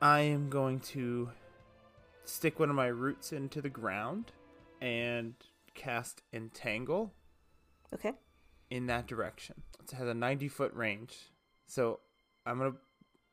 I 0.00 0.20
am 0.20 0.48
going 0.48 0.80
to 0.80 1.30
stick 2.24 2.58
one 2.58 2.70
of 2.70 2.76
my 2.76 2.86
roots 2.86 3.32
into 3.32 3.60
the 3.60 3.68
ground 3.68 4.32
and 4.80 5.34
cast 5.74 6.22
Entangle 6.32 7.12
Okay. 7.92 8.12
in 8.70 8.86
that 8.86 9.06
direction. 9.06 9.62
It 9.82 9.96
has 9.96 10.08
a 10.08 10.14
90 10.14 10.48
foot 10.48 10.72
range. 10.74 11.16
So 11.66 12.00
I'm 12.46 12.58
going 12.58 12.72
to 12.72 12.78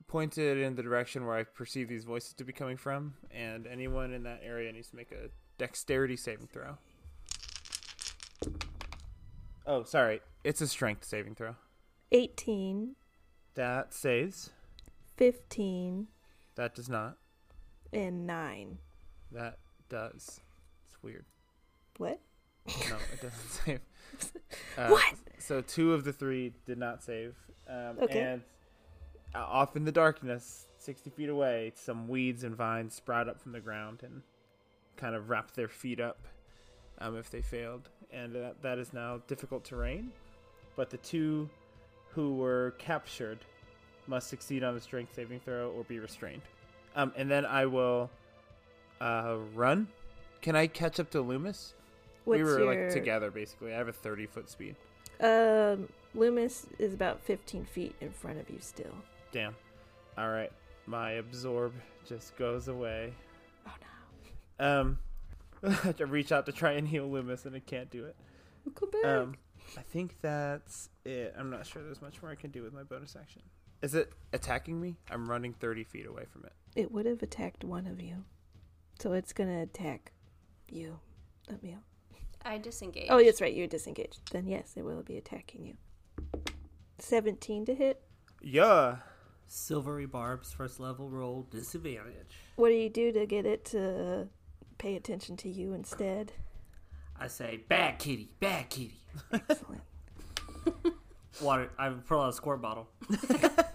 point 0.08 0.38
it 0.38 0.58
in 0.58 0.76
the 0.76 0.84
direction 0.84 1.26
where 1.26 1.36
I 1.38 1.44
perceive 1.44 1.88
these 1.90 2.04
voices 2.04 2.34
to 2.34 2.44
be 2.44 2.54
coming 2.54 2.78
from, 2.78 3.16
and 3.32 3.66
anyone 3.68 4.14
in 4.14 4.24
that 4.24 4.42
area 4.44 4.72
needs 4.72 4.90
to 4.90 4.96
make 4.96 5.12
a 5.12 5.30
dexterity 5.58 6.16
saving 6.16 6.48
throw. 6.48 6.78
Oh, 9.66 9.84
sorry. 9.84 10.22
It's 10.44 10.62
a 10.62 10.68
strength 10.68 11.06
saving 11.06 11.36
throw. 11.36 11.56
18, 12.12 12.96
That 13.56 13.94
saves. 13.94 14.52
15, 15.18 16.08
That 16.56 16.76
does 16.76 16.90
not. 16.90 17.18
and 17.92 18.28
9. 18.28 18.78
That 19.32 19.58
does. 19.90 20.40
It's 20.86 21.02
weird. 21.02 21.26
What? 21.98 22.20
No, 22.90 22.98
it 23.14 23.22
doesn't 23.22 23.50
save. 23.66 23.80
Uh, 24.78 24.90
What? 24.90 25.14
So 25.40 25.62
two 25.62 25.94
of 25.94 26.04
the 26.06 26.14
three 26.14 26.54
did 26.66 26.78
not 26.78 27.04
save. 27.04 27.36
Um, 27.68 27.98
Okay. 28.02 28.20
And 28.22 28.42
off 29.34 29.76
in 29.76 29.86
the 29.86 29.92
darkness, 29.92 30.66
60 30.78 31.10
feet 31.10 31.30
away, 31.30 31.74
some 31.76 32.08
weeds 32.08 32.44
and 32.44 32.56
vines 32.56 32.94
sprout 32.94 33.28
up 33.28 33.42
from 33.42 33.52
the 33.52 33.60
ground 33.60 34.02
and 34.04 34.22
kind 34.98 35.16
of 35.16 35.30
wrap 35.30 35.52
their 35.52 35.68
feet 35.68 36.00
up 36.00 36.28
um, 37.00 37.18
if 37.18 37.30
they 37.30 37.42
failed. 37.42 37.90
And 38.12 38.36
that, 38.36 38.62
that 38.62 38.78
is 38.78 38.94
now 38.94 39.22
difficult 39.28 39.64
terrain. 39.66 40.12
But 40.76 40.90
the 40.90 40.98
two 40.98 41.50
who 42.10 42.36
were 42.36 42.76
captured 42.78 43.40
must 44.08 44.28
succeed 44.28 44.64
on 44.64 44.76
a 44.76 44.80
strength 44.80 45.16
saving 45.16 45.40
throw 45.40 45.72
or 45.72 45.84
be 45.84 46.00
restrained. 46.00 46.44
Um, 46.96 47.12
and 47.18 47.30
then 47.30 47.46
I 47.46 47.66
will 47.66 48.10
uh, 49.02 49.38
run. 49.54 49.88
Can 50.42 50.56
I 50.56 50.68
catch 50.68 51.00
up 51.00 51.10
to 51.12 51.24
Lü'mis? 51.24 51.74
What's 52.24 52.38
we 52.38 52.44
were 52.44 52.60
your... 52.60 52.68
like 52.68 52.94
together 52.94 53.32
basically. 53.32 53.74
I 53.74 53.78
have 53.78 53.88
a 53.88 53.94
30 53.94 54.28
foot 54.28 54.50
speed. 54.50 54.76
Um, 55.20 55.90
Lü'mis 56.16 56.68
is 56.80 56.94
about 56.94 57.22
15 57.22 57.66
feet 57.66 57.96
in 58.00 58.12
front 58.12 58.40
of 58.40 58.50
you 58.50 58.58
still. 58.62 58.96
Damn. 59.36 59.54
All 60.18 60.30
right. 60.30 60.50
My 60.86 61.12
absorb 61.12 61.74
just 62.08 62.38
goes 62.38 62.70
away. 62.70 63.12
Oh 63.68 63.74
no. 64.62 64.66
Um, 64.66 65.00
I 66.00 66.04
reach 66.04 66.32
out 66.32 66.46
to 66.46 66.54
try 66.54 66.72
and 66.72 66.88
heal 66.88 67.10
Lü'mis 67.10 67.46
and 67.46 67.54
I 67.54 67.60
can't 67.60 67.90
do 67.92 68.06
it. 68.06 68.16
Welcome 68.66 68.92
back. 68.92 69.06
Um, 69.06 69.36
I 69.78 69.82
think 69.82 70.16
that's 70.22 70.88
it. 71.04 71.36
I'm 71.38 71.50
not 71.50 71.68
sure 71.68 71.84
there's 71.84 72.02
much 72.02 72.22
more 72.22 72.32
I 72.32 72.36
can 72.36 72.50
do 72.50 72.64
with 72.64 72.72
my 72.72 72.84
bonus 72.84 73.18
action. 73.20 73.42
Is 73.82 73.94
it 73.94 74.14
attacking 74.32 74.80
me? 74.80 74.96
I'm 75.12 75.30
running 75.30 75.52
30 75.52 75.84
feet 75.84 76.06
away 76.06 76.24
from 76.32 76.46
it. 76.46 76.54
it 76.74 76.94
would 76.94 77.06
have 77.06 77.22
attacked 77.22 77.66
one 77.66 77.88
of 77.88 78.00
you, 78.00 78.24
so 79.00 79.12
it's 79.12 79.34
gonna 79.34 79.64
attack 79.64 80.14
you, 80.72 80.98
Emil. 81.50 81.80
I 82.46 82.58
disengage. 82.58 83.08
Oh, 83.10 83.22
that's 83.22 83.42
right. 83.42 83.54
You're 83.54 83.68
disengaged. 83.68 84.32
Then 84.32 84.48
yes, 84.48 84.76
it 84.78 84.86
will 84.86 85.04
be 85.04 85.18
attacking 85.18 85.66
you. 85.66 85.76
Seventeen 87.00 87.66
to 87.66 87.76
hit. 87.76 88.02
Yeah. 88.42 89.00
Silvery 89.48 90.06
Barbs 90.06 90.52
first 90.52 90.80
level 90.80 91.10
roll 91.10 91.48
disadvantage. 91.50 92.38
What 92.56 92.70
do 92.70 92.76
you 92.76 92.90
do 92.90 93.12
to 93.12 93.26
get 93.26 93.46
it 93.46 93.66
to 93.66 94.28
pay 94.78 94.96
attention 94.96 95.38
to 95.38 95.50
you 95.50 95.74
instead? 95.74 96.34
I 97.20 97.28
say, 97.28 97.62
bad 97.70 98.00
kitty, 98.00 98.32
bad 98.40 98.70
kitty. 98.70 99.00
Excellent. 99.32 99.82
Water. 101.42 101.70
I 101.78 101.90
pull 101.90 102.22
out 102.22 102.30
a 102.30 102.34
squirt 102.34 102.62
bottle. 102.62 102.90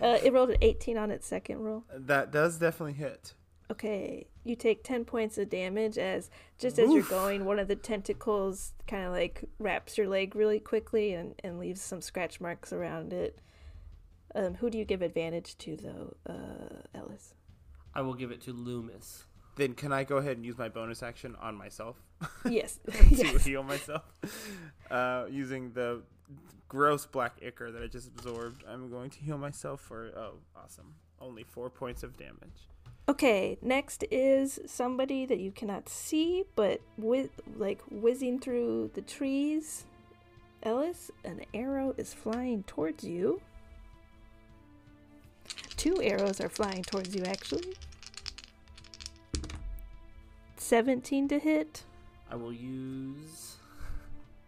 Uh, 0.00 0.18
it 0.22 0.34
rolled 0.34 0.50
an 0.50 0.56
18 0.60 0.98
on 0.98 1.10
its 1.10 1.26
second 1.26 1.60
roll. 1.60 1.84
That 1.94 2.30
does 2.30 2.58
definitely 2.58 2.92
hit. 2.92 3.32
Okay, 3.70 4.26
you 4.44 4.54
take 4.54 4.84
10 4.84 5.06
points 5.06 5.38
of 5.38 5.48
damage 5.48 5.96
as 5.96 6.28
just 6.58 6.78
as 6.78 6.92
you're 6.92 7.02
going, 7.04 7.46
one 7.46 7.58
of 7.58 7.68
the 7.68 7.76
tentacles 7.76 8.74
kind 8.86 9.06
of 9.06 9.12
like 9.12 9.44
wraps 9.58 9.96
your 9.96 10.06
leg 10.06 10.36
really 10.36 10.60
quickly 10.60 11.14
and, 11.14 11.34
and 11.42 11.58
leaves 11.58 11.80
some 11.80 12.02
scratch 12.02 12.38
marks 12.38 12.70
around 12.70 13.14
it. 13.14 13.38
Um, 14.34 14.54
who 14.54 14.70
do 14.70 14.78
you 14.78 14.84
give 14.84 15.02
advantage 15.02 15.56
to, 15.58 15.76
though, 15.76 16.16
uh, 16.28 16.82
Ellis? 16.98 17.34
I 17.94 18.00
will 18.00 18.14
give 18.14 18.30
it 18.30 18.40
to 18.42 18.52
Lü'mis. 18.54 19.24
Then 19.56 19.74
can 19.74 19.92
I 19.92 20.02
go 20.02 20.16
ahead 20.16 20.36
and 20.36 20.44
use 20.44 20.58
my 20.58 20.68
bonus 20.68 21.02
action 21.02 21.36
on 21.40 21.54
myself 21.54 21.96
Yes. 22.44 22.80
to 22.90 23.04
yes. 23.14 23.44
heal 23.44 23.62
myself? 23.62 24.02
Uh, 24.90 25.26
using 25.30 25.72
the 25.72 26.02
gross 26.68 27.06
black 27.06 27.34
ichor 27.40 27.70
that 27.70 27.80
I 27.82 27.86
just 27.86 28.08
absorbed, 28.08 28.64
I'm 28.68 28.90
going 28.90 29.10
to 29.10 29.20
heal 29.20 29.38
myself 29.38 29.80
for 29.80 30.10
oh, 30.16 30.38
awesome! 30.56 30.94
Only 31.20 31.44
four 31.44 31.70
points 31.70 32.02
of 32.02 32.16
damage. 32.16 32.68
Okay, 33.08 33.58
next 33.62 34.04
is 34.10 34.58
somebody 34.66 35.24
that 35.26 35.38
you 35.38 35.52
cannot 35.52 35.88
see, 35.88 36.44
but 36.56 36.80
with 36.96 37.30
like 37.56 37.80
whizzing 37.90 38.40
through 38.40 38.90
the 38.94 39.02
trees. 39.02 39.84
Ellis, 40.64 41.10
an 41.24 41.42
arrow 41.52 41.94
is 41.98 42.12
flying 42.14 42.62
towards 42.64 43.04
you. 43.04 43.40
Two 45.76 46.00
arrows 46.02 46.40
are 46.40 46.48
flying 46.48 46.82
towards 46.82 47.14
you, 47.14 47.24
actually. 47.24 47.74
17 50.56 51.28
to 51.28 51.38
hit. 51.38 51.84
I 52.30 52.36
will 52.36 52.52
use 52.52 53.56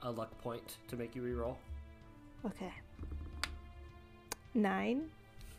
a 0.02 0.10
luck 0.10 0.36
point 0.40 0.78
to 0.88 0.96
make 0.96 1.14
you 1.14 1.22
reroll. 1.22 1.56
Okay. 2.44 2.72
9 4.54 5.10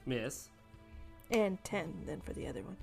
Miss. 0.05 0.49
and 1.29 1.63
10 1.63 1.93
then 2.07 2.21
for 2.21 2.33
the 2.33 2.47
other 2.47 2.61
one. 2.61 2.77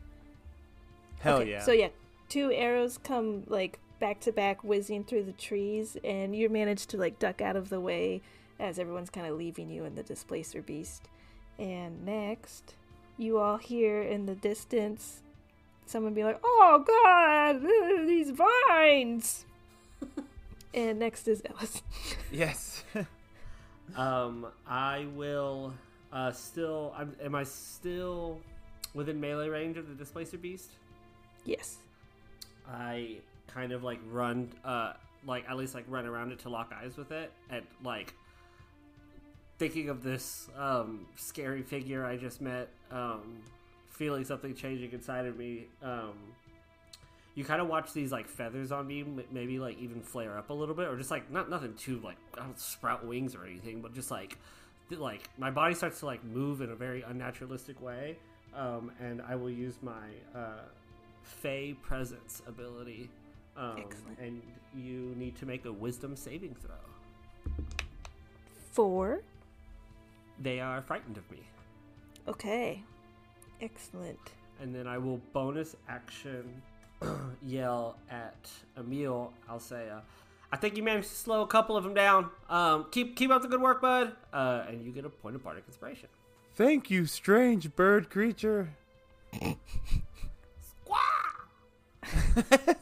Hell 1.18 1.38
Okay, 1.38 1.50
yeah! 1.52 1.62
So 1.62 1.72
yeah, 1.72 1.88
two 2.28 2.52
arrows 2.52 2.98
come 3.02 3.42
like 3.48 3.78
back 3.98 4.20
to 4.20 4.32
back, 4.32 4.62
whizzing 4.62 5.04
through 5.04 5.24
the 5.24 5.32
trees, 5.32 5.96
and 6.04 6.36
you 6.36 6.48
manage 6.48 6.86
to 6.88 6.96
like 6.98 7.18
duck 7.18 7.40
out 7.40 7.56
of 7.56 7.70
the 7.70 7.80
way 7.80 8.20
as 8.60 8.78
everyone's 8.78 9.10
kind 9.10 9.26
of 9.26 9.36
leaving 9.36 9.68
you 9.70 9.84
and 9.84 9.96
the 9.96 10.02
displacer 10.02 10.62
beast. 10.62 11.08
And 11.58 12.04
next, 12.04 12.74
you 13.16 13.38
all 13.38 13.56
hear 13.56 14.02
in 14.02 14.26
the 14.26 14.34
distance 14.34 15.22
someone 15.86 16.14
be 16.14 16.24
like, 16.24 16.40
"Oh 16.42 16.84
God, 16.86 18.06
these 18.06 18.30
vines!" 18.30 19.46
and 20.74 20.98
next 20.98 21.28
is 21.28 21.42
Ellis. 21.46 21.82
yes. 22.32 22.84
Um, 23.96 24.46
I 24.66 25.06
will 25.14 25.74
uh, 26.12 26.32
still. 26.32 26.94
I'm, 26.96 27.14
am 27.22 27.34
I 27.34 27.44
still 27.44 28.40
within 28.94 29.20
melee 29.20 29.48
range 29.48 29.76
of 29.76 29.88
the 29.88 29.94
displacer 29.94 30.38
beast? 30.38 30.70
yes. 31.44 31.78
I 32.66 33.16
kind 33.46 33.72
of 33.72 33.82
like 33.82 34.00
run, 34.10 34.50
uh, 34.64 34.94
like 35.26 35.44
at 35.48 35.56
least 35.56 35.74
like 35.74 35.84
run 35.86 36.06
around 36.06 36.32
it 36.32 36.38
to 36.40 36.48
lock 36.48 36.72
eyes 36.74 36.96
with 36.96 37.12
it, 37.12 37.30
and 37.50 37.62
like 37.82 38.14
thinking 39.58 39.88
of 39.88 40.02
this 40.02 40.48
um, 40.58 41.06
scary 41.16 41.62
figure 41.62 42.04
I 42.04 42.16
just 42.16 42.40
met, 42.40 42.68
um, 42.90 43.38
feeling 43.88 44.24
something 44.24 44.54
changing 44.54 44.92
inside 44.92 45.26
of 45.26 45.36
me. 45.36 45.66
Um, 45.82 46.14
you 47.34 47.44
kind 47.44 47.60
of 47.60 47.68
watch 47.68 47.92
these 47.92 48.12
like 48.12 48.28
feathers 48.28 48.70
on 48.70 48.86
me, 48.86 49.04
maybe 49.32 49.58
like 49.58 49.78
even 49.78 50.00
flare 50.02 50.38
up 50.38 50.50
a 50.50 50.52
little 50.52 50.74
bit, 50.74 50.88
or 50.88 50.96
just 50.96 51.10
like 51.10 51.30
not 51.30 51.50
nothing 51.50 51.74
too 51.74 52.00
like 52.02 52.16
I 52.34 52.40
don't 52.40 52.58
sprout 52.58 53.06
wings 53.06 53.34
or 53.34 53.44
anything, 53.44 53.80
but 53.80 53.92
just 53.92 54.10
like 54.10 54.38
th- 54.88 55.00
like 55.00 55.28
my 55.36 55.50
body 55.50 55.74
starts 55.74 56.00
to 56.00 56.06
like 56.06 56.24
move 56.24 56.60
in 56.60 56.70
a 56.70 56.76
very 56.76 57.02
unnaturalistic 57.02 57.80
way, 57.80 58.16
um, 58.54 58.92
and 59.00 59.20
I 59.22 59.34
will 59.34 59.50
use 59.50 59.78
my 59.82 60.10
uh, 60.34 60.62
Fey 61.22 61.74
presence 61.82 62.42
ability, 62.46 63.10
um, 63.56 63.84
and 64.20 64.40
you 64.76 65.14
need 65.16 65.36
to 65.36 65.46
make 65.46 65.64
a 65.64 65.72
Wisdom 65.72 66.14
saving 66.14 66.54
throw. 66.54 67.54
Four. 68.72 69.22
They 70.40 70.60
are 70.60 70.80
frightened 70.82 71.16
of 71.16 71.30
me, 71.30 71.38
Okay. 72.28 72.82
Excellent. 73.60 74.18
and 74.60 74.74
then 74.74 74.86
I 74.86 74.98
will 74.98 75.18
bonus 75.32 75.76
action 75.88 76.60
yell 77.42 77.96
at 78.10 78.50
Emil. 78.78 79.32
I'll 79.48 79.60
say, 79.60 79.88
uh, 79.90 80.00
"I 80.52 80.56
think 80.56 80.76
you 80.76 80.82
managed 80.82 81.08
to 81.08 81.14
slow 81.16 81.42
a 81.42 81.46
couple 81.46 81.76
of 81.76 81.84
them 81.84 81.94
down. 81.94 82.30
Um, 82.48 82.86
keep 82.90 83.16
keep 83.16 83.30
up 83.30 83.42
the 83.42 83.48
good 83.48 83.60
work, 83.60 83.80
bud." 83.80 84.16
Uh, 84.32 84.64
and 84.68 84.84
you 84.84 84.92
get 84.92 85.04
a 85.04 85.08
point 85.10 85.36
of 85.36 85.42
bardic 85.44 85.64
inspiration. 85.68 86.08
Thank 86.56 86.90
you, 86.90 87.06
strange 87.06 87.74
bird 87.74 88.10
creature. 88.10 88.70
Squaw! 89.32 89.56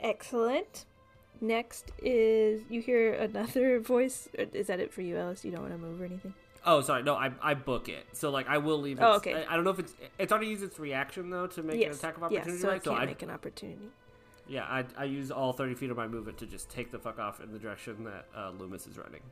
Excellent. 0.00 0.84
Next 1.40 1.90
is 2.02 2.62
you 2.68 2.80
hear 2.82 3.12
another 3.14 3.80
voice. 3.94 4.28
Is 4.34 4.66
that 4.66 4.80
it 4.80 4.92
for 4.92 5.02
you, 5.02 5.16
Alice? 5.16 5.44
You 5.44 5.50
don't 5.52 5.62
want 5.62 5.72
to 5.72 5.78
move 5.78 6.00
or 6.00 6.04
anything? 6.04 6.34
Oh, 6.66 6.82
sorry. 6.82 7.02
No, 7.02 7.14
I, 7.14 7.30
I 7.40 7.54
book 7.54 7.88
it. 7.88 8.06
So 8.12 8.30
like 8.30 8.46
I 8.48 8.58
will 8.58 8.78
leave. 8.80 8.98
Its, 8.98 9.04
Oh, 9.06 9.14
okay. 9.16 9.44
I, 9.44 9.52
I 9.52 9.56
don't 9.56 9.64
know 9.64 9.70
if 9.70 9.78
it's 9.78 9.94
it's 10.18 10.30
already 10.30 10.48
used 10.48 10.62
its 10.62 10.78
reaction 10.78 11.30
though 11.30 11.46
to 11.48 11.62
make 11.62 11.82
an 11.82 11.92
attack 11.92 12.16
of 12.18 12.22
opportunity. 12.24 12.52
yes. 12.52 12.60
So 12.60 12.68
right? 12.68 12.76
it 12.76 12.84
can't 12.84 13.00
I 13.00 13.06
make 13.06 13.22
an 13.22 13.30
opportunity. 13.30 13.88
yeah 14.46 14.64
I, 14.64 14.84
I 14.98 15.04
use 15.04 15.30
all 15.30 15.54
thirty 15.54 15.74
feet 15.74 15.90
of 15.90 15.96
my 15.96 16.06
movement 16.06 16.36
to 16.38 16.46
just 16.46 16.68
take 16.68 16.90
the 16.90 16.98
fuck 16.98 17.18
off 17.18 17.40
in 17.40 17.50
the 17.52 17.58
direction 17.58 18.04
that 18.04 18.26
uh, 18.36 18.50
Lü'mis 18.52 18.86
is 18.86 18.98
running. 18.98 19.22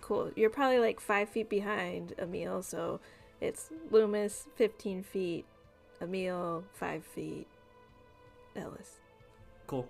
Cool. 0.00 0.30
You're 0.34 0.48
probably 0.50 0.78
like 0.78 0.98
five 0.98 1.28
feet 1.28 1.50
behind 1.50 2.14
Emil, 2.18 2.62
so 2.62 3.00
it's 3.42 3.68
Lü'mis 3.90 4.46
fifteen 4.56 5.02
feet, 5.02 5.44
Emil 6.00 6.64
five 6.72 7.04
feet, 7.04 7.46
Ellis. 8.56 8.92
Cool. 9.66 9.86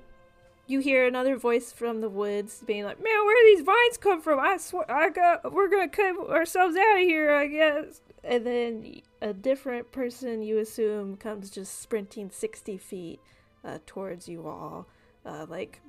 You 0.66 0.78
hear 0.80 1.06
another 1.06 1.36
voice 1.36 1.72
from 1.72 2.00
the 2.00 2.08
woods 2.08 2.62
being 2.64 2.84
like, 2.84 3.02
"Man, 3.02 3.24
where 3.26 3.54
these 3.54 3.64
vines 3.64 3.96
come 3.98 4.22
from? 4.22 4.38
I 4.38 4.56
swear, 4.56 4.90
I 4.90 5.10
got. 5.10 5.52
We're 5.52 5.68
gonna 5.68 5.88
cut 5.88 6.16
ourselves 6.30 6.76
out 6.76 6.96
of 6.98 7.02
here, 7.02 7.32
I 7.32 7.46
guess." 7.46 8.00
And 8.24 8.46
then 8.46 9.02
a 9.20 9.32
different 9.32 9.90
person, 9.90 10.42
you 10.42 10.58
assume, 10.58 11.16
comes 11.16 11.50
just 11.50 11.80
sprinting 11.80 12.30
sixty 12.30 12.78
feet 12.78 13.20
uh, 13.64 13.78
towards 13.86 14.28
you 14.28 14.46
all, 14.46 14.86
uh, 15.26 15.46
like 15.48 15.80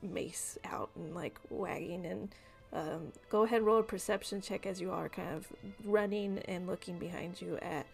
mace 0.00 0.56
out 0.64 0.90
and 0.94 1.14
like 1.14 1.38
wagging. 1.50 2.06
And 2.06 2.34
um, 2.72 3.12
go 3.28 3.42
ahead, 3.42 3.58
and 3.58 3.66
roll 3.66 3.80
a 3.80 3.82
perception 3.82 4.40
check 4.40 4.66
as 4.66 4.80
you 4.80 4.92
are 4.92 5.08
kind 5.08 5.34
of 5.34 5.48
running 5.84 6.38
and 6.46 6.68
looking 6.68 6.98
behind 6.98 7.42
you 7.42 7.58
at 7.60 7.86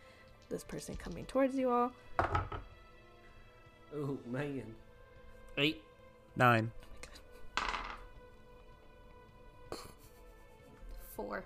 this 0.51 0.62
person 0.62 0.94
coming 0.94 1.24
towards 1.24 1.57
you 1.57 1.70
all. 1.70 1.92
Oh 3.94 4.18
man. 4.26 4.74
Eight. 5.59 5.82
Nine. 6.37 6.70
Four. 11.14 11.45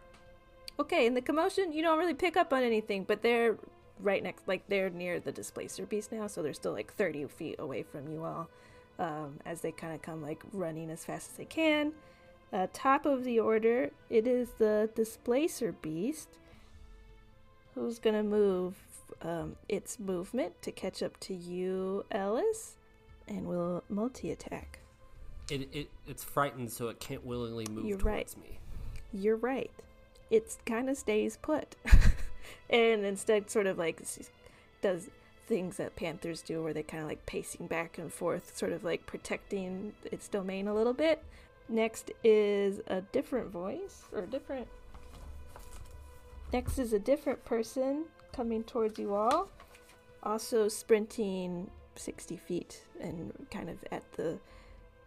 Okay, 0.78 1.06
in 1.06 1.14
the 1.14 1.20
commotion, 1.20 1.72
you 1.72 1.82
don't 1.82 1.98
really 1.98 2.14
pick 2.14 2.36
up 2.36 2.52
on 2.52 2.62
anything, 2.62 3.04
but 3.04 3.22
they're 3.22 3.56
right 4.00 4.22
next, 4.22 4.48
like 4.48 4.66
they're 4.68 4.90
near 4.90 5.20
the 5.20 5.30
displacer 5.30 5.86
beast 5.86 6.10
now, 6.10 6.26
so 6.26 6.42
they're 6.42 6.52
still 6.52 6.72
like 6.72 6.92
30 6.94 7.26
feet 7.26 7.56
away 7.58 7.82
from 7.82 8.10
you 8.10 8.24
all 8.24 8.48
um, 8.98 9.38
as 9.46 9.60
they 9.60 9.72
kind 9.72 9.94
of 9.94 10.02
come 10.02 10.22
like 10.22 10.42
running 10.52 10.90
as 10.90 11.04
fast 11.04 11.30
as 11.30 11.36
they 11.36 11.44
can. 11.44 11.92
Uh, 12.52 12.66
top 12.72 13.06
of 13.06 13.24
the 13.24 13.38
order, 13.38 13.90
it 14.08 14.26
is 14.26 14.50
the 14.58 14.90
displacer 14.94 15.72
beast 15.72 16.28
who's 17.74 17.98
gonna 17.98 18.22
move 18.22 18.74
um, 19.22 19.56
its 19.68 19.98
movement 19.98 20.60
to 20.62 20.72
catch 20.72 21.02
up 21.02 21.18
to 21.20 21.34
you, 21.34 22.04
Ellis, 22.10 22.76
and 23.28 23.46
will 23.46 23.84
multi 23.88 24.30
attack. 24.30 24.79
It, 25.50 25.68
it 25.72 25.90
it's 26.06 26.24
frightened, 26.24 26.70
so 26.70 26.88
it 26.88 27.00
can't 27.00 27.24
willingly 27.24 27.66
move 27.70 27.84
You're 27.84 27.98
towards 27.98 28.36
right. 28.36 28.50
me. 28.50 28.58
You're 29.12 29.36
right. 29.36 29.70
It 30.30 30.56
kind 30.64 30.88
of 30.88 30.96
stays 30.96 31.36
put, 31.42 31.76
and 32.70 33.04
instead, 33.04 33.50
sort 33.50 33.66
of 33.66 33.78
like 33.78 34.02
does 34.80 35.10
things 35.46 35.78
that 35.78 35.96
panthers 35.96 36.42
do 36.42 36.62
where 36.62 36.72
they 36.72 36.84
kind 36.84 37.02
of 37.02 37.08
like 37.08 37.26
pacing 37.26 37.66
back 37.66 37.98
and 37.98 38.12
forth, 38.12 38.56
sort 38.56 38.72
of 38.72 38.84
like 38.84 39.04
protecting 39.06 39.92
its 40.04 40.28
domain 40.28 40.68
a 40.68 40.74
little 40.74 40.92
bit. 40.92 41.24
Next 41.68 42.12
is 42.22 42.80
a 42.86 43.00
different 43.00 43.50
voice 43.50 44.04
or 44.12 44.26
different. 44.26 44.68
Next 46.52 46.78
is 46.78 46.92
a 46.92 46.98
different 46.98 47.44
person 47.44 48.04
coming 48.32 48.62
towards 48.62 48.98
you 48.98 49.14
all, 49.14 49.48
also 50.22 50.68
sprinting 50.68 51.70
60 51.96 52.36
feet 52.36 52.82
and 53.00 53.32
kind 53.50 53.68
of 53.68 53.76
at 53.90 54.04
the 54.12 54.38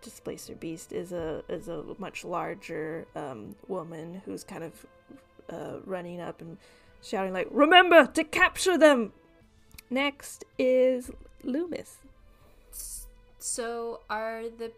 displacer 0.04 0.54
beast 0.56 0.94
is 0.94 1.12
a 1.12 1.44
is 1.50 1.68
a 1.68 1.84
much 1.98 2.24
larger 2.24 3.08
um, 3.16 3.56
woman 3.68 4.22
who's 4.26 4.44
kind 4.44 4.64
of 4.64 4.86
uh, 5.50 5.80
running 5.86 6.22
up 6.22 6.42
and 6.42 6.58
shouting 7.02 7.34
like 7.34 7.48
remember 7.50 8.06
to 8.06 8.24
capture 8.24 8.78
them 8.78 9.12
next 9.90 10.46
is 10.58 11.12
lü'mis 11.44 11.96
So 13.40 14.02
are 14.10 14.44
the 14.44 14.72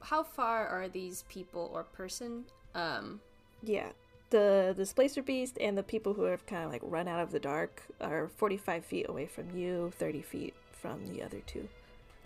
how 0.00 0.22
far 0.22 0.66
are 0.66 0.88
these 0.88 1.24
people 1.28 1.70
or 1.72 1.84
person? 1.84 2.44
Um 2.74 3.20
yeah 3.62 3.90
the 4.30 4.74
displacer 4.76 5.22
beast 5.22 5.56
and 5.60 5.78
the 5.78 5.82
people 5.82 6.12
who 6.14 6.24
have 6.24 6.44
kind 6.44 6.64
of 6.64 6.72
like 6.72 6.82
run 6.84 7.06
out 7.06 7.20
of 7.20 7.30
the 7.30 7.38
dark 7.38 7.82
are 8.00 8.28
45 8.36 8.84
feet 8.84 9.06
away 9.08 9.26
from 9.26 9.46
you 9.56 9.92
30 9.96 10.22
feet 10.22 10.54
from 10.72 11.06
the 11.06 11.22
other 11.22 11.40
two 11.46 11.68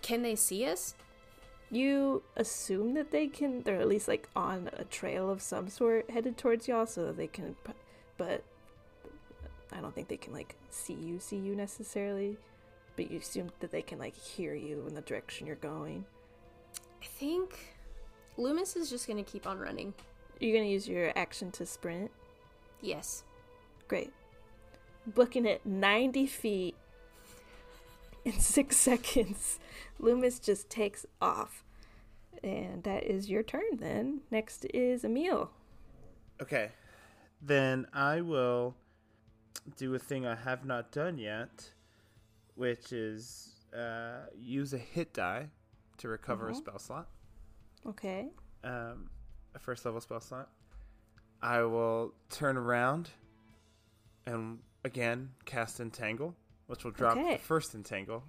can 0.03 0.23
they 0.23 0.37
see 0.37 0.65
us? 0.65 0.95
You 1.71 2.23
assume 2.37 2.95
that 2.95 3.11
they 3.11 3.27
can 3.27 3.63
they're 3.63 3.81
at 3.81 3.89
least 3.89 4.09
like 4.09 4.29
on 4.35 4.71
a 4.77 4.85
trail 4.85 5.31
of 5.31 5.43
some 5.43 5.69
sort 5.69 6.11
headed 6.11 6.37
towards 6.39 6.67
y'all 6.67 6.87
so 6.87 7.05
that 7.07 7.17
they 7.17 7.27
can 7.27 7.57
but 8.17 8.43
i 9.71 9.81
don't 9.81 9.95
think 9.95 10.09
they 10.09 10.17
can 10.17 10.33
like 10.33 10.57
see 10.71 10.95
you 10.95 11.19
see 11.21 11.37
you 11.37 11.55
necessarily 11.55 12.39
but 12.97 13.11
you 13.11 13.19
assume 13.19 13.51
that 13.61 13.71
they 13.71 13.83
can 13.83 13.99
like 13.99 14.17
hear 14.17 14.55
you 14.55 14.83
in 14.89 14.95
the 14.95 15.03
direction 15.03 15.47
you're 15.47 15.57
going 15.57 16.05
I 17.03 17.07
think 17.07 17.59
Lü'mis 18.39 18.77
is 18.77 18.89
just 18.91 19.07
gonna 19.07 19.23
keep 19.23 19.47
on 19.47 19.59
running. 19.59 19.93
you're 20.41 20.57
gonna 20.57 20.71
use 20.71 20.89
your 20.89 21.13
action 21.17 21.51
to 21.53 21.67
sprint 21.67 22.11
Yes. 22.81 23.25
great 23.89 24.13
booking 25.07 25.45
it 25.45 25.65
90 25.67 26.27
feet 26.27 26.77
in 28.25 28.33
six 28.41 28.77
seconds. 28.77 29.59
Lü'mis 30.01 30.41
just 30.43 30.71
takes 30.71 31.07
off. 31.21 31.65
And 32.43 32.85
that 32.85 33.05
is 33.05 33.29
your 33.29 33.43
turn 33.43 33.79
then. 33.79 34.21
Next 34.31 34.65
is 34.73 35.05
emil. 35.05 35.51
Okay. 36.41 36.71
Then 37.43 37.87
I 37.93 38.21
will 38.21 38.77
do 39.77 39.95
a 39.95 39.99
thing 39.99 40.25
I 40.27 40.35
have 40.37 40.65
not 40.65 40.93
done 40.93 41.19
yet, 41.19 41.71
which 42.55 42.93
is 42.93 43.55
uh, 43.77 44.27
use 44.37 44.73
a 44.73 44.79
hit 44.79 45.13
die 45.13 45.51
to 45.99 46.09
recover 46.09 46.49
a 46.49 46.53
Mhm. 46.53 46.57
spell 46.57 46.79
slot, 46.79 47.09
okay. 47.85 48.31
Um, 48.65 49.11
a 49.55 49.59
first 49.59 49.85
level 49.85 50.01
spell 50.01 50.21
slot. 50.21 50.49
I 51.43 51.63
will 51.63 52.15
turn 52.31 52.57
around 52.57 53.11
and 54.27 54.61
again 54.85 55.35
cast 55.45 55.81
Entangle, 55.81 56.35
which 56.69 56.85
will 56.85 56.93
drop 56.93 57.17
Okay. 57.17 57.33
the 57.35 57.43
first 57.43 57.75
Entangle 57.75 58.23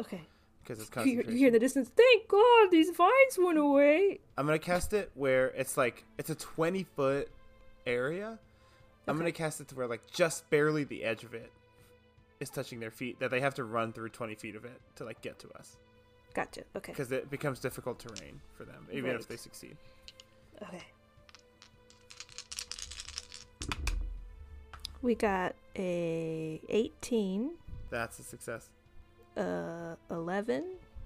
okay 0.00 0.22
because 0.62 0.80
it's 0.80 0.90
concentration. 0.90 1.30
you 1.32 1.38
hear 1.38 1.46
in 1.46 1.52
the 1.52 1.60
distance, 1.60 1.88
thank 1.96 2.26
God 2.26 2.70
these 2.72 2.90
vines 2.90 3.38
went 3.38 3.56
away. 3.56 4.18
I'm 4.36 4.46
gonna 4.46 4.58
cast 4.58 4.92
it 4.94 5.12
where 5.14 5.46
it's 5.50 5.76
like 5.76 6.04
it's 6.18 6.28
a 6.28 6.34
20 6.34 6.82
foot 6.96 7.28
area. 7.86 8.36
I'm 9.06 9.16
gonna 9.16 9.30
cast 9.30 9.60
it 9.60 9.68
to 9.68 9.76
where 9.76 9.86
like 9.86 10.10
just 10.10 10.50
barely 10.50 10.82
the 10.82 11.04
edge 11.04 11.22
of 11.22 11.34
it 11.34 11.52
is 12.40 12.50
touching 12.50 12.80
their 12.80 12.90
feet. 12.90 13.20
That 13.20 13.30
they 13.30 13.40
have 13.40 13.54
to 13.54 13.64
run 13.64 13.92
through 13.92 14.08
20 14.08 14.34
feet 14.34 14.56
of 14.56 14.64
it 14.64 14.80
to 14.96 15.04
like 15.04 15.20
get 15.22 15.38
to 15.38 15.48
us 15.52 15.76
Gotcha. 16.34 16.62
Okay. 16.74 16.90
because 16.90 17.12
it 17.12 17.30
becomes 17.30 17.60
difficult 17.60 18.00
terrain 18.00 18.40
for 18.56 18.64
them, 18.64 18.88
even 18.90 19.12
if 19.12 19.28
they 19.28 19.36
succeed. 19.36 19.76
Okay. 20.64 20.82
We 25.02 25.14
got 25.14 25.54
a 25.76 26.60
18, 26.68 27.50
That's 27.90 28.18
a 28.18 28.22
success. 28.22 28.70
a 29.36 29.96
11, 30.10 30.64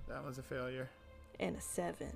That 0.09 0.25
was 0.25 0.39
a 0.39 0.43
failure. 0.43 0.89
and 1.39 1.57
a 1.57 1.61
7. 1.61 2.09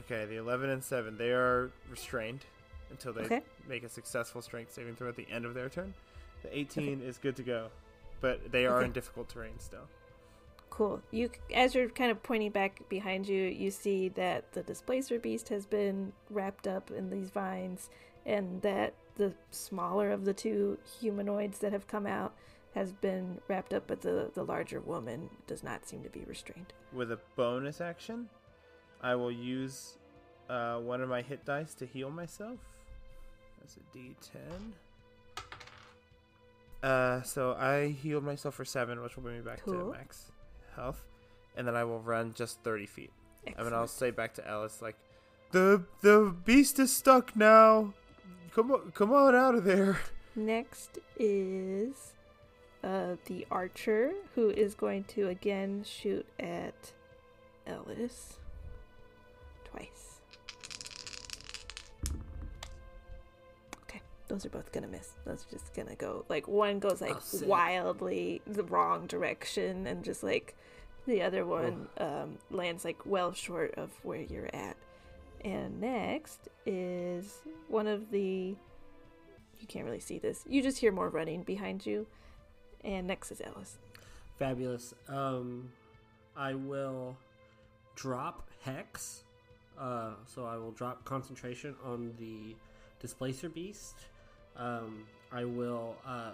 Okay, 0.00 0.24
the 0.26 0.36
11 0.36 0.70
and 0.70 0.82
7 0.84 1.16
they 1.16 1.30
are 1.32 1.70
restrained 1.90 2.44
until 2.90 3.12
they 3.12 3.22
Okay. 3.22 3.42
make 3.66 3.82
a 3.82 3.88
successful 3.88 4.42
strength 4.42 4.72
saving 4.72 4.94
throw 4.96 5.08
at 5.08 5.16
the 5.16 5.26
end 5.30 5.44
of 5.44 5.54
their 5.54 5.68
turn. 5.68 5.94
The 6.42 6.56
18 6.56 7.00
is 7.02 7.18
good 7.18 7.34
to 7.36 7.42
go, 7.42 7.68
but 8.20 8.52
they 8.52 8.66
are 8.66 8.76
Okay. 8.78 8.86
in 8.86 8.92
difficult 8.92 9.28
terrain 9.28 9.58
still. 9.58 9.88
Cool. 10.68 11.00
You, 11.10 11.30
as 11.54 11.74
you're 11.74 11.88
kind 11.88 12.10
of 12.10 12.22
pointing 12.22 12.50
back 12.50 12.86
behind 12.90 13.26
you, 13.26 13.44
you 13.44 13.70
see 13.70 14.10
that 14.10 14.52
the 14.52 14.62
displacer 14.62 15.18
beast 15.18 15.48
has 15.48 15.64
been 15.64 16.12
wrapped 16.28 16.66
up 16.68 16.90
in 16.90 17.08
these 17.08 17.30
vines, 17.30 17.88
and 18.26 18.60
that 18.62 18.92
the 19.16 19.32
smaller 19.50 20.10
of 20.10 20.24
the 20.24 20.34
two 20.34 20.78
humanoids 21.00 21.58
that 21.58 21.72
have 21.72 21.86
come 21.86 22.06
out 22.06 22.34
has 22.74 22.92
been 22.92 23.40
wrapped 23.48 23.72
up, 23.72 23.84
but 23.86 24.02
the 24.02 24.30
the 24.34 24.44
larger 24.44 24.80
woman 24.80 25.30
does 25.46 25.62
not 25.62 25.88
seem 25.88 26.02
to 26.02 26.10
be 26.10 26.24
restrained. 26.26 26.72
With 26.92 27.10
a 27.10 27.18
bonus 27.34 27.80
action, 27.80 28.28
I 29.02 29.14
will 29.14 29.32
use 29.32 29.98
uh, 30.48 30.78
one 30.78 31.00
of 31.00 31.08
my 31.08 31.22
hit 31.22 31.44
dice 31.44 31.74
to 31.74 31.86
heal 31.86 32.10
myself. 32.10 32.58
That's 33.60 33.76
a 33.76 33.96
D10. 33.96 34.72
Uh, 36.82 37.22
so 37.22 37.54
I 37.54 37.88
healed 37.88 38.24
myself 38.24 38.54
for 38.54 38.64
seven, 38.64 39.02
which 39.02 39.16
will 39.16 39.22
bring 39.22 39.36
me 39.36 39.42
back 39.42 39.64
to 39.64 39.92
max 39.92 40.30
health, 40.76 41.04
and 41.56 41.66
then 41.66 41.74
I 41.74 41.84
will 41.84 42.00
run 42.00 42.34
just 42.34 42.60
thirty 42.62 42.86
feet. 42.86 43.10
And 43.56 43.66
then 43.66 43.72
I'll 43.72 43.86
say 43.86 44.10
back 44.10 44.34
to 44.34 44.46
Alice, 44.46 44.82
like, 44.82 44.96
the 45.52 45.84
the 46.02 46.34
beast 46.44 46.78
is 46.78 46.92
stuck 46.92 47.34
now. 47.34 47.94
Come 48.56 48.72
on, 48.72 48.90
come 48.94 49.12
on 49.12 49.34
out 49.34 49.54
of 49.54 49.64
there. 49.64 50.00
Next 50.34 50.98
is 51.18 52.14
uh, 52.82 53.16
the 53.26 53.46
archer, 53.50 54.12
who 54.34 54.48
is 54.48 54.74
going 54.74 55.04
to 55.08 55.28
again 55.28 55.84
shoot 55.84 56.24
at 56.40 56.92
Ellis 57.66 58.38
twice. 59.66 60.20
Okay, 63.82 64.00
those 64.28 64.46
are 64.46 64.48
both 64.48 64.72
gonna 64.72 64.88
miss. 64.88 65.10
Those 65.26 65.44
are 65.46 65.50
just 65.52 65.74
gonna 65.74 65.94
go 65.94 66.24
like 66.30 66.48
one 66.48 66.78
goes 66.78 67.02
like 67.02 67.14
Oh, 67.14 67.40
wildly 67.44 68.40
the 68.46 68.64
wrong 68.64 69.06
direction, 69.06 69.86
and 69.86 70.02
just 70.02 70.22
like 70.22 70.54
the 71.06 71.20
other 71.20 71.44
one 71.44 71.88
um, 71.98 72.38
lands 72.50 72.86
like 72.86 73.04
well 73.04 73.34
short 73.34 73.74
of 73.74 73.90
where 74.02 74.22
you're 74.22 74.48
at. 74.54 74.78
And 75.46 75.80
next 75.80 76.48
is 76.66 77.38
one 77.68 77.86
of 77.86 78.10
the 78.10 78.56
you 79.60 79.66
can't 79.68 79.84
really 79.84 80.00
see 80.00 80.18
this. 80.18 80.44
You 80.48 80.60
just 80.60 80.78
hear 80.78 80.90
more 80.90 81.08
running 81.08 81.44
behind 81.44 81.86
you. 81.86 82.06
And 82.84 83.06
next 83.06 83.30
is 83.30 83.40
Alice. 83.40 83.78
Fabulous. 84.38 84.92
Um, 85.08 85.70
I 86.36 86.54
will 86.54 87.16
drop 87.94 88.50
Hex. 88.64 89.22
Uh, 89.78 90.10
so 90.26 90.44
I 90.44 90.56
will 90.56 90.72
drop 90.72 91.04
concentration 91.04 91.76
on 91.84 92.12
the 92.18 92.56
Displacer 93.00 93.48
Beast. 93.48 93.94
Um, 94.56 95.04
I 95.30 95.44
will, 95.44 95.94
uh, 96.06 96.32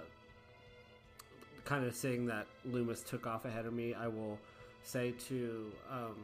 kind 1.64 1.84
of 1.84 1.94
seeing 1.94 2.26
that 2.26 2.46
Lü'mis 2.66 3.06
took 3.06 3.26
off 3.26 3.44
ahead 3.44 3.66
of 3.66 3.74
me, 3.74 3.94
I 3.94 4.08
will 4.08 4.38
say 4.82 5.12
to 5.28 5.70
um, 5.90 6.16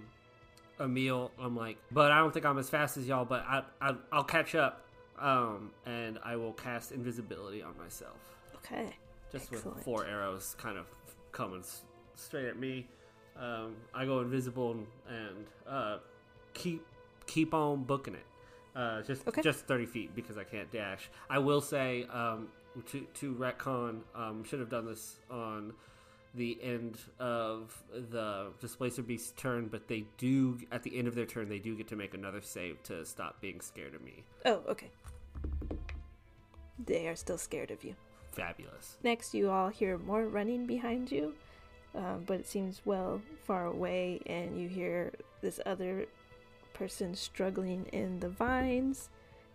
Emil, 0.80 1.30
I'm 1.38 1.56
like, 1.56 1.76
but 1.90 2.10
I 2.12 2.18
don't 2.18 2.32
think 2.32 2.46
I'm 2.46 2.58
as 2.58 2.70
fast 2.70 2.96
as 2.96 3.06
y'all, 3.06 3.24
but 3.24 3.44
I, 3.46 3.62
I, 3.80 3.94
I'll 4.12 4.24
catch 4.24 4.54
up. 4.54 4.84
Um, 5.18 5.72
and 5.84 6.18
I 6.24 6.36
will 6.36 6.52
cast 6.52 6.92
invisibility 6.92 7.60
on 7.60 7.76
myself 7.76 8.18
Okay. 8.54 8.94
just 9.32 9.50
with 9.50 9.64
four 9.82 10.06
arrows 10.06 10.54
kind 10.58 10.78
of 10.78 10.86
coming 11.32 11.58
s- 11.58 11.82
straight 12.14 12.46
at 12.46 12.56
me. 12.56 12.86
Um, 13.36 13.74
I 13.92 14.04
go 14.04 14.20
invisible 14.20 14.70
and, 14.72 14.86
and 15.08 15.46
uh, 15.68 15.98
keep 16.54 16.86
keep 17.26 17.52
on 17.52 17.82
booking 17.82 18.14
it. 18.14 18.26
Uh, 18.76 19.02
just 19.02 19.26
Okay. 19.26 19.42
just 19.42 19.66
thirty 19.66 19.86
feet 19.86 20.14
because 20.14 20.38
I 20.38 20.44
can't 20.44 20.70
dash. 20.70 21.10
I 21.28 21.38
will 21.40 21.60
say 21.60 22.06
um, 22.12 22.46
to 22.86 23.00
to 23.14 23.34
retcon 23.34 24.02
um, 24.14 24.44
should 24.44 24.60
have 24.60 24.70
done 24.70 24.86
this 24.86 25.16
on 25.28 25.72
the 26.34 26.58
end 26.62 26.98
of 27.18 27.82
the 27.92 28.52
displacer 28.60 29.02
beast's 29.02 29.32
turn, 29.32 29.68
but 29.68 29.88
they 29.88 30.04
do 30.18 30.58
at 30.70 30.82
the 30.82 30.98
end 30.98 31.08
of 31.08 31.14
their 31.14 31.26
turn 31.26 31.48
they 31.48 31.58
do 31.58 31.74
get 31.74 31.88
to 31.88 31.96
make 31.96 32.14
another 32.14 32.40
save 32.40 32.82
to 32.84 33.04
stop 33.04 33.40
being 33.40 33.60
scared 33.60 33.94
of 33.94 34.02
me. 34.02 34.24
Oh, 34.44 34.62
okay. 34.68 34.90
They 36.84 37.08
are 37.08 37.16
still 37.16 37.38
scared 37.38 37.70
of 37.70 37.82
you. 37.82 37.94
Fabulous. 38.32 38.98
Next, 39.02 39.34
you 39.34 39.50
all 39.50 39.68
hear 39.68 39.98
more 39.98 40.26
running 40.26 40.66
behind 40.66 41.10
you, 41.10 41.34
um, 41.94 42.24
but 42.26 42.40
it 42.40 42.46
seems 42.46 42.82
well 42.84 43.20
far 43.44 43.66
away, 43.66 44.20
and 44.26 44.60
you 44.60 44.68
hear 44.68 45.12
this 45.40 45.58
other 45.66 46.06
person 46.72 47.14
struggling 47.14 47.86
in 47.92 48.20
the 48.20 48.28
vines 48.28 49.10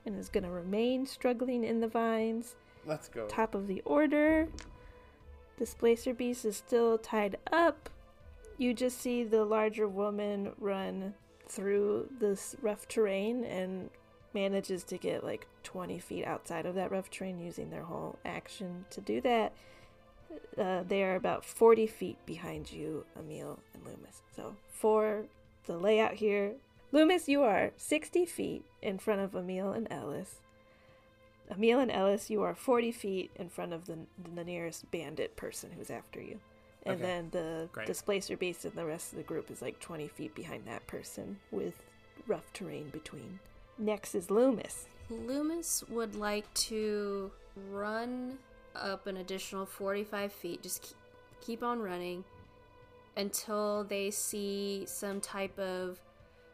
and 0.05 0.19
is 0.19 0.28
going 0.28 0.43
to 0.43 0.49
remain 0.49 1.05
struggling 1.05 1.63
in 1.63 1.80
the 1.80 1.88
vines. 1.88 2.55
Let's 2.86 3.07
go. 3.07 3.28
Top 3.28 3.55
of 3.55 3.67
the 3.67 3.82
order 3.86 4.49
Displacer 5.58 6.14
Beast 6.14 6.45
is 6.45 6.58
still 6.58 6.97
tied 6.97 7.38
up. 7.51 7.89
You 8.58 8.74
just 8.74 8.99
see 8.99 9.24
the 9.24 9.45
larger 9.45 9.88
woman 9.88 10.54
run 10.60 11.14
through 11.47 12.10
this 12.20 12.56
rough 12.62 12.88
terrain 12.88 13.43
and 13.43 13.89
manages 14.34 14.84
to 14.84 14.97
get 14.97 15.24
like 15.24 15.47
20 15.64 15.99
feet 15.99 16.26
outside 16.26 16.66
of 16.66 16.76
that 16.76 16.91
rough 16.91 17.10
terrain 17.10 17.39
using 17.39 17.70
their 17.70 17.84
whole 17.84 18.18
action 18.26 18.86
to 18.89 19.01
do 19.01 19.22
that. 19.22 19.54
Uh, 20.58 20.84
they 20.88 21.04
are 21.04 21.16
about 21.16 21.45
40 21.45 21.86
feet 21.86 22.18
behind 22.26 22.72
you, 22.72 23.06
Emil 23.18 23.60
and 23.74 23.84
Lü'mis. 23.84 24.22
So, 24.36 24.56
for 24.68 25.26
the 25.66 25.78
layout 25.78 26.16
here, 26.16 26.54
Lü'mis, 26.91 27.28
you 27.28 27.43
are 27.43 27.72
60 27.78 28.26
feet 28.26 28.66
in 28.82 28.97
front 28.97 29.22
of 29.22 29.36
Emil 29.36 29.72
and 29.72 29.88
Ellis. 29.91 30.41
Emil 31.56 31.80
and 31.80 31.91
Ellis, 31.91 32.30
you 32.30 32.41
are 32.41 32.56
40 32.56 32.91
feet 32.91 33.32
in 33.36 33.49
front 33.49 33.74
of 33.74 33.86
the, 33.86 33.97
the 34.36 34.43
nearest 34.43 34.89
bandit 34.91 35.36
person 35.36 35.72
who's 35.72 35.89
after 35.89 36.22
you. 36.22 36.39
And 36.86 36.95
Okay. 36.95 37.04
then 37.04 37.30
the 37.32 37.70
Great. 37.72 37.88
displacer 37.88 38.36
beast 38.36 38.66
and 38.66 38.74
the 38.74 38.86
rest 38.86 39.12
of 39.12 39.18
the 39.18 39.24
group 39.24 39.49
is 39.49 39.62
like 39.62 39.80
20 39.80 40.08
feet 40.10 40.36
behind 40.36 40.66
that 40.66 40.86
person 40.88 41.38
with 41.51 41.76
rough 42.28 42.51
terrain 42.54 42.89
between. 42.89 43.39
Next 43.78 44.16
is 44.16 44.28
Lü'mis. 44.28 44.86
Lü'mis 45.12 45.88
would 45.89 46.16
like 46.16 46.51
to 46.56 47.32
run 47.72 48.38
up 48.76 49.08
an 49.08 49.18
additional 49.18 49.66
45 49.66 50.32
feet, 50.34 50.64
just 50.64 50.82
keep, 50.82 50.97
keep 51.41 51.64
on 51.64 51.80
running 51.80 52.24
until 53.16 53.84
they 53.84 54.10
see 54.10 54.84
some 54.88 55.22
type 55.22 55.58
of, 55.60 55.99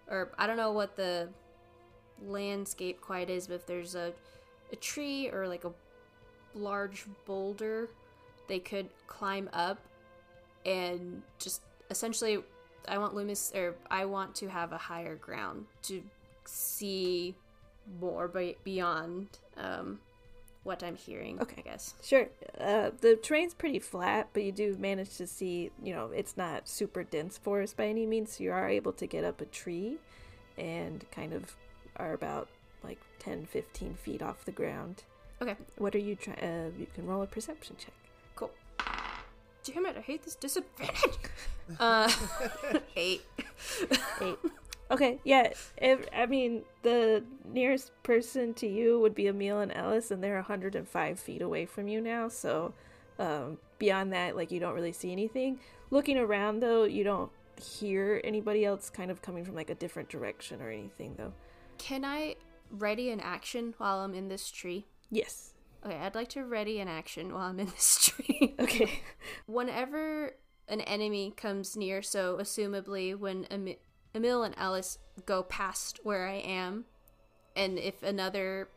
or 0.09 0.29
I 0.37 0.45
don't 0.45 0.57
know 0.57 0.71
what 0.73 0.95
the 0.95 1.29
landscape 2.21 2.99
quite 3.01 3.29
is, 3.29 3.47
but 3.47 3.55
if 3.55 3.65
there's 3.65 3.95
a, 3.95 4.13
a 4.71 4.75
tree 4.75 5.29
or 5.29 5.47
like 5.47 5.65
a 5.65 5.71
large 6.53 7.05
boulder, 7.25 7.89
they 8.47 8.59
could 8.59 8.89
climb 9.07 9.49
up 9.53 9.79
and 10.65 11.21
just 11.39 11.61
essentially. 11.89 12.39
I 12.87 12.97
want 12.97 13.13
Lü'mis, 13.13 13.53
or 13.55 13.75
I 13.91 14.05
want 14.05 14.33
to 14.35 14.47
have 14.47 14.71
a 14.71 14.77
higher 14.77 15.15
ground 15.15 15.65
to 15.83 16.01
see 16.45 17.35
more 17.99 18.27
be- 18.27 18.55
beyond 18.63 19.27
um, 19.57 19.99
what 20.63 20.81
I'm 20.81 20.95
hearing. 20.95 21.39
Okay. 21.39 21.61
I 21.65 21.69
guess. 21.69 21.95
Sure. 22.01 22.29
Uh, 22.59 22.91
the 23.01 23.15
terrain's 23.17 23.53
pretty 23.53 23.79
flat, 23.79 24.29
but 24.33 24.43
you 24.43 24.51
do 24.51 24.75
manage 24.79 25.17
to 25.17 25.27
see, 25.27 25.71
you 25.83 25.93
know, 25.93 26.09
it's 26.15 26.37
not 26.37 26.67
super 26.67 27.03
dense 27.03 27.37
forest 27.37 27.77
by 27.77 27.85
any 27.87 28.05
means, 28.05 28.37
so 28.37 28.43
you 28.43 28.51
are 28.51 28.69
able 28.69 28.93
to 28.93 29.05
get 29.05 29.23
up 29.23 29.41
a 29.41 29.45
tree 29.45 29.97
and 30.57 31.05
kind 31.11 31.33
of 31.33 31.55
are 31.97 32.13
about 32.13 32.47
like 32.83 32.99
10, 33.19 33.45
15 33.45 33.95
feet 33.95 34.21
off 34.21 34.45
the 34.45 34.51
ground. 34.51 35.03
Okay. 35.41 35.55
What 35.77 35.95
are 35.95 35.99
you 35.99 36.15
trying? 36.15 36.39
Uh, 36.39 36.69
you 36.77 36.87
can 36.93 37.05
roll 37.05 37.21
a 37.21 37.27
perception 37.27 37.75
check. 37.77 37.93
Cool. 38.35 38.51
Damn 39.63 39.85
it! 39.85 39.97
I 39.97 40.01
hate 40.01 40.23
this 40.23 40.35
disadvantage. 40.35 41.17
uh, 41.79 42.11
eight. 42.95 43.21
Eight. 44.21 44.37
Okay, 44.91 45.19
yeah. 45.23 45.53
If, 45.77 46.07
I 46.15 46.25
mean, 46.25 46.63
the 46.81 47.23
nearest 47.45 47.91
person 48.03 48.53
to 48.55 48.67
you 48.67 48.99
would 48.99 49.13
be 49.13 49.27
Emil 49.27 49.59
and 49.59 49.71
Ellis, 49.71 50.09
and 50.11 50.23
they're 50.23 50.35
105 50.35 51.19
feet 51.19 51.41
away 51.41 51.65
from 51.65 51.87
you 51.87 52.01
now. 52.01 52.27
So, 52.27 52.73
um, 53.19 53.59
beyond 53.77 54.13
that, 54.13 54.35
like, 54.35 54.51
you 54.51 54.59
don't 54.59 54.73
really 54.73 54.91
see 54.91 55.11
anything. 55.11 55.59
Looking 55.91 56.17
around, 56.17 56.61
though, 56.61 56.85
you 56.85 57.03
don't 57.03 57.31
hear 57.61 58.19
anybody 58.23 58.65
else 58.65 58.89
kind 58.89 59.11
of 59.11 59.21
coming 59.21 59.43
from 59.43 59.53
like 59.53 59.69
a 59.69 59.75
different 59.75 60.09
direction 60.09 60.61
or 60.61 60.71
anything, 60.71 61.13
though. 61.17 61.33
Can 61.77 62.03
I 62.03 62.35
ready 62.69 63.09
an 63.09 63.19
action 63.19 63.73
while 63.77 63.99
I'm 63.99 64.13
in 64.13 64.27
this 64.27 64.49
tree? 64.51 64.87
Yes. 65.09 65.53
Okay, 65.85 65.95
I'd 65.95 66.15
like 66.15 66.29
to 66.29 66.43
ready 66.43 66.79
an 66.79 66.87
action 66.87 67.33
while 67.33 67.43
I'm 67.43 67.59
in 67.59 67.67
this 67.67 67.97
tree. 68.07 68.55
Okay. 68.59 69.01
Whenever 69.45 70.35
an 70.67 70.81
enemy 70.81 71.33
comes 71.35 71.75
near, 71.77 72.01
so 72.01 72.37
assumably 72.37 73.17
when 73.17 73.45
Em- 73.45 73.75
Emil 74.13 74.43
and 74.43 74.55
Alice 74.57 74.97
go 75.25 75.41
past 75.43 75.99
where 76.03 76.27
I 76.27 76.35
am, 76.35 76.85
and 77.55 77.79
if 77.79 78.03
another 78.03 78.69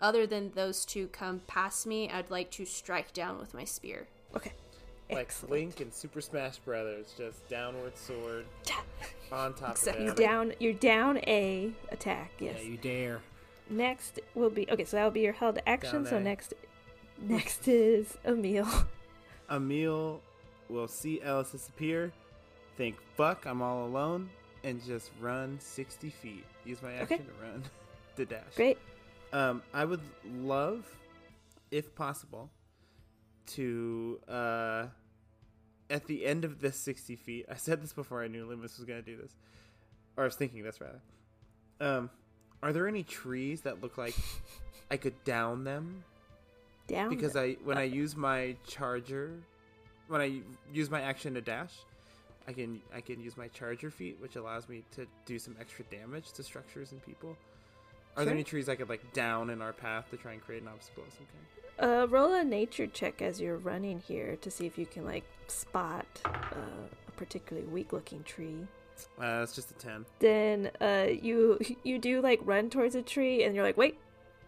other 0.00 0.26
than 0.26 0.52
those 0.54 0.84
two 0.84 1.08
come 1.08 1.40
past 1.46 1.86
me, 1.86 2.08
I'd 2.08 2.30
like 2.30 2.50
to 2.52 2.64
strike 2.64 3.12
down 3.12 3.38
with 3.38 3.52
my 3.52 3.64
spear. 3.64 4.06
Okay. 4.36 4.52
Like 5.10 5.18
Excellent. 5.20 5.50
Link 5.52 5.80
and 5.80 5.92
Super 5.92 6.20
Smash 6.20 6.58
Brothers, 6.58 7.14
just 7.16 7.48
downward 7.48 7.96
sword 7.96 8.44
on 9.32 9.54
top 9.54 9.70
Exactly. 9.72 10.06
of 10.06 10.18
You 10.18 10.24
it. 10.24 10.28
down. 10.28 10.52
You're 10.60 10.72
down 10.74 11.18
a 11.26 11.72
attack. 11.90 12.32
Yes. 12.38 12.58
Yeah, 12.62 12.68
you 12.68 12.76
dare. 12.76 13.20
Next 13.70 14.20
will 14.34 14.50
be 14.50 14.68
okay. 14.70 14.84
So 14.84 14.96
that'll 14.96 15.10
be 15.10 15.20
your 15.20 15.32
held 15.32 15.58
action. 15.66 16.06
So 16.06 16.18
next, 16.18 16.54
next 17.20 17.68
is 17.68 18.16
Emil. 18.26 18.66
Emil 19.50 20.20
will 20.68 20.88
see 20.88 21.20
Ellis 21.22 21.50
disappear, 21.52 22.12
think, 22.76 22.96
fuck, 23.16 23.46
I'm 23.46 23.62
all 23.62 23.86
alone, 23.86 24.28
and 24.64 24.84
just 24.84 25.10
run 25.20 25.58
60 25.60 26.10
feet. 26.10 26.44
Use 26.64 26.82
my 26.82 26.92
action 26.92 27.14
Okay. 27.14 27.24
to 27.24 27.46
run 27.46 27.62
the 28.16 28.24
dash. 28.26 28.54
Great. 28.56 28.78
Um, 29.32 29.62
I 29.72 29.84
would 29.84 30.00
love, 30.26 30.84
if 31.70 31.94
possible, 31.94 32.50
to, 33.48 34.20
uh, 34.28 34.86
at 35.90 36.06
the 36.06 36.26
end 36.26 36.44
of 36.44 36.60
this 36.60 36.76
60 36.76 37.16
feet, 37.16 37.46
I 37.50 37.54
said 37.56 37.82
this 37.82 37.92
before 37.92 38.22
I 38.22 38.28
knew 38.28 38.46
Lü'mis 38.46 38.76
was 38.78 38.84
going 38.86 39.02
to 39.02 39.10
do 39.10 39.16
this, 39.16 39.34
or 40.16 40.24
I 40.24 40.26
was 40.26 40.36
thinking 40.36 40.62
this 40.62 40.78
rather. 40.80 41.00
Um, 41.80 42.10
are 42.62 42.72
there 42.72 42.88
any 42.88 43.02
trees 43.02 43.62
that 43.62 43.82
look 43.82 43.98
like 43.98 44.14
I 44.90 44.96
could 44.96 45.22
down 45.24 45.64
them? 45.64 46.04
Down. 46.86 47.10
because 47.10 47.36
I 47.36 47.52
when 47.64 47.76
I 47.76 47.82
use 47.82 48.16
my 48.16 48.56
charger, 48.66 49.32
when 50.08 50.22
I 50.22 50.40
use 50.72 50.90
my 50.90 51.02
action 51.02 51.34
to 51.34 51.42
dash, 51.42 51.74
I 52.48 52.52
can 52.52 52.80
I 52.94 53.02
can 53.02 53.20
use 53.20 53.36
my 53.36 53.48
charger 53.48 53.90
feat, 53.90 54.16
which 54.20 54.36
allows 54.36 54.68
me 54.70 54.82
to 54.96 55.06
do 55.26 55.38
some 55.38 55.54
extra 55.60 55.84
damage 55.90 56.32
to 56.32 56.42
structures 56.42 56.92
and 56.92 57.04
people. 57.04 57.36
Are 58.16 58.24
there 58.24 58.34
any 58.34 58.42
trees 58.42 58.68
I 58.68 58.74
could 58.74 58.88
like 58.88 59.12
down 59.12 59.50
in 59.50 59.62
our 59.62 59.72
path 59.72 60.10
to 60.10 60.16
try 60.16 60.32
and 60.32 60.42
create 60.42 60.62
an 60.62 60.68
obstacle 60.68 61.04
of 61.06 61.12
some 61.12 61.26
kind? 61.26 62.02
Uh, 62.02 62.08
roll 62.08 62.32
a 62.32 62.42
nature 62.42 62.88
check 62.88 63.22
as 63.22 63.40
you're 63.40 63.58
running 63.58 64.00
here 64.00 64.36
to 64.40 64.50
see 64.50 64.66
if 64.66 64.76
you 64.76 64.86
can 64.86 65.04
like 65.04 65.24
spot 65.46 66.06
uh, 66.24 66.30
a 67.06 67.10
particularly 67.12 67.68
weak-looking 67.68 68.24
tree. 68.24 68.66
Uh, 69.20 69.40
it's 69.42 69.54
just 69.54 69.70
a 69.70 69.74
ten. 69.74 70.04
Then 70.18 70.70
uh, 70.80 71.06
you 71.10 71.58
you 71.84 71.98
do 71.98 72.20
like 72.20 72.40
run 72.44 72.70
towards 72.70 72.94
a 72.94 73.02
tree, 73.02 73.44
and 73.44 73.54
you're 73.54 73.64
like, 73.64 73.76
wait, 73.76 73.98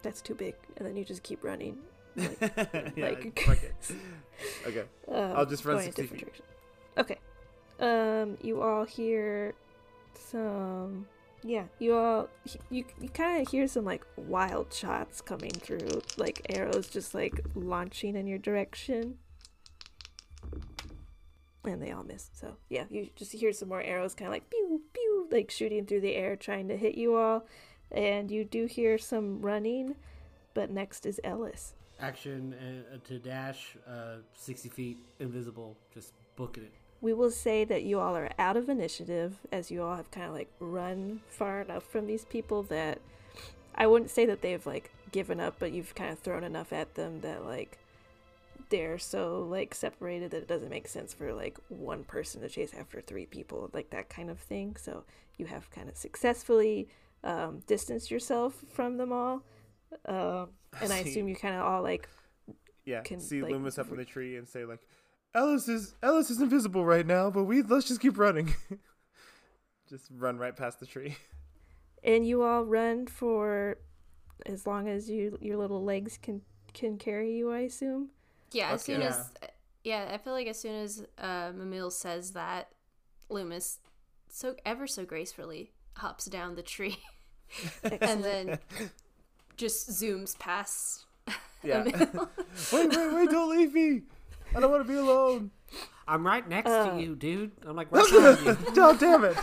that's 0.03 0.21
too 0.21 0.35
big, 0.35 0.55
and 0.77 0.87
then 0.87 0.97
you 0.97 1.05
just 1.05 1.23
keep 1.23 1.45
running. 1.45 1.79
Like, 2.17 2.39
yeah, 2.97 3.09
like- 3.11 3.41
it. 3.47 3.75
Okay. 4.67 4.85
um, 5.09 5.33
I'll 5.37 5.45
just 5.45 5.65
run 5.67 5.83
60 5.83 6.03
feet. 6.07 6.19
directions. 6.21 6.49
Okay. 6.97 7.19
Um, 7.79 8.39
you 8.43 8.63
all 8.63 8.85
hear 8.85 9.55
some. 10.15 11.07
Yeah, 11.43 11.65
you 11.79 11.95
all 11.95 12.29
you 12.71 12.85
you 13.01 13.09
kind 13.09 13.41
of 13.43 13.49
hear 13.51 13.67
some 13.69 13.85
like 13.85 14.05
wild 14.17 14.73
shots 14.73 15.21
coming 15.23 15.51
through, 15.53 16.03
like 16.19 16.47
arrows 16.55 16.89
just 16.89 17.15
like 17.15 17.41
launching 17.55 18.17
in 18.17 18.27
your 18.27 18.39
direction. 18.39 19.19
And 21.65 21.83
they 21.83 21.91
all 21.93 22.05
miss. 22.05 22.31
So, 22.33 22.57
yeah, 22.69 22.85
you 22.91 23.11
just 23.17 23.33
hear 23.33 23.53
some 23.53 23.69
more 23.69 23.83
arrows 23.83 24.15
kind 24.15 24.29
of 24.29 24.33
like 24.33 24.49
pew 24.49 24.81
pew 24.95 25.29
like 25.31 25.51
shooting 25.51 25.85
through 25.85 26.01
the 26.01 26.15
air 26.15 26.37
trying 26.37 26.69
to 26.69 26.77
hit 26.77 26.95
you 26.95 27.17
all. 27.17 27.47
And 27.91 28.31
you 28.31 28.45
do 28.45 28.67
hear 28.67 28.99
some 28.99 29.43
running, 29.43 29.97
but 30.55 30.71
next 30.71 31.07
is 31.07 31.21
Ellis. 31.25 31.75
Action 32.01 32.55
uh, 32.55 32.97
to 33.07 33.19
dash, 33.19 33.77
uh, 33.87 34.17
60 34.33 34.69
feet, 34.71 34.99
invisible, 35.19 35.77
just 35.93 36.13
booking 36.37 36.65
it. 36.65 36.73
We 37.03 37.13
will 37.13 37.31
say 37.31 37.65
that 37.65 37.83
you 37.83 37.99
all 37.99 38.17
are 38.17 38.31
out 38.39 38.57
of 38.57 38.69
initiative 38.69 39.39
as 39.53 39.71
you 39.71 39.83
all 39.83 39.97
have 39.97 40.11
kind 40.11 40.27
of 40.27 40.35
like 40.35 40.51
run 40.61 41.21
far 41.29 41.61
enough 41.63 41.85
from 41.85 42.07
these 42.07 42.25
people 42.25 42.63
that 42.65 43.01
I 43.75 43.87
wouldn't 43.87 44.11
say 44.11 44.27
that 44.27 44.43
they've 44.43 44.65
like 44.65 44.91
given 45.13 45.41
up, 45.41 45.57
but 45.59 45.73
you've 45.73 45.95
kind 45.95 46.11
of 46.11 46.19
thrown 46.19 46.45
enough 46.45 46.73
at 46.73 46.95
them 46.95 47.21
that 47.21 47.45
like 47.45 47.79
they're 48.71 48.99
so 48.99 49.47
like 49.51 49.75
separated 49.75 50.31
that 50.31 50.39
it 50.39 50.49
doesn't 50.49 50.71
make 50.71 50.89
sense 50.89 51.13
for 51.13 51.33
like 51.35 51.59
one 51.69 52.05
person 52.05 52.41
to 52.41 52.49
chase 52.49 52.73
after 52.79 53.01
three 53.01 53.27
people, 53.27 53.69
like 53.73 53.91
that 53.91 54.09
kind 54.09 54.31
of 54.31 54.39
thing. 54.39 54.77
So 54.77 55.05
you 55.37 55.47
have 55.47 55.71
kind 55.71 55.89
of 55.89 55.97
successfully 55.97 56.89
um, 57.25 57.61
distanced 57.67 58.11
yourself 58.11 58.65
from 58.73 58.97
them 58.97 59.13
all. 59.13 59.43
Um, 60.07 60.51
and 60.81 60.93
I 60.93 60.99
assume 61.05 61.29
you 61.29 61.37
kind 61.37 61.57
of 61.57 61.63
all 61.63 61.83
like 61.83 62.09
Yeah. 62.85 63.01
can, 63.03 63.21
see 63.21 63.43
like, 63.43 63.53
Lü'mis 63.53 63.79
up 63.79 63.91
in 63.91 63.97
the 63.97 64.05
tree 64.05 64.37
and 64.37 64.49
say 64.49 64.65
like, 64.65 64.81
Ellis 65.35 65.69
is 65.69 65.95
Ellis 66.03 66.31
is 66.31 66.41
invisible 66.41 66.85
right 66.85 67.07
now, 67.07 67.31
but 67.31 67.45
we 67.45 67.63
let's 67.63 67.87
just 67.87 68.01
keep 68.01 68.19
running. 68.19 68.55
just 69.89 70.09
run 70.13 70.39
right 70.39 70.57
past 70.57 70.81
the 70.81 70.87
tree. 70.87 71.17
and 72.05 72.27
you 72.27 72.43
all 72.43 72.65
run 72.65 73.07
for 73.07 73.77
as 74.47 74.67
long 74.67 74.89
as 74.89 75.11
you 75.11 75.37
your 75.41 75.57
little 75.57 75.85
legs 75.85 76.19
can 76.21 76.41
can 76.73 76.97
carry 76.97 77.37
you 77.37 77.51
i 77.53 77.59
assume 77.61 78.09
Yeah, 78.53 78.73
as 78.73 78.83
soon 78.83 79.01
Yeah. 79.01 79.09
as 79.09 79.31
yeah, 79.85 80.11
I 80.13 80.19
feel 80.19 80.33
like 80.35 80.47
as 80.47 80.59
soon 80.59 80.75
as 80.83 81.05
um, 81.19 81.61
Emil 81.63 81.91
says 81.91 82.33
that, 82.33 82.69
Lü'mis 83.31 83.79
so 84.29 84.55
ever 84.65 84.87
so 84.87 85.05
gracefully 85.05 85.73
hops 85.97 86.27
down 86.27 86.55
the 86.55 86.63
tree 86.63 86.99
and 87.83 88.23
then 88.25 88.59
just 89.57 89.91
zooms 89.91 90.39
past 90.39 91.05
Yeah. 91.63 91.85
Wait, 92.73 92.97
wait, 92.97 93.13
wait! 93.13 93.31
Don't 93.31 93.51
leave 93.51 93.75
me. 93.75 94.03
I 94.57 94.61
don't 94.61 94.71
want 94.71 94.85
to 94.87 94.91
be 94.93 94.99
alone. 94.99 95.51
I'm 96.09 96.27
right 96.27 96.47
next 96.49 96.71
Uh. 96.71 96.91
to 96.97 97.01
you, 97.03 97.15
dude. 97.15 97.53
I'm 97.67 97.77
like 97.77 97.93
right 97.93 98.05
behind 98.11 98.45
you. 98.47 98.57
oh, 98.79 98.97
damn 98.97 99.25
it. 99.25 99.37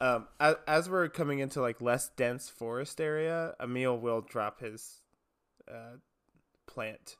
um, 0.00 0.26
as, 0.38 0.56
as 0.66 0.90
we're 0.90 1.08
coming 1.08 1.38
into 1.40 1.60
like 1.60 1.80
less 1.80 2.08
dense 2.16 2.48
forest 2.48 3.00
area, 3.00 3.54
Emil 3.62 3.98
will 3.98 4.20
drop 4.20 4.60
his 4.60 5.00
uh, 5.70 5.96
plant 6.78 7.16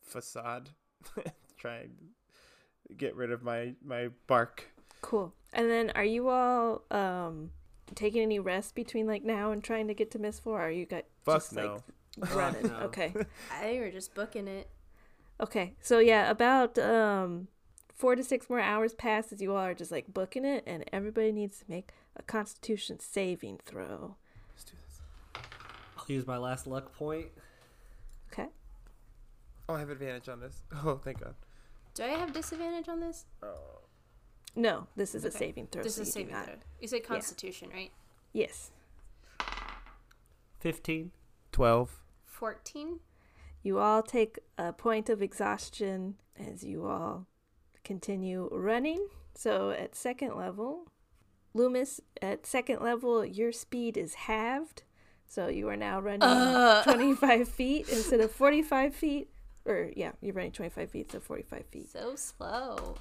facade, 0.00 0.70
try 1.58 1.80
and 1.80 2.96
get 2.96 3.14
rid 3.14 3.30
of 3.30 3.42
my 3.42 3.74
my 3.84 4.08
bark. 4.26 4.70
Cool. 5.02 5.34
And 5.52 5.68
then 5.68 5.90
are 5.94 6.04
you 6.04 6.30
all 6.30 6.84
um 6.90 7.50
taking 7.94 8.22
any 8.22 8.38
rest 8.38 8.74
between 8.74 9.06
like 9.06 9.22
now 9.22 9.52
and 9.52 9.62
trying 9.62 9.88
to 9.88 9.94
get 9.94 10.10
to 10.12 10.18
Mistfall? 10.18 10.52
Or 10.52 10.62
are 10.62 10.70
you 10.70 10.86
got 10.86 11.04
Fuck 11.22 11.34
just 11.34 11.52
no. 11.52 11.82
like 12.16 12.34
running? 12.34 12.68
no. 12.68 12.76
Okay. 12.84 13.12
I 13.52 13.60
think 13.60 13.80
we're 13.80 13.90
just 13.90 14.14
booking 14.14 14.48
it. 14.48 14.70
Okay. 15.38 15.74
So 15.82 15.98
yeah, 15.98 16.30
about 16.30 16.78
um 16.78 17.48
four 17.94 18.16
to 18.16 18.24
six 18.24 18.48
more 18.48 18.60
hours 18.60 18.94
pass 18.94 19.34
as 19.34 19.42
you 19.42 19.52
all 19.54 19.58
are 19.58 19.74
just 19.74 19.92
like 19.92 20.14
booking 20.14 20.46
it 20.46 20.64
and 20.66 20.82
everybody 20.94 21.30
needs 21.30 21.58
to 21.58 21.66
make 21.68 21.90
a 22.16 22.22
constitution 22.22 23.00
saving 23.00 23.60
throw. 23.66 24.16
Let's 24.54 24.64
do 24.64 24.76
this. 24.86 25.02
I'll 25.98 26.06
use 26.06 26.26
my 26.26 26.38
last 26.38 26.66
luck 26.66 26.96
point. 26.96 27.26
Okay. 29.68 29.72
Oh, 29.72 29.76
I 29.76 29.80
have 29.80 29.90
advantage 29.90 30.28
on 30.28 30.40
this. 30.40 30.62
Oh, 30.84 30.96
thank 30.96 31.20
God. 31.20 31.34
Do 31.94 32.04
I 32.04 32.08
have 32.08 32.32
disadvantage 32.32 32.88
on 32.88 33.00
this? 33.00 33.26
Oh. 33.42 33.80
No, 34.56 34.86
this 34.96 35.14
is 35.14 35.24
a 35.24 35.30
saving 35.30 35.66
throw. 35.68 35.82
This 35.82 35.96
so 35.96 36.02
is 36.02 36.08
a 36.08 36.12
do 36.12 36.20
saving 36.20 36.32
not- 36.34 36.44
throw. 36.46 36.54
You 36.80 36.88
said 36.88 37.04
Constitution, 37.04 37.70
right? 37.72 37.90
Yes. 38.32 38.70
Fifteen. 40.58 41.12
Twelve. 41.52 42.02
14? 42.24 43.00
You 43.62 43.78
all 43.80 44.02
take 44.02 44.38
a 44.56 44.72
point 44.72 45.08
of 45.08 45.20
exhaustion 45.22 46.14
as 46.38 46.62
you 46.62 46.86
all 46.86 47.26
continue 47.82 48.48
running. 48.52 49.08
So 49.34 49.70
at 49.70 49.96
second 49.96 50.36
level, 50.36 50.86
Lü'mis, 51.56 51.98
at 52.22 52.46
second 52.46 52.80
level, 52.80 53.24
your 53.24 53.50
speed 53.50 53.96
is 53.96 54.14
halved. 54.14 54.84
So 55.26 55.48
you 55.48 55.68
are 55.68 55.76
now 55.76 56.00
running 56.00 56.22
Uh. 56.22 56.84
25 56.84 57.48
feet 57.48 57.88
instead 57.88 58.20
of 58.20 58.30
45 58.30 58.94
feet. 58.94 59.30
Or, 59.68 59.90
yeah, 59.94 60.12
you're 60.22 60.32
running 60.34 60.52
25 60.52 60.90
feet, 60.90 61.12
so 61.12 61.20
45 61.20 61.66
feet. 61.66 61.90
So 61.90 62.16
slow. 62.16 62.94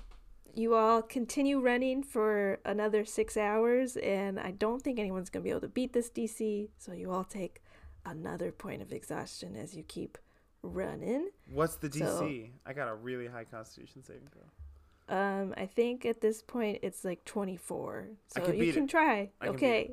You 0.53 0.75
all 0.75 1.01
continue 1.01 1.59
running 1.61 2.03
for 2.03 2.59
another 2.65 3.05
six 3.05 3.37
hours, 3.37 3.95
and 3.97 4.39
I 4.39 4.51
don't 4.51 4.81
think 4.81 4.99
anyone's 4.99 5.29
going 5.29 5.43
to 5.43 5.45
be 5.45 5.51
able 5.51 5.61
to 5.61 5.67
beat 5.69 5.93
this 5.93 6.09
DC. 6.09 6.67
So 6.77 6.91
you 6.91 7.11
all 7.11 7.23
take 7.23 7.61
another 8.05 8.51
point 8.51 8.81
of 8.81 8.91
exhaustion 8.91 9.55
as 9.55 9.75
you 9.77 9.83
keep 9.83 10.17
running. 10.63 11.29
What's 11.49 11.75
the 11.75 11.89
DC? 11.89 11.99
So- 11.99 12.49
I 12.65 12.73
got 12.73 12.89
a 12.89 12.95
really 12.95 13.27
high 13.27 13.45
Constitution 13.45 14.03
saving 14.03 14.27
throw. 14.33 15.15
Um, 15.15 15.53
I 15.55 15.67
think 15.67 16.05
at 16.05 16.19
this 16.19 16.41
point 16.41 16.79
it's 16.83 17.05
like 17.05 17.23
24. 17.23 18.09
I 18.35 18.39
So 18.39 18.45
can 18.45 18.57
you 18.57 18.73
can 18.73 18.83
it. 18.83 18.89
try. 18.89 19.29
I 19.39 19.45
can 19.45 19.55
beat 19.55 19.63
okay. 19.65 19.91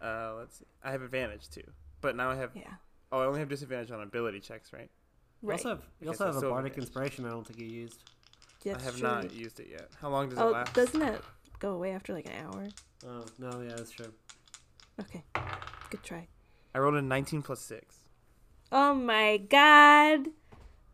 Uh, 0.00 0.36
let's 0.38 0.58
see. 0.58 0.64
I 0.82 0.90
have 0.92 1.02
advantage 1.02 1.50
too, 1.50 1.64
but 2.00 2.16
now 2.16 2.30
I 2.30 2.36
have. 2.36 2.52
Yeah. 2.54 2.62
Oh, 3.12 3.20
I 3.20 3.26
only 3.26 3.40
have 3.40 3.48
disadvantage 3.50 3.90
on 3.90 4.00
ability 4.00 4.40
checks, 4.40 4.72
right? 4.72 4.90
You 5.42 5.48
Right. 5.48 5.58
also 5.58 5.68
have, 5.70 5.82
you 6.00 6.08
Okay, 6.08 6.16
also 6.16 6.24
so 6.24 6.26
have 6.26 6.34
a 6.36 6.38
still 6.38 6.50
bardic 6.50 6.72
advantage. 6.72 6.88
inspiration. 6.88 7.24
I 7.26 7.30
don't 7.30 7.46
think 7.46 7.58
you 7.60 7.66
used. 7.66 8.02
That's 8.64 8.82
I 8.82 8.84
have 8.84 8.98
true. 8.98 9.08
not 9.08 9.32
used 9.32 9.60
it 9.60 9.68
yet. 9.70 9.88
How 10.00 10.08
long 10.10 10.28
does 10.28 10.38
it 10.38 10.42
Oh, 10.42 10.52
last? 10.52 10.74
doesn't 10.74 11.00
that 11.00 11.22
go 11.58 11.72
away 11.74 11.92
after 11.92 12.12
like 12.12 12.26
an 12.26 12.32
hour? 12.44 12.68
Oh 13.06 13.24
no, 13.38 13.60
yeah, 13.60 13.76
that's 13.76 13.90
true. 13.90 14.12
Okay. 15.00 15.22
Good 15.90 16.02
try. 16.02 16.26
I 16.74 16.78
rolled 16.80 16.96
a 16.96 17.02
19 17.02 17.42
plus 17.42 17.60
six. 17.60 17.96
Oh 18.72 18.94
my 18.94 19.36
god. 19.38 20.28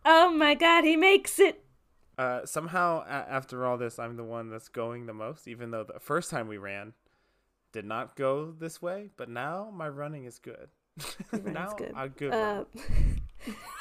Oh 0.05 0.31
my 0.31 0.55
god, 0.55 0.85
he 0.85 0.97
makes 0.97 1.39
it. 1.39 1.65
Uh, 2.17 2.47
somehow, 2.47 3.03
a- 3.07 3.09
after 3.09 3.65
all 3.67 3.77
this, 3.77 3.99
I'm 3.99 4.17
the 4.17 4.25
one 4.25 4.49
that's 4.51 4.69
going 4.69 5.07
the 5.07 5.15
most, 5.15 5.49
even 5.49 5.71
though 5.71 5.83
the 5.85 5.99
first 5.99 6.31
time 6.31 6.47
we 6.47 6.59
ran 6.59 6.93
did 7.73 7.85
not 7.85 8.15
go 8.15 8.53
this 8.53 8.81
way. 8.81 9.11
But 9.17 9.29
now 9.29 9.71
my 9.75 9.89
running 9.89 10.25
is 10.25 10.39
good. 10.39 10.69
Now 11.45 11.75
good. 11.77 11.93
I'm 11.95 12.11
good. 12.11 12.33
Uh, 12.33 12.65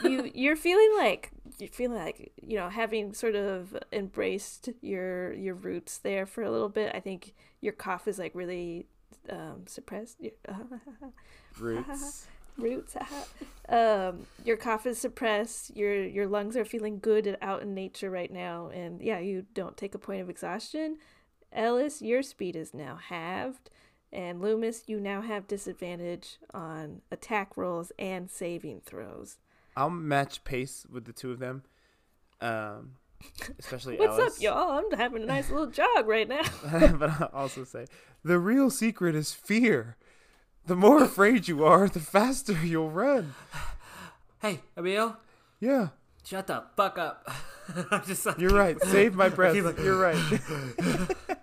you 0.04 0.32
you're 0.34 0.56
feeling 0.56 0.92
like 0.98 1.32
you're 1.60 1.70
feeling 1.70 1.98
like 1.98 2.32
you 2.42 2.58
know 2.58 2.70
having 2.70 3.14
sort 3.14 3.36
of 3.36 3.76
embraced 3.92 4.70
your 4.82 5.34
your 5.34 5.56
roots 5.56 5.98
there 6.00 6.26
for 6.26 6.44
a 6.44 6.52
little 6.52 6.70
bit. 6.70 6.92
I 6.96 7.00
think 7.00 7.34
your 7.62 7.74
cough 7.74 8.08
is 8.08 8.20
like 8.20 8.32
really 8.34 8.88
um, 9.30 9.64
suppressed. 9.68 10.18
Your- 10.20 10.34
Roots. 11.60 12.28
roots. 12.58 12.96
um, 13.70 14.26
your 14.44 14.58
cough 14.58 14.86
is 14.86 14.98
suppressed. 14.98 15.76
Your 15.76 16.04
your 16.04 16.28
lungs 16.28 16.58
are 16.58 16.66
feeling 16.66 17.00
good 17.00 17.38
out 17.42 17.62
in 17.62 17.74
nature 17.74 18.10
right 18.10 18.32
now, 18.32 18.70
and 18.74 19.02
yeah, 19.02 19.20
you 19.20 19.46
don't 19.54 19.78
take 19.78 19.96
a 19.96 20.00
point 20.00 20.22
of 20.22 20.30
exhaustion. 20.30 20.98
Ellis, 21.52 22.02
your 22.02 22.24
speed 22.24 22.56
is 22.56 22.74
now 22.74 22.96
halved, 23.10 23.70
and 24.12 24.42
Lü'mis, 24.42 24.84
you 24.88 25.00
now 25.00 25.22
have 25.22 25.48
disadvantage 25.48 26.38
on 26.54 27.02
attack 27.12 27.56
rolls 27.56 27.92
and 28.00 28.30
saving 28.30 28.82
throws. 28.82 29.38
I'll 29.76 29.90
match 29.90 30.44
pace 30.44 30.86
with 30.92 31.06
the 31.06 31.14
two 31.14 31.32
of 31.32 31.40
them. 31.40 31.64
Um, 32.42 32.94
especially 33.60 33.98
What's 33.98 34.20
Ellis. 34.20 34.36
up, 34.38 34.42
y'all? 34.42 34.72
I'm 34.72 34.98
having 34.98 35.24
a 35.24 35.26
nice 35.26 35.50
little 35.50 35.68
jog 35.68 36.08
right 36.08 36.28
now. 36.28 36.44
but 36.98 37.10
I'll 37.10 37.30
also 37.34 37.64
say 37.64 37.86
the 38.24 38.40
real 38.40 38.70
secret 38.70 39.16
is 39.16 39.34
fear. 39.34 39.98
The 40.66 40.76
more 40.76 41.04
afraid 41.04 41.48
you 41.48 41.64
are, 41.66 41.88
the 41.90 42.00
faster 42.00 42.54
you'll 42.64 42.90
run. 42.92 43.34
Hey, 44.42 44.60
Emil, 44.78 45.18
Yeah, 45.60 45.90
shut 46.26 46.48
the 46.48 46.64
fuck 46.78 46.98
up. 46.98 47.30
I'm 47.92 48.04
just 48.06 48.26
like, 48.26 48.38
you're 48.40 48.52
right. 48.54 48.82
Save 48.84 49.16
my 49.16 49.30
breath. 49.30 49.56
like- 49.58 49.78
You're 49.80 49.98
right. 50.00 51.10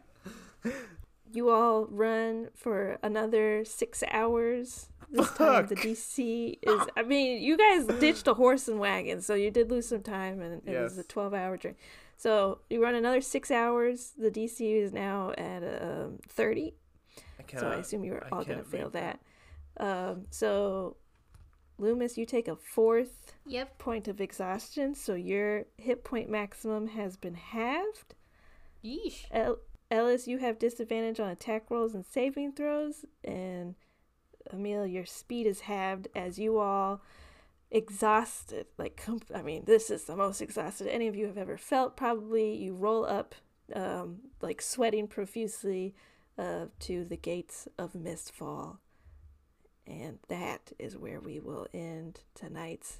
You 1.32 1.50
all 1.50 1.86
run 1.86 2.48
for 2.56 2.98
another 3.04 3.64
six 3.64 4.02
hours. 4.10 4.88
This 5.10 5.30
time 5.32 5.66
the 5.66 5.74
DC 5.76 6.58
is. 6.62 6.82
I 6.96 7.02
mean, 7.02 7.42
you 7.42 7.56
guys 7.56 7.86
ditched 7.98 8.26
a 8.28 8.34
horse 8.34 8.68
and 8.68 8.78
wagon, 8.78 9.20
so 9.20 9.34
you 9.34 9.50
did 9.50 9.70
lose 9.70 9.88
some 9.88 10.02
time, 10.02 10.40
and 10.40 10.62
it 10.66 10.80
was 10.80 10.98
a 10.98 11.04
twelve-hour 11.04 11.56
journey. 11.56 11.76
So 12.16 12.60
you 12.70 12.82
run 12.82 12.94
another 12.94 13.20
six 13.20 13.50
hours. 13.50 14.12
The 14.18 14.30
DC 14.30 14.60
is 14.60 14.92
now 14.92 15.32
at 15.36 15.62
um, 15.82 16.18
thirty. 16.28 16.74
I 17.38 17.58
so 17.58 17.68
I 17.68 17.76
assume 17.76 18.04
you 18.04 18.14
are 18.14 18.26
all 18.30 18.44
gonna 18.44 18.62
fail 18.62 18.90
that. 18.90 19.20
that. 19.76 19.84
Um, 19.84 20.26
so 20.30 20.96
Lü'mis, 21.80 22.16
you 22.16 22.26
take 22.26 22.46
a 22.46 22.56
fourth 22.56 23.34
Yep. 23.46 23.78
point 23.78 24.06
of 24.06 24.20
exhaustion, 24.20 24.94
so 24.94 25.14
your 25.14 25.64
hit 25.78 26.04
point 26.04 26.28
maximum 26.28 26.88
has 26.88 27.16
been 27.16 27.34
halved. 27.34 28.14
Yeesh. 28.84 29.24
El- 29.30 29.58
Ellis, 29.90 30.28
you 30.28 30.38
have 30.38 30.58
disadvantage 30.58 31.18
on 31.18 31.30
attack 31.30 31.70
rolls 31.70 31.94
and 31.94 32.04
saving 32.06 32.52
throws, 32.52 33.04
and 33.24 33.74
Emil, 34.52 34.86
your 34.86 35.06
speed 35.06 35.46
is 35.46 35.60
halved 35.60 36.08
as 36.14 36.38
you 36.38 36.58
all 36.58 37.00
exhausted. 37.70 38.66
Like, 38.78 38.96
com- 38.96 39.20
I 39.34 39.42
mean, 39.42 39.64
this 39.66 39.90
is 39.90 40.04
the 40.04 40.16
most 40.16 40.40
exhausted 40.40 40.88
any 40.88 41.06
of 41.08 41.16
you 41.16 41.26
have 41.26 41.38
ever 41.38 41.56
felt. 41.56 41.96
Probably 41.96 42.54
you 42.54 42.74
roll 42.74 43.04
up, 43.04 43.34
um, 43.74 44.18
like 44.40 44.60
sweating 44.60 45.06
profusely, 45.06 45.94
uh, 46.38 46.66
to 46.80 47.04
the 47.04 47.16
gates 47.16 47.68
of 47.78 47.92
Mistfall, 47.92 48.78
and 49.86 50.18
that 50.28 50.72
is 50.78 50.96
where 50.96 51.20
we 51.20 51.38
will 51.38 51.66
end 51.74 52.20
tonight's 52.34 52.98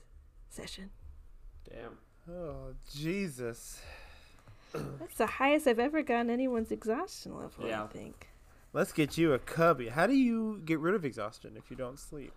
session. 0.48 0.90
Damn. 1.68 1.98
Oh 2.28 2.74
Jesus! 2.92 3.80
That's 4.72 5.16
the 5.16 5.26
highest 5.26 5.66
I've 5.66 5.78
ever 5.78 6.02
gotten 6.02 6.30
anyone's 6.30 6.70
exhaustion 6.70 7.36
level. 7.36 7.66
Yeah. 7.66 7.84
I 7.84 7.86
think. 7.88 8.28
Let's 8.72 8.92
get 8.92 9.18
you 9.18 9.32
a 9.32 9.38
cubby. 9.38 9.88
How 9.88 10.06
do 10.06 10.14
you 10.14 10.62
get 10.64 10.78
rid 10.78 10.94
of 10.94 11.04
exhaustion 11.04 11.54
if 11.56 11.70
you 11.70 11.76
don't 11.76 11.98
sleep? 11.98 12.32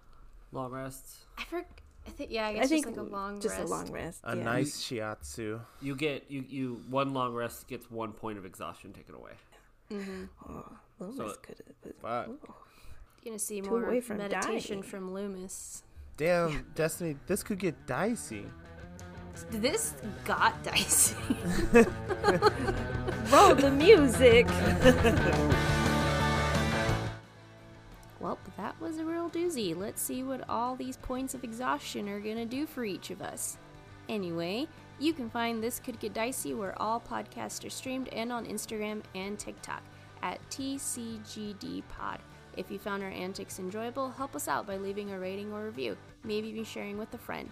Long 0.51 0.71
rests. 0.71 1.25
I 1.37 1.43
for, 1.43 1.63
I 2.05 2.09
think 2.09 2.31
yeah, 2.31 2.47
I 2.47 2.53
guess 2.53 2.65
I 2.65 2.67
think 2.67 2.85
just 2.85 2.97
like 2.97 3.05
a 3.05 3.09
long 3.09 3.39
just 3.39 3.57
rest. 3.57 3.67
a 3.67 3.71
long 3.71 3.91
rest. 3.91 4.21
A 4.23 4.35
yeah. 4.35 4.43
nice 4.43 4.83
shiatsu. 4.83 5.59
You 5.81 5.95
get 5.95 6.25
you 6.29 6.43
you 6.47 6.81
one 6.89 7.13
long 7.13 7.33
rest 7.33 7.67
gets 7.67 7.89
one 7.91 8.13
point 8.13 8.37
of 8.37 8.45
exhaustion 8.45 8.93
taken 8.93 9.15
away. 9.15 9.31
Mm-hmm. 9.91 10.23
Oh, 10.49 10.65
Lü'mis 11.01 11.17
So- 11.17 11.35
could 11.41 11.61
have. 12.03 12.27
You're 12.27 12.37
gonna 13.31 13.39
see 13.39 13.61
Two 13.61 13.69
more 13.69 14.01
from 14.01 14.17
meditation 14.17 14.81
dying. 14.81 14.89
from 14.89 15.11
Lü'mis. 15.11 15.83
Damn, 16.17 16.65
Destiny, 16.75 17.15
this 17.25 17.41
could 17.41 17.57
get 17.57 17.87
dicey. 17.87 18.45
This 19.49 19.95
got 20.25 20.61
dicey. 20.63 21.15
Roll 23.31 23.55
the 23.55 23.71
music. 23.71 24.47
well, 28.23 28.39
that 28.55 28.79
was 28.79 28.99
a 28.99 29.05
real 29.05 29.29
doozy. 29.29 29.77
Let's 29.77 30.01
see 30.01 30.23
what 30.23 30.47
all 30.47 30.77
these 30.77 30.95
points 30.95 31.33
of 31.33 31.43
exhaustion 31.43 32.07
are 32.07 32.21
gonna 32.21 32.45
do 32.45 32.65
for 32.65 32.85
each 32.85 33.09
of 33.09 33.21
us. 33.21 33.57
Anyway, 34.07 34.67
you 34.97 35.11
can 35.11 35.29
find 35.29 35.61
This 35.61 35.79
Could 35.79 35.99
Get 35.99 36.13
Dicey 36.13 36.53
where 36.53 36.81
all 36.81 37.01
podcasts 37.01 37.65
are 37.65 37.69
streamed 37.69 38.07
and 38.09 38.31
on 38.31 38.45
Instagram 38.45 39.03
and 39.13 39.37
TikTok 39.37 39.83
at 40.21 40.39
TCGDPod. 40.49 42.19
If 42.55 42.71
you 42.71 42.79
found 42.79 43.03
our 43.03 43.09
antics 43.09 43.59
enjoyable, 43.59 44.09
help 44.09 44.37
us 44.37 44.47
out 44.47 44.65
by 44.65 44.77
leaving 44.77 45.11
a 45.11 45.19
rating 45.19 45.51
or 45.51 45.65
review, 45.65 45.97
maybe 46.23 46.53
be 46.53 46.63
sharing 46.63 46.97
with 46.97 47.13
a 47.13 47.17
friend. 47.17 47.49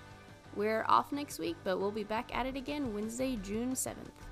We're 0.56 0.86
off 0.88 1.12
next 1.12 1.38
week, 1.38 1.58
but 1.66 1.80
we'll 1.80 1.92
be 1.92 2.04
back 2.06 2.34
at 2.34 2.46
it 2.46 2.56
again 2.56 2.94
Wednesday, 2.94 3.36
June 3.38 3.72
7th. 3.72 4.31